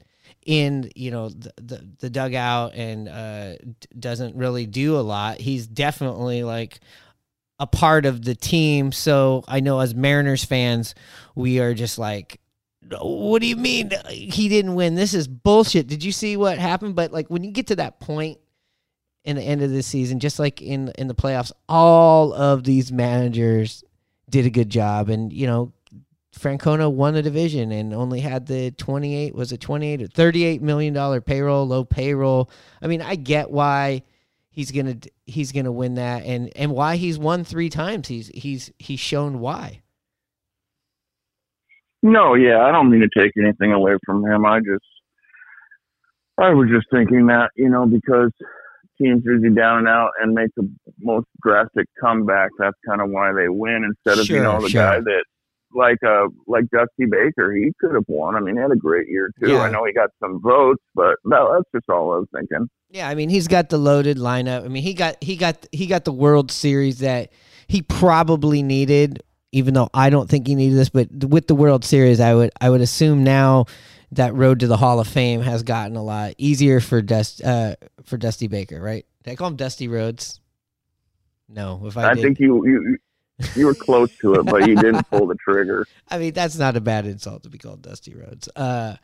in 0.47 0.91
you 0.95 1.11
know 1.11 1.29
the 1.29 1.53
the, 1.57 1.89
the 1.99 2.11
dugout 2.11 2.75
and 2.75 3.09
uh, 3.09 3.57
doesn't 3.99 4.37
really 4.37 4.65
do 4.65 4.97
a 4.97 5.03
lot. 5.03 5.39
He's 5.39 5.67
definitely 5.67 6.45
like 6.45 6.81
a 7.59 7.67
part 7.67 8.07
of 8.07 8.25
the 8.25 8.35
team. 8.35 8.93
So 8.93 9.45
I 9.49 9.61
know 9.61 9.81
as 9.81 9.95
Mariners 9.95 10.45
fans, 10.45 10.95
we 11.35 11.59
are 11.59 11.75
just 11.75 11.99
like, 11.99 12.41
what 13.01 13.43
do 13.43 13.49
you 13.49 13.57
mean 13.57 13.91
he 14.09 14.49
didn't 14.49 14.77
win? 14.77 14.95
This 14.95 15.14
is 15.14 15.27
bullshit. 15.27 15.89
Did 15.89 16.05
you 16.05 16.12
see 16.12 16.37
what 16.37 16.59
happened? 16.59 16.95
But 16.95 17.12
like 17.12 17.29
when 17.29 17.43
you 17.43 17.51
get 17.51 17.66
to 17.68 17.77
that 17.77 17.99
point 17.99 18.39
in 19.25 19.37
the 19.37 19.43
end 19.43 19.62
of 19.62 19.70
the 19.70 19.83
season, 19.83 20.20
just 20.20 20.39
like 20.39 20.62
in 20.62 20.93
in 20.97 21.09
the 21.09 21.14
playoffs, 21.14 21.51
all 21.68 22.33
of 22.33 22.62
these 22.62 22.93
managers 22.93 23.83
did 24.31 24.47
a 24.47 24.51
good 24.51 24.70
job, 24.70 25.09
and 25.09 25.33
you 25.33 25.49
know 25.49 25.73
Francona 26.39 26.93
won 26.93 27.14
the 27.14 27.22
division 27.22 27.72
and 27.72 27.95
only 27.95 28.20
had 28.20 28.47
the 28.47 28.70
28 28.72 29.34
was 29.34 29.53
it 29.53 29.61
28 29.61 30.03
or 30.03 30.07
38 30.07 30.62
million 30.62 30.93
dollar 30.93 31.20
payroll, 31.20 31.66
low 31.66 31.84
payroll. 31.84 32.51
I 32.82 32.87
mean, 32.87 33.01
I 33.01 33.16
get 33.16 33.51
why 33.51 34.03
he's 34.51 34.70
gonna 34.70 34.97
he's 35.26 35.53
gonna 35.53 35.72
win 35.72 35.95
that, 35.95 36.24
and 36.24 36.51
and 36.57 36.72
why 36.72 36.97
he's 36.97 37.18
won 37.18 37.45
three 37.45 37.70
times. 37.70 38.09
He's 38.09 38.28
he's 38.28 38.70
he's 38.78 39.01
shown 39.01 39.41
why. 39.41 39.82
No, 42.03 42.34
yeah, 42.34 42.61
I 42.62 42.70
don't 42.70 42.91
mean 42.91 43.01
to 43.01 43.09
take 43.18 43.32
anything 43.37 43.72
away 43.72 43.97
from 44.05 44.24
him. 44.24 44.45
I 44.47 44.59
just, 44.61 44.84
I 46.39 46.51
was 46.51 46.68
just 46.68 46.87
thinking 46.93 47.26
that 47.26 47.51
you 47.57 47.68
know 47.68 47.87
because 47.87 48.30
teams 48.99 49.22
usually 49.24 49.55
down 49.55 49.78
and 49.78 49.89
out 49.89 50.11
and 50.20 50.34
make 50.34 50.51
the 50.57 50.70
most 51.01 51.26
drastic 51.43 51.87
comeback. 52.01 52.51
That's 52.59 52.76
kind 52.87 53.01
of 53.01 53.11
why 53.11 53.32
they 53.32 53.49
win 53.49 53.84
instead 53.84 54.20
of 54.20 54.26
Sure, 54.26 54.37
you 54.37 54.43
know 54.43 54.61
the 54.61 54.68
sure. 54.68 54.82
guy 54.82 55.01
that 55.01 55.24
like 55.75 55.99
uh 56.07 56.29
like 56.47 56.64
Dusty 56.71 57.07
Baker. 57.07 57.55
He 57.55 57.73
could 57.81 57.95
have 57.95 58.05
won. 58.09 58.35
I 58.37 58.41
mean, 58.41 58.57
he 58.57 58.62
had 58.62 58.71
a 58.71 58.77
great 58.77 59.09
year 59.09 59.31
too. 59.41 59.53
Yeah. 59.53 59.61
I 59.61 59.71
know 59.71 59.85
he 59.85 59.93
got 59.93 60.11
some 60.21 60.41
votes, 60.41 60.83
but 60.95 61.17
no, 61.25 61.53
that's 61.55 61.71
just 61.75 61.91
all 61.91 62.12
I 62.12 62.19
was 62.19 62.29
thinking. 62.35 62.69
Yeah, 62.91 63.09
I 63.09 63.14
mean 63.14 63.29
he's 63.29 63.49
got 63.49 63.69
the 63.69 63.79
loaded 63.79 64.17
lineup. 64.17 64.64
I 64.64 64.69
mean 64.69 64.83
he 64.83 64.95
got 64.95 65.23
he 65.23 65.37
got 65.37 65.67
he 65.73 65.87
got 65.87 66.05
the 66.05 66.12
World 66.12 66.51
Series 66.51 66.99
that 66.99 67.31
he 67.67 67.83
probably 67.83 68.62
needed, 68.62 69.23
even 69.53 69.75
though 69.75 69.89
I 69.93 70.11
don't 70.11 70.29
think 70.31 70.47
he 70.47 70.55
needed 70.55 70.79
this. 70.79 70.89
But 70.89 71.09
with 71.12 71.47
the 71.47 71.55
World 71.55 71.85
Series, 71.85 72.21
I 72.21 72.35
would 72.35 72.51
I 72.61 72.71
would 72.71 72.81
assume 72.81 73.25
now 73.25 73.67
that 74.12 74.35
road 74.35 74.61
to 74.61 74.67
the 74.67 74.77
Hall 74.77 75.01
of 75.01 75.09
Fame 75.09 75.41
has 75.41 75.62
gotten 75.62 75.97
a 75.97 76.03
lot 76.03 76.35
easier 76.39 76.81
for 76.81 77.03
Dust 77.03 77.43
uh, 77.43 77.77
for 78.05 78.17
Dusty 78.17 78.47
Baker, 78.47 78.81
right? 78.81 79.05
Did 79.25 79.33
I 79.33 79.37
call 79.37 79.49
him 79.49 79.57
Dusty 79.57 79.89
Rhodes? 79.89 80.41
No, 81.49 81.83
if 81.85 81.97
I, 81.97 82.11
I, 82.11 82.14
did, 82.14 82.23
think 82.23 82.41
you 82.41 82.67
you 82.67 82.99
you 83.55 83.66
were 83.66 83.74
close 83.74 84.14
to 84.18 84.34
it, 84.34 84.47
but 84.47 84.66
you 84.66 84.76
didn't 84.76 85.09
pull 85.11 85.26
the 85.26 85.34
trigger. 85.34 85.87
I 86.09 86.18
mean, 86.18 86.32
that's 86.32 86.57
not 86.57 86.76
a 86.76 86.80
bad 86.80 87.07
insult 87.07 87.43
to 87.43 87.51
be 87.51 87.59
called 87.59 87.82
Dusty 87.82 88.14
Rhodes. 88.14 88.49
Uh, 88.57 88.97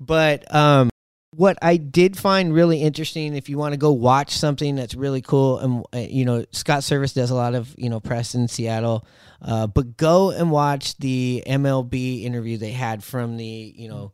but 0.00 0.52
um, 0.54 0.90
what 1.30 1.58
I 1.62 1.76
did 1.76 2.16
find 2.16 2.54
really 2.54 2.80
interesting, 2.80 3.34
if 3.34 3.48
you 3.48 3.58
want 3.58 3.72
to 3.72 3.78
go 3.78 3.92
watch 3.92 4.36
something 4.36 4.76
that's 4.76 4.94
really 4.94 5.22
cool, 5.22 5.58
and 5.58 5.84
uh, 5.94 6.06
you 6.08 6.24
know, 6.24 6.44
Scott 6.52 6.80
Servais 6.80 7.14
does 7.14 7.30
a 7.30 7.34
lot 7.34 7.54
of 7.54 7.74
you 7.76 7.90
know 7.90 8.00
press 8.00 8.34
in 8.34 8.48
Seattle, 8.48 9.06
uh, 9.42 9.66
but 9.66 9.96
go 9.96 10.30
and 10.30 10.50
watch 10.50 10.96
the 10.98 11.42
MLB 11.46 12.24
interview 12.24 12.56
they 12.56 12.72
had 12.72 13.02
from 13.02 13.36
the 13.36 13.74
you 13.76 13.88
know. 13.88 14.12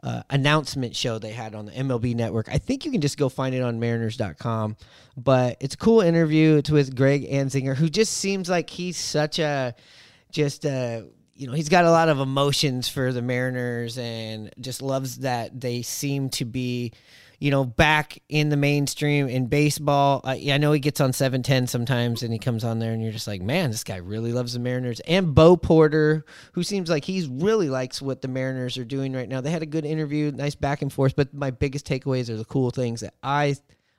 Uh, 0.00 0.22
announcement 0.30 0.94
show 0.94 1.18
they 1.18 1.32
had 1.32 1.56
on 1.56 1.66
the 1.66 1.72
MLB 1.72 2.14
network. 2.14 2.48
I 2.48 2.58
think 2.58 2.84
you 2.84 2.92
can 2.92 3.00
just 3.00 3.18
go 3.18 3.28
find 3.28 3.52
it 3.52 3.62
on 3.62 3.80
mariners.com. 3.80 4.76
But 5.16 5.56
it's 5.58 5.74
a 5.74 5.78
cool 5.78 6.02
interview. 6.02 6.56
It's 6.56 6.70
with 6.70 6.94
Greg 6.94 7.28
Amsinger, 7.28 7.74
who 7.74 7.88
just 7.88 8.12
seems 8.12 8.48
like 8.48 8.70
he's 8.70 8.96
such 8.96 9.40
a 9.40 9.74
just 10.30 10.64
a 10.64 11.04
you 11.34 11.46
know 11.46 11.52
he's 11.52 11.68
got 11.68 11.84
a 11.84 11.90
lot 11.90 12.08
of 12.08 12.20
emotions 12.20 12.88
for 12.88 13.12
the 13.12 13.22
mariners 13.22 13.98
and 13.98 14.50
just 14.60 14.82
loves 14.82 15.18
that 15.18 15.60
they 15.60 15.82
seem 15.82 16.28
to 16.30 16.44
be 16.44 16.92
you 17.38 17.50
know 17.50 17.64
back 17.64 18.20
in 18.28 18.48
the 18.48 18.56
mainstream 18.56 19.28
in 19.28 19.46
baseball. 19.46 20.22
Yeah, 20.36 20.54
i 20.54 20.58
know 20.58 20.72
he 20.72 20.80
gets 20.80 21.00
on 21.00 21.12
710 21.12 21.66
sometimes 21.66 22.22
and 22.22 22.32
he 22.32 22.38
comes 22.38 22.64
on 22.64 22.78
there 22.78 22.92
and 22.92 23.02
you're 23.02 23.12
just 23.12 23.26
like 23.26 23.42
man 23.42 23.70
this 23.70 23.84
guy 23.84 23.96
really 23.96 24.32
loves 24.32 24.52
the 24.52 24.58
mariners. 24.58 25.00
And 25.00 25.34
bo 25.34 25.56
porter 25.56 26.24
who 26.52 26.62
seems 26.62 26.90
like 26.90 27.04
he's 27.04 27.28
really 27.28 27.68
likes 27.68 28.02
what 28.02 28.22
the 28.22 28.28
mariners 28.28 28.76
are 28.78 28.84
doing 28.84 29.12
right 29.12 29.28
now. 29.28 29.40
They 29.40 29.50
had 29.50 29.62
a 29.62 29.66
good 29.66 29.84
interview 29.84 30.30
nice 30.32 30.54
back 30.54 30.82
and 30.82 30.92
forth 30.92 31.16
but 31.16 31.32
my 31.34 31.50
biggest 31.50 31.86
takeaways 31.86 32.28
are 32.28 32.36
the 32.36 32.44
cool 32.44 32.70
things 32.70 33.00
that 33.00 33.14
i 33.22 33.54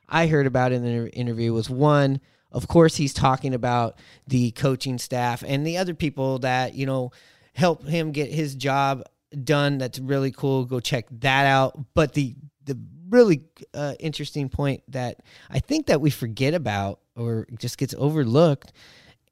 i 0.08 0.28
heard 0.28 0.48
about 0.48 0.72
in 0.72 0.84
the 0.84 1.10
interview 1.14 1.54
was 1.54 1.70
one 1.70 2.20
of 2.52 2.68
course 2.68 2.96
he's 2.96 3.14
talking 3.14 3.54
about 3.54 3.98
the 4.28 4.52
coaching 4.52 4.98
staff 4.98 5.44
and 5.46 5.66
the 5.66 5.78
other 5.78 5.94
people 5.94 6.40
that 6.40 6.74
you 6.74 6.86
know 6.86 7.12
help 7.54 7.86
him 7.86 8.12
get 8.12 8.32
his 8.32 8.56
job 8.56 9.04
done. 9.44 9.78
That's 9.78 10.00
really 10.00 10.32
cool. 10.32 10.66
Go 10.66 10.80
check 10.80 11.06
that 11.20 11.46
out. 11.46 11.78
But 11.94 12.14
the 12.14 12.36
the 12.66 12.80
really 13.10 13.41
uh, 13.74 13.95
interesting 13.99 14.49
point 14.49 14.84
that 14.88 15.18
i 15.49 15.60
think 15.60 15.88
that 15.88 16.01
we 16.01 16.10
forget 16.10 16.53
about 16.53 16.99
or 17.16 17.47
just 17.57 17.78
gets 17.78 17.93
overlooked 17.97 18.72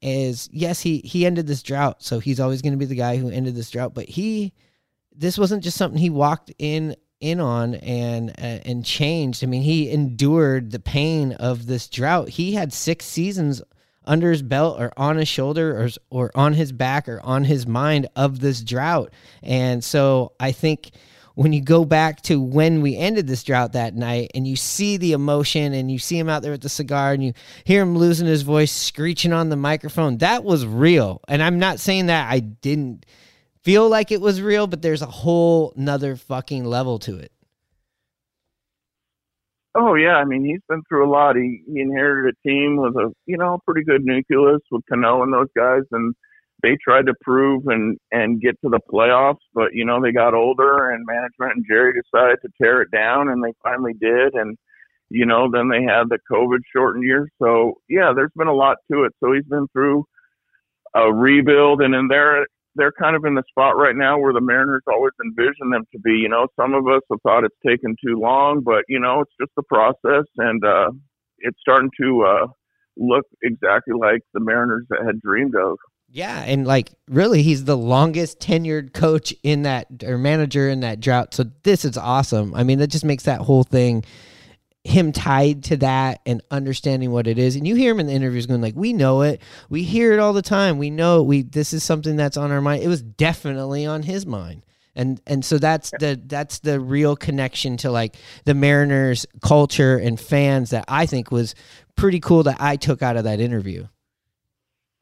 is 0.00 0.48
yes 0.52 0.80
he 0.80 0.98
he 0.98 1.26
ended 1.26 1.46
this 1.46 1.62
drought 1.62 2.02
so 2.02 2.18
he's 2.18 2.40
always 2.40 2.62
going 2.62 2.72
to 2.72 2.78
be 2.78 2.84
the 2.84 2.94
guy 2.94 3.16
who 3.16 3.30
ended 3.30 3.54
this 3.54 3.70
drought 3.70 3.94
but 3.94 4.08
he 4.08 4.52
this 5.14 5.36
wasn't 5.36 5.62
just 5.62 5.76
something 5.76 5.98
he 5.98 6.10
walked 6.10 6.52
in 6.58 6.94
in 7.20 7.40
on 7.40 7.74
and 7.76 8.30
uh, 8.30 8.62
and 8.64 8.84
changed. 8.84 9.42
I 9.42 9.46
mean, 9.46 9.62
he 9.62 9.90
endured 9.90 10.70
the 10.70 10.78
pain 10.78 11.32
of 11.32 11.66
this 11.66 11.88
drought. 11.88 12.28
He 12.30 12.52
had 12.52 12.72
six 12.72 13.04
seasons 13.04 13.62
under 14.04 14.30
his 14.30 14.42
belt 14.42 14.80
or 14.80 14.92
on 14.96 15.16
his 15.16 15.28
shoulder 15.28 15.80
or 15.80 15.88
or 16.10 16.30
on 16.34 16.54
his 16.54 16.72
back 16.72 17.08
or 17.08 17.20
on 17.22 17.44
his 17.44 17.66
mind 17.66 18.08
of 18.16 18.40
this 18.40 18.62
drought. 18.62 19.12
And 19.42 19.82
so 19.82 20.32
I 20.38 20.52
think 20.52 20.92
when 21.38 21.52
you 21.52 21.60
go 21.60 21.84
back 21.84 22.20
to 22.22 22.40
when 22.40 22.82
we 22.82 22.96
ended 22.96 23.26
this 23.26 23.44
drought 23.44 23.72
that 23.72 23.94
night 23.94 24.30
and 24.34 24.46
you 24.46 24.56
see 24.56 24.96
the 24.96 25.12
emotion 25.12 25.72
and 25.72 25.90
you 25.90 25.98
see 25.98 26.18
him 26.18 26.28
out 26.28 26.42
there 26.42 26.52
with 26.52 26.62
the 26.62 26.68
cigar 26.68 27.12
and 27.12 27.22
you 27.22 27.32
hear 27.64 27.82
him 27.82 27.96
losing 27.96 28.26
his 28.26 28.42
voice 28.42 28.72
screeching 28.72 29.32
on 29.32 29.48
the 29.48 29.56
microphone 29.56 30.18
that 30.18 30.42
was 30.42 30.66
real 30.66 31.20
and 31.28 31.42
i'm 31.42 31.58
not 31.58 31.78
saying 31.78 32.06
that 32.06 32.28
i 32.30 32.40
didn't 32.40 33.06
feel 33.68 33.86
like 33.86 34.10
it 34.10 34.22
was 34.22 34.40
real, 34.40 34.66
but 34.66 34.80
there's 34.80 35.02
a 35.02 35.06
whole 35.06 35.74
nother 35.76 36.16
fucking 36.16 36.64
level 36.64 36.98
to 37.00 37.18
it. 37.18 37.30
Oh 39.74 39.94
yeah, 39.94 40.14
I 40.14 40.24
mean 40.24 40.42
he's 40.42 40.62
been 40.68 40.82
through 40.88 41.06
a 41.06 41.12
lot. 41.12 41.36
He 41.36 41.62
he 41.70 41.80
inherited 41.80 42.34
a 42.34 42.48
team 42.48 42.78
with 42.78 42.96
a 42.96 43.12
you 43.26 43.36
know 43.36 43.58
pretty 43.66 43.84
good 43.84 44.04
nucleus 44.04 44.62
with 44.70 44.82
Cano 44.88 45.22
and 45.22 45.34
those 45.34 45.50
guys, 45.54 45.82
and 45.92 46.14
they 46.62 46.76
tried 46.82 47.06
to 47.06 47.14
prove 47.20 47.66
and 47.66 47.98
and 48.10 48.40
get 48.40 48.60
to 48.62 48.68
the 48.68 48.80
playoffs, 48.92 49.44
but 49.54 49.74
you 49.74 49.84
know 49.84 50.00
they 50.00 50.12
got 50.12 50.34
older, 50.34 50.90
and 50.90 51.06
management 51.06 51.56
and 51.56 51.64
Jerry 51.68 51.92
decided 51.92 52.38
to 52.42 52.48
tear 52.60 52.82
it 52.82 52.90
down, 52.90 53.28
and 53.28 53.42
they 53.42 53.52
finally 53.62 53.94
did, 53.94 54.34
and 54.34 54.56
you 55.08 55.24
know 55.24 55.50
then 55.50 55.68
they 55.68 55.82
had 55.82 56.08
the 56.08 56.18
COVID 56.30 56.58
shortened 56.74 57.04
year. 57.04 57.28
So 57.40 57.74
yeah, 57.88 58.12
there's 58.14 58.32
been 58.36 58.48
a 58.48 58.54
lot 58.54 58.78
to 58.90 59.04
it. 59.04 59.12
So 59.22 59.32
he's 59.32 59.44
been 59.44 59.68
through 59.72 60.04
a 60.94 61.12
rebuild, 61.12 61.80
and 61.80 61.94
in 61.94 62.08
there 62.08 62.46
they're 62.74 62.92
kind 62.92 63.16
of 63.16 63.24
in 63.24 63.34
the 63.34 63.42
spot 63.48 63.76
right 63.76 63.96
now 63.96 64.18
where 64.18 64.32
the 64.32 64.40
Mariners 64.40 64.82
always 64.86 65.12
envision 65.24 65.70
them 65.70 65.84
to 65.92 65.98
be. 65.98 66.12
You 66.12 66.28
know, 66.28 66.46
some 66.58 66.74
of 66.74 66.86
us 66.86 67.02
have 67.10 67.20
thought 67.22 67.44
it's 67.44 67.56
taken 67.66 67.96
too 68.04 68.18
long, 68.18 68.62
but 68.64 68.84
you 68.88 69.00
know, 69.00 69.20
it's 69.20 69.32
just 69.40 69.52
the 69.56 69.62
process, 69.64 70.24
and 70.36 70.64
uh, 70.64 70.90
it's 71.38 71.58
starting 71.60 71.90
to 72.00 72.22
uh, 72.24 72.46
look 72.96 73.24
exactly 73.42 73.94
like 73.98 74.22
the 74.34 74.40
Mariners 74.40 74.86
that 74.90 75.04
had 75.04 75.20
dreamed 75.20 75.54
of. 75.56 75.78
Yeah, 76.10 76.42
and 76.42 76.66
like 76.66 76.92
really, 77.08 77.42
he's 77.42 77.64
the 77.64 77.76
longest 77.76 78.40
tenured 78.40 78.94
coach 78.94 79.34
in 79.42 79.62
that 79.62 79.86
or 80.04 80.16
manager 80.16 80.68
in 80.68 80.80
that 80.80 81.00
drought. 81.00 81.34
So 81.34 81.44
this 81.64 81.84
is 81.84 81.98
awesome. 81.98 82.54
I 82.54 82.62
mean, 82.62 82.78
that 82.78 82.88
just 82.88 83.04
makes 83.04 83.24
that 83.24 83.40
whole 83.40 83.62
thing 83.62 84.04
him 84.84 85.12
tied 85.12 85.64
to 85.64 85.76
that 85.76 86.20
and 86.24 86.42
understanding 86.50 87.10
what 87.10 87.26
it 87.26 87.38
is. 87.38 87.56
And 87.56 87.66
you 87.66 87.74
hear 87.74 87.92
him 87.92 88.00
in 88.00 88.06
the 88.06 88.14
interviews 88.14 88.46
going 88.46 88.62
like, 88.62 88.74
"We 88.74 88.94
know 88.94 89.20
it. 89.20 89.42
We 89.68 89.82
hear 89.82 90.12
it 90.12 90.18
all 90.18 90.32
the 90.32 90.40
time. 90.40 90.78
We 90.78 90.88
know 90.88 91.22
we 91.22 91.42
this 91.42 91.74
is 91.74 91.84
something 91.84 92.16
that's 92.16 92.38
on 92.38 92.50
our 92.50 92.62
mind." 92.62 92.82
It 92.82 92.88
was 92.88 93.02
definitely 93.02 93.84
on 93.84 94.02
his 94.02 94.24
mind. 94.24 94.62
And 94.96 95.20
and 95.26 95.44
so 95.44 95.58
that's 95.58 95.90
the 96.00 96.20
that's 96.26 96.60
the 96.60 96.80
real 96.80 97.16
connection 97.16 97.76
to 97.78 97.90
like 97.90 98.16
the 98.46 98.54
Mariners 98.54 99.26
culture 99.42 99.98
and 99.98 100.18
fans 100.18 100.70
that 100.70 100.86
I 100.88 101.04
think 101.04 101.30
was 101.30 101.54
pretty 101.94 102.18
cool 102.18 102.44
that 102.44 102.56
I 102.60 102.76
took 102.76 103.02
out 103.02 103.16
of 103.18 103.24
that 103.24 103.40
interview. 103.40 103.86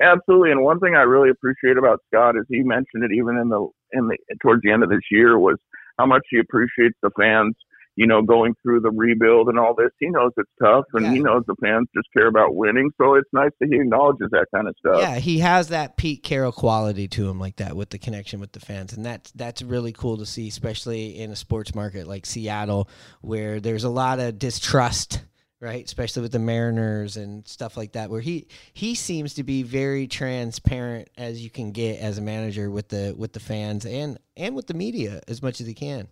Absolutely, 0.01 0.51
and 0.51 0.63
one 0.63 0.79
thing 0.79 0.95
I 0.95 1.03
really 1.03 1.31
appreciate 1.31 1.79
about 1.79 2.01
Scott 2.09 2.37
is 2.37 2.45
he 2.49 2.63
mentioned 2.63 3.05
it 3.05 3.13
even 3.13 3.39
in 3.39 3.49
the 3.49 3.69
in 3.93 4.09
the 4.09 4.17
towards 4.43 4.63
the 4.63 4.71
end 4.71 4.83
of 4.83 4.91
this 4.91 5.01
year 5.11 5.39
was 5.39 5.57
how 5.99 6.07
much 6.07 6.23
he 6.31 6.39
appreciates 6.39 6.97
the 7.03 7.11
fans. 7.19 7.55
You 7.99 8.07
know, 8.07 8.21
going 8.21 8.55
through 8.63 8.81
the 8.81 8.91
rebuild 8.91 9.49
and 9.49 9.59
all 9.59 9.75
this, 9.75 9.89
he 9.99 10.11
knows 10.11 10.31
it's 10.37 10.51
tough, 10.63 10.85
and 10.93 11.07
he 11.07 11.19
knows 11.19 11.45
the 11.47 11.57
fans 11.63 11.89
just 11.97 12.09
care 12.15 12.27
about 12.27 12.55
winning. 12.55 12.91
So 13.01 13.15
it's 13.15 13.29
nice 13.33 13.53
that 13.59 13.71
he 13.71 13.77
acknowledges 13.81 14.29
that 14.33 14.49
kind 14.55 14.69
of 14.69 14.75
stuff. 14.79 15.01
Yeah, 15.01 15.19
he 15.19 15.39
has 15.39 15.69
that 15.69 15.97
Pete 15.97 16.23
Carroll 16.23 16.53
quality 16.53 17.09
to 17.09 17.27
him, 17.27 17.41
like 17.41 17.57
that, 17.57 17.75
with 17.75 17.89
the 17.89 17.99
connection 17.99 18.39
with 18.39 18.53
the 18.53 18.61
fans, 18.61 18.93
and 18.93 19.07
that's 19.07 19.31
that's 19.31 19.63
really 19.63 19.93
cool 19.93 20.19
to 20.19 20.27
see, 20.27 20.47
especially 20.47 21.19
in 21.19 21.31
a 21.31 21.37
sports 21.37 21.75
market 21.75 22.07
like 22.07 22.27
Seattle, 22.27 22.87
where 23.23 23.61
there's 23.61 23.85
a 23.85 23.89
lot 23.89 24.21
of 24.21 24.39
distrust, 24.39 25.23
right? 25.61 25.85
Especially 25.85 26.23
with 26.23 26.33
the 26.33 26.39
Mariners 26.39 27.17
and 27.17 27.47
stuff 27.47 27.77
like 27.77 27.93
that, 27.93 28.11
where 28.11 28.21
he 28.21 28.47
he 28.73 28.95
seems 28.95 29.35
to 29.35 29.43
be 29.43 29.63
very 29.63 30.07
transparent 30.07 31.09
as 31.17 31.43
you 31.43 31.51
can 31.51 31.73
get 31.73 32.01
as 32.01 32.19
a 32.19 32.23
manager 32.23 32.71
with 32.71 32.89
the 32.89 33.15
with 33.17 33.33
the 33.33 33.41
fans 33.41 33.87
and 33.87 34.19
and 34.37 34.55
with 34.55 34.67
the 34.67 34.75
media 34.75 35.21
as 35.29 35.43
much 35.43 35.61
as 35.61 35.67
he 35.67 35.75
can. 35.75 36.09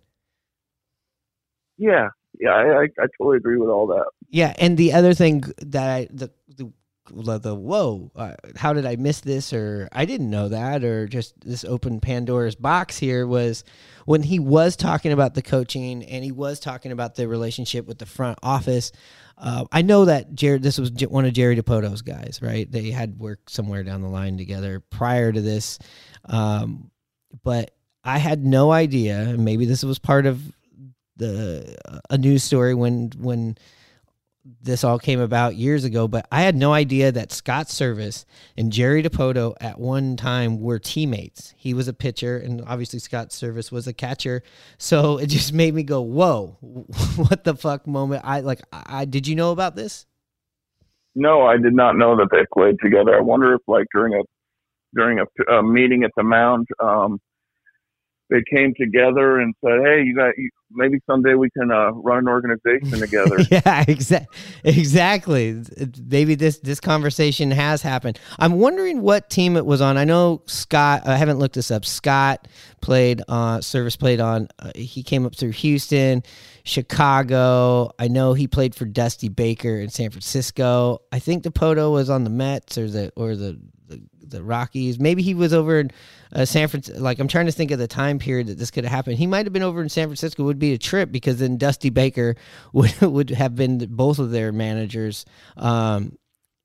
Yeah, 1.77 2.09
yeah, 2.39 2.51
I, 2.51 2.61
I, 2.61 2.83
I 2.83 3.07
totally 3.17 3.37
agree 3.37 3.57
with 3.57 3.69
all 3.69 3.87
that. 3.87 4.05
Yeah, 4.29 4.53
and 4.57 4.77
the 4.77 4.93
other 4.93 5.13
thing 5.13 5.43
that 5.59 5.89
I 5.89 6.07
the 6.11 6.31
the, 6.47 6.71
the, 7.13 7.37
the 7.37 7.55
whoa, 7.55 8.11
uh, 8.15 8.33
how 8.55 8.73
did 8.73 8.85
I 8.85 8.95
miss 8.95 9.21
this 9.21 9.53
or 9.53 9.87
I 9.91 10.05
didn't 10.05 10.29
know 10.29 10.49
that 10.49 10.83
or 10.83 11.07
just 11.07 11.39
this 11.41 11.63
open 11.63 11.99
Pandora's 11.99 12.55
box 12.55 12.97
here 12.97 13.27
was 13.27 13.63
when 14.05 14.23
he 14.23 14.39
was 14.39 14.75
talking 14.75 15.11
about 15.11 15.35
the 15.35 15.41
coaching 15.41 16.03
and 16.03 16.23
he 16.23 16.31
was 16.31 16.59
talking 16.59 16.91
about 16.91 17.15
the 17.15 17.27
relationship 17.27 17.85
with 17.85 17.99
the 17.99 18.05
front 18.05 18.39
office. 18.41 18.91
Uh, 19.37 19.65
I 19.71 19.81
know 19.81 20.05
that 20.05 20.33
Jared, 20.33 20.63
this 20.63 20.77
was 20.77 20.91
one 21.09 21.25
of 21.25 21.33
Jerry 21.33 21.55
Dipoto's 21.55 22.01
guys, 22.01 22.39
right? 22.41 22.71
They 22.71 22.91
had 22.91 23.19
worked 23.19 23.49
somewhere 23.49 23.83
down 23.83 24.01
the 24.01 24.07
line 24.07 24.37
together 24.37 24.79
prior 24.79 25.31
to 25.31 25.41
this, 25.41 25.77
um, 26.25 26.89
but 27.43 27.71
I 28.03 28.17
had 28.17 28.45
no 28.45 28.71
idea. 28.71 29.35
Maybe 29.37 29.65
this 29.65 29.83
was 29.83 29.99
part 29.99 30.25
of 30.25 30.41
the 31.17 31.77
a 32.09 32.17
news 32.17 32.43
story 32.43 32.73
when 32.73 33.11
when 33.17 33.57
this 34.61 34.83
all 34.83 34.99
came 34.99 35.19
about 35.19 35.55
years 35.55 35.83
ago, 35.83 36.07
but 36.07 36.27
I 36.31 36.41
had 36.41 36.55
no 36.55 36.71
idea 36.71 37.11
that 37.11 37.31
Scott 37.31 37.67
Servais 37.67 38.25
and 38.55 38.71
Jerry 38.71 39.01
Dipoto 39.01 39.55
at 39.59 39.79
one 39.79 40.17
time 40.17 40.61
were 40.61 40.77
teammates. 40.77 41.53
He 41.57 41.73
was 41.73 41.87
a 41.87 41.93
pitcher, 41.93 42.37
and 42.37 42.61
obviously 42.67 42.99
Scott 42.99 43.29
Servais 43.29 43.71
was 43.71 43.87
a 43.87 43.93
catcher. 43.93 44.43
So 44.77 45.17
it 45.19 45.27
just 45.27 45.51
made 45.51 45.73
me 45.73 45.83
go, 45.83 46.01
"Whoa, 46.01 46.57
what 47.15 47.43
the 47.43 47.55
fuck?" 47.55 47.87
Moment. 47.87 48.21
I 48.23 48.41
like. 48.41 48.61
I 48.71 49.05
did 49.05 49.27
you 49.27 49.35
know 49.35 49.51
about 49.51 49.75
this? 49.75 50.05
No, 51.15 51.43
I 51.43 51.57
did 51.57 51.73
not 51.73 51.95
know 51.95 52.15
that 52.17 52.27
they 52.31 52.45
played 52.53 52.75
together. 52.83 53.15
I 53.15 53.21
wonder 53.21 53.53
if, 53.53 53.61
like, 53.67 53.87
during 53.93 54.13
a 54.13 54.23
during 54.93 55.19
a, 55.19 55.53
a 55.53 55.63
meeting 55.63 56.03
at 56.03 56.11
the 56.15 56.23
mound, 56.23 56.67
um, 56.81 57.19
they 58.29 58.41
came 58.51 58.73
together 58.79 59.39
and 59.39 59.53
said, 59.63 59.79
"Hey, 59.83 60.03
you 60.03 60.15
got 60.15 60.37
you, 60.37 60.49
maybe 60.71 60.99
someday 61.09 61.35
we 61.35 61.49
can 61.51 61.71
uh, 61.71 61.91
run 61.91 62.19
an 62.19 62.27
organization 62.27 62.99
together." 62.99 63.37
yeah, 63.51 63.85
exa- 63.85 64.25
exactly. 64.63 65.61
Maybe 66.03 66.35
this 66.35 66.59
this 66.59 66.79
conversation 66.79 67.51
has 67.51 67.81
happened. 67.81 68.19
I'm 68.39 68.53
wondering 68.53 69.01
what 69.01 69.29
team 69.29 69.57
it 69.57 69.65
was 69.65 69.81
on. 69.81 69.97
I 69.97 70.05
know 70.05 70.41
Scott. 70.47 71.07
I 71.07 71.17
haven't 71.17 71.39
looked 71.39 71.55
this 71.55 71.71
up. 71.71 71.85
Scott 71.85 72.47
played 72.81 73.21
on 73.27 73.61
Servais 73.61 73.97
played 73.97 74.19
on. 74.19 74.47
Uh, 74.59 74.71
he 74.75 75.03
came 75.03 75.25
up 75.25 75.35
through 75.35 75.51
Houston, 75.51 76.23
Chicago. 76.63 77.91
I 77.99 78.07
know 78.07 78.33
he 78.33 78.47
played 78.47 78.75
for 78.75 78.85
Dusty 78.85 79.29
Baker 79.29 79.79
in 79.79 79.89
San 79.89 80.09
Francisco. 80.09 80.99
I 81.11 81.19
think 81.19 81.43
Dipoto 81.43 81.91
was 81.91 82.09
on 82.09 82.23
the 82.23 82.29
Mets 82.29 82.77
or 82.77 82.89
the 82.89 83.11
or 83.15 83.35
the 83.35 83.59
the 84.29 84.43
Rockies. 84.43 84.99
Maybe 84.99 85.21
he 85.21 85.33
was 85.33 85.53
over 85.53 85.79
in 85.79 85.91
uh, 86.33 86.45
San 86.45 86.67
Francisco. 86.67 86.99
Like 87.01 87.19
I'm 87.19 87.27
trying 87.27 87.45
to 87.45 87.51
think 87.51 87.71
of 87.71 87.79
the 87.79 87.87
time 87.87 88.19
period 88.19 88.47
that 88.47 88.57
this 88.57 88.71
could 88.71 88.83
have 88.83 88.91
happened. 88.91 89.17
He 89.17 89.27
might 89.27 89.45
have 89.45 89.53
been 89.53 89.63
over 89.63 89.81
in 89.81 89.89
San 89.89 90.07
Francisco. 90.07 90.43
Would 90.43 90.59
be 90.59 90.73
a 90.73 90.77
trip 90.77 91.11
because 91.11 91.39
then 91.39 91.57
Dusty 91.57 91.89
Baker 91.89 92.35
would 92.73 92.99
would 93.01 93.29
have 93.31 93.55
been 93.55 93.85
both 93.89 94.19
of 94.19 94.31
their 94.31 94.51
managers. 94.51 95.25
Um, 95.57 96.17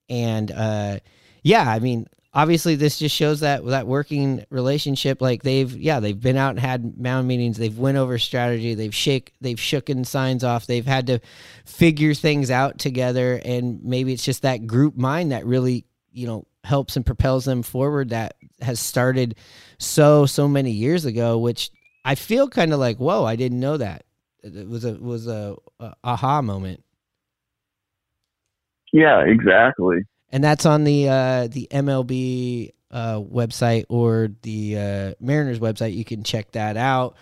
and 0.08 0.50
uh, 0.50 0.98
yeah, 1.42 1.70
I 1.70 1.78
mean, 1.78 2.06
obviously 2.32 2.76
this 2.76 2.98
just 2.98 3.14
shows 3.14 3.40
that 3.40 3.64
that 3.66 3.86
working 3.86 4.44
relationship. 4.50 5.20
Like 5.20 5.42
they've 5.42 5.74
yeah 5.76 6.00
they've 6.00 6.18
been 6.18 6.36
out 6.36 6.50
and 6.50 6.61
had 6.61 6.98
mound 6.98 7.28
meetings. 7.28 7.56
They've 7.56 7.76
went 7.76 7.98
over 7.98 8.18
strategy. 8.18 8.74
They've 8.74 8.94
shake 8.94 9.32
they've 9.40 9.56
shooken 9.56 10.06
signs 10.06 10.44
off. 10.44 10.66
They've 10.66 10.86
had 10.86 11.06
to 11.08 11.20
figure 11.64 12.14
things 12.14 12.50
out 12.50 12.78
together. 12.78 13.40
And 13.44 13.82
maybe 13.82 14.12
it's 14.12 14.24
just 14.24 14.42
that 14.42 14.66
group 14.66 14.96
mind 14.96 15.32
that 15.32 15.46
really 15.46 15.86
you 16.12 16.26
know 16.26 16.46
helps 16.64 16.96
and 16.96 17.06
propels 17.06 17.44
them 17.44 17.62
forward 17.62 18.11
that 18.11 18.36
has 18.61 18.78
started 18.78 19.34
so 19.78 20.26
so 20.26 20.46
many 20.46 20.70
years 20.70 21.04
ago 21.06 21.38
which 21.38 21.70
i 22.04 22.14
feel 22.14 22.48
kind 22.48 22.72
of 22.72 22.78
like 22.78 22.98
whoa 22.98 23.24
i 23.24 23.36
didn't 23.36 23.61
know 23.61 23.76
that. 23.76 24.04
It 24.42 24.68
was 24.68 24.84
a 24.84 24.94
was 24.94 25.26
a, 25.26 25.56
a 25.80 25.94
aha 26.02 26.40
moment. 26.40 26.82
Yeah 28.92 29.22
exactly. 29.26 30.04
And 30.30 30.42
that's 30.42 30.64
on 30.66 30.84
the 30.84 31.08
uh 31.08 31.46
the 31.48 31.68
mlb 31.70 32.72
uh 32.90 33.20
website 33.20 33.84
or 33.88 34.30
the 34.42 34.76
uh 34.78 35.14
mariners 35.20 35.58
website. 35.58 35.94
You 35.94 36.04
can 36.04 36.24
check 36.24 36.52
that 36.52 36.76
out. 36.76 37.16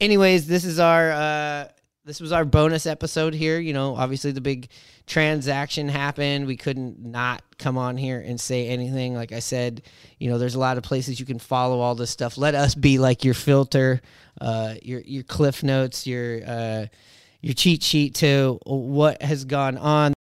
Anyways 0.00 0.46
this 0.46 0.64
is 0.64 0.78
our 0.78 1.10
uh 1.10 1.68
this 2.08 2.20
was 2.20 2.32
our 2.32 2.46
bonus 2.46 2.86
episode 2.86 3.34
here. 3.34 3.60
You 3.60 3.74
know, 3.74 3.94
obviously 3.94 4.32
the 4.32 4.40
big 4.40 4.68
transaction 5.06 5.90
happened. 5.90 6.46
We 6.46 6.56
couldn't 6.56 6.98
not 6.98 7.42
come 7.58 7.76
on 7.76 7.98
here 7.98 8.18
and 8.18 8.40
say 8.40 8.66
anything. 8.66 9.14
Like 9.14 9.30
I 9.30 9.40
said, 9.40 9.82
you 10.18 10.30
know, 10.30 10.38
there's 10.38 10.54
a 10.54 10.58
lot 10.58 10.78
of 10.78 10.82
places 10.82 11.20
you 11.20 11.26
can 11.26 11.38
follow 11.38 11.80
all 11.80 11.94
this 11.94 12.10
stuff. 12.10 12.38
Let 12.38 12.54
us 12.54 12.74
be 12.74 12.98
like 12.98 13.24
your 13.24 13.34
filter, 13.34 14.00
uh, 14.40 14.74
your 14.82 15.02
your 15.02 15.22
cliff 15.22 15.62
notes, 15.62 16.06
your 16.06 16.40
uh, 16.46 16.86
your 17.42 17.54
cheat 17.54 17.82
sheet 17.82 18.14
to 18.16 18.58
what 18.64 19.20
has 19.20 19.44
gone 19.44 19.76
on. 19.76 20.14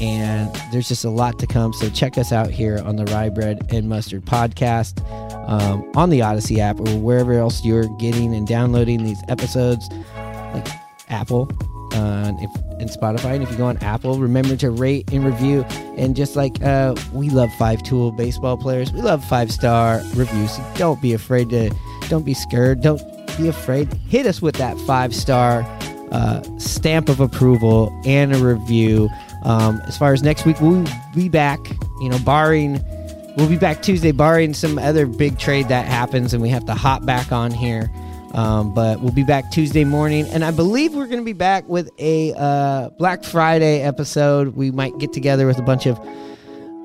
And 0.00 0.54
there's 0.72 0.88
just 0.88 1.06
a 1.06 1.10
lot 1.10 1.38
to 1.38 1.46
come. 1.46 1.72
So 1.72 1.88
check 1.88 2.18
us 2.18 2.32
out 2.32 2.50
here 2.50 2.82
on 2.84 2.96
the 2.96 3.04
Rye 3.06 3.30
Bread 3.30 3.72
and 3.72 3.88
Mustard 3.88 4.26
podcast 4.26 5.00
um, 5.48 5.90
on 5.96 6.10
the 6.10 6.20
Audacy 6.20 6.58
app 6.58 6.78
or 6.80 6.98
wherever 6.98 7.32
else 7.32 7.64
you're 7.64 7.88
getting 7.96 8.34
and 8.34 8.46
downloading 8.46 9.04
these 9.04 9.22
episodes. 9.28 9.88
Like 10.52 10.83
Apple 11.14 11.48
uh, 11.94 12.32
if, 12.40 12.54
and 12.80 12.90
Spotify. 12.90 13.34
And 13.34 13.42
if 13.42 13.50
you 13.50 13.56
go 13.56 13.66
on 13.66 13.78
Apple, 13.78 14.18
remember 14.18 14.56
to 14.56 14.70
rate 14.70 15.10
and 15.12 15.24
review. 15.24 15.62
And 15.96 16.16
just 16.16 16.36
like 16.36 16.62
uh, 16.62 16.94
we 17.12 17.30
love 17.30 17.52
five 17.54 17.82
tool 17.82 18.12
baseball 18.12 18.56
players, 18.56 18.92
we 18.92 19.00
love 19.00 19.24
five 19.24 19.52
star 19.52 20.02
reviews. 20.14 20.56
So 20.56 20.72
don't 20.76 21.00
be 21.00 21.12
afraid 21.12 21.50
to, 21.50 21.74
don't 22.08 22.24
be 22.24 22.34
scared, 22.34 22.82
don't 22.82 23.00
be 23.38 23.48
afraid. 23.48 23.92
Hit 24.08 24.26
us 24.26 24.42
with 24.42 24.56
that 24.56 24.76
five 24.80 25.14
star 25.14 25.64
uh, 26.10 26.42
stamp 26.58 27.08
of 27.08 27.20
approval 27.20 27.96
and 28.04 28.34
a 28.34 28.38
review. 28.38 29.08
Um, 29.42 29.80
as 29.86 29.96
far 29.96 30.12
as 30.12 30.22
next 30.22 30.44
week, 30.44 30.60
we'll 30.60 30.86
be 31.14 31.28
back, 31.28 31.58
you 32.00 32.08
know, 32.08 32.18
barring. 32.20 32.84
We'll 33.36 33.48
be 33.48 33.58
back 33.58 33.82
Tuesday, 33.82 34.12
barring 34.12 34.54
some 34.54 34.78
other 34.78 35.06
big 35.06 35.38
trade 35.38 35.68
that 35.68 35.86
happens, 35.86 36.32
and 36.32 36.40
we 36.40 36.48
have 36.50 36.64
to 36.66 36.74
hop 36.74 37.04
back 37.04 37.32
on 37.32 37.50
here. 37.50 37.90
Um, 38.34 38.74
but 38.74 39.00
we'll 39.00 39.12
be 39.12 39.22
back 39.22 39.52
Tuesday 39.52 39.84
morning, 39.84 40.26
and 40.26 40.44
I 40.44 40.50
believe 40.50 40.94
we're 40.94 41.06
going 41.06 41.20
to 41.20 41.24
be 41.24 41.32
back 41.32 41.68
with 41.68 41.88
a 41.98 42.34
uh, 42.36 42.88
Black 42.98 43.22
Friday 43.22 43.80
episode. 43.80 44.56
We 44.56 44.72
might 44.72 44.98
get 44.98 45.12
together 45.12 45.46
with 45.46 45.58
a 45.58 45.62
bunch 45.62 45.86
of 45.86 45.98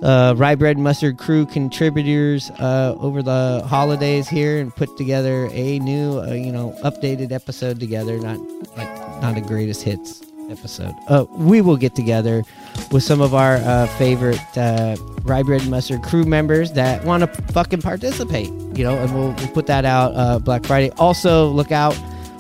uh, 0.04 0.36
Rye 0.38 0.54
Bread 0.54 0.78
Mustard 0.78 1.18
crew 1.18 1.48
contributors 1.48 2.52
uh, 2.52 2.96
over 3.00 3.24
the 3.24 3.66
holidays 3.68 4.28
here 4.30 4.60
and 4.60 4.74
put 4.76 4.96
together 4.96 5.50
a 5.52 5.80
new, 5.80 6.20
uh, 6.20 6.34
you 6.34 6.52
know, 6.52 6.78
updated 6.84 7.32
episode 7.32 7.80
together. 7.80 8.20
Not 8.20 8.40
like 8.78 9.22
not 9.22 9.36
a 9.36 9.42
greatest 9.42 9.82
hits 9.82 10.29
episode. 10.52 10.96
Uh, 11.08 11.26
we 11.32 11.62
will 11.62 11.78
get 11.78 11.96
together 11.96 12.44
with 12.92 13.04
some 13.04 13.22
of 13.22 13.34
our 13.34 13.56
uh, 13.58 13.88
favorite 13.98 14.40
uh, 14.58 14.96
Rye 15.24 15.44
Bread 15.44 15.62
and 15.62 15.72
Mustard 15.72 16.04
crew 16.04 16.26
members 16.26 16.74
that 16.74 17.04
want 17.06 17.24
to 17.24 17.42
fucking 17.54 17.82
participate, 17.82 18.50
you 18.76 18.84
know, 18.84 18.96
and 18.98 19.14
we'll, 19.14 19.34
we'll 19.34 19.48
put 19.50 19.68
that 19.68 19.86
out 19.86 20.14
uh, 20.16 20.40
Black 20.40 20.66
Friday. 20.66 20.92
Also, 20.98 21.48
look 21.48 21.72
out 21.72 21.98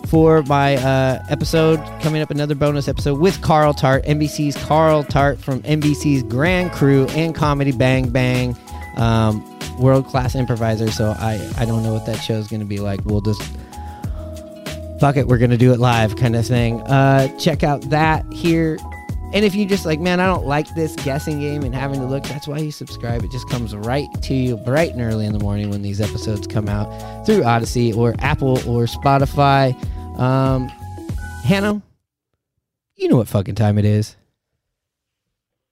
for 0.07 0.41
my 0.43 0.75
uh, 0.77 1.23
episode 1.29 1.77
coming 2.01 2.21
up, 2.21 2.31
another 2.31 2.55
bonus 2.55 2.87
episode 2.87 3.19
with 3.19 3.39
Carl 3.41 3.73
Tart, 3.73 4.03
NBC's 4.05 4.55
Carl 4.65 5.03
Tart 5.03 5.39
from 5.39 5.61
NBC's 5.61 6.23
Grand 6.23 6.71
Crew 6.71 7.05
and 7.09 7.35
Comedy 7.35 7.71
Bang 7.71 8.09
Bang. 8.09 8.57
Um, 8.97 9.45
World 9.77 10.07
class 10.07 10.35
improviser, 10.35 10.91
so 10.91 11.15
I, 11.17 11.35
I 11.57 11.63
don't 11.63 11.83
know 11.83 11.93
what 11.93 12.05
that 12.05 12.17
show 12.17 12.33
is 12.33 12.49
going 12.49 12.59
to 12.59 12.65
be 12.65 12.79
like. 12.79 12.99
We'll 13.05 13.21
just 13.21 13.41
fuck 14.99 15.17
it, 15.17 15.27
we're 15.27 15.37
going 15.37 15.51
to 15.51 15.57
do 15.57 15.73
it 15.73 15.79
live 15.79 16.15
kind 16.17 16.35
of 16.35 16.45
thing. 16.45 16.81
Uh, 16.81 17.35
check 17.37 17.63
out 17.63 17.81
that 17.89 18.25
here. 18.33 18.77
And 19.31 19.45
if 19.45 19.53
you 19.53 19.65
just 19.65 19.85
like, 19.85 19.99
man, 19.99 20.19
I 20.19 20.25
don't 20.25 20.47
like 20.47 20.73
this 20.73 20.95
guessing 20.97 21.39
game 21.39 21.63
and 21.63 21.75
having 21.75 21.99
to 21.99 22.05
look, 22.05 22.23
that's 22.23 22.47
why 22.47 22.57
you 22.57 22.71
subscribe. 22.71 23.23
It 23.23 23.31
just 23.31 23.47
comes 23.49 23.75
right 23.75 24.07
to 24.23 24.33
you 24.33 24.57
bright 24.57 24.91
and 24.91 25.01
early 25.01 25.25
in 25.25 25.33
the 25.33 25.39
morning 25.39 25.69
when 25.69 25.83
these 25.83 26.01
episodes 26.01 26.47
come 26.47 26.67
out 26.67 27.25
through 27.25 27.41
Audacy 27.41 27.95
or 27.95 28.15
Apple 28.19 28.57
or 28.67 28.85
Spotify. 28.85 29.73
Um, 30.19 30.67
Hannah, 31.43 31.81
you 32.95 33.07
know 33.07 33.17
what 33.17 33.27
fucking 33.27 33.55
time 33.55 33.77
it 33.77 33.85
is. 33.85 34.15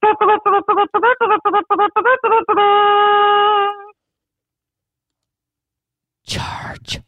Charge. 6.28 7.02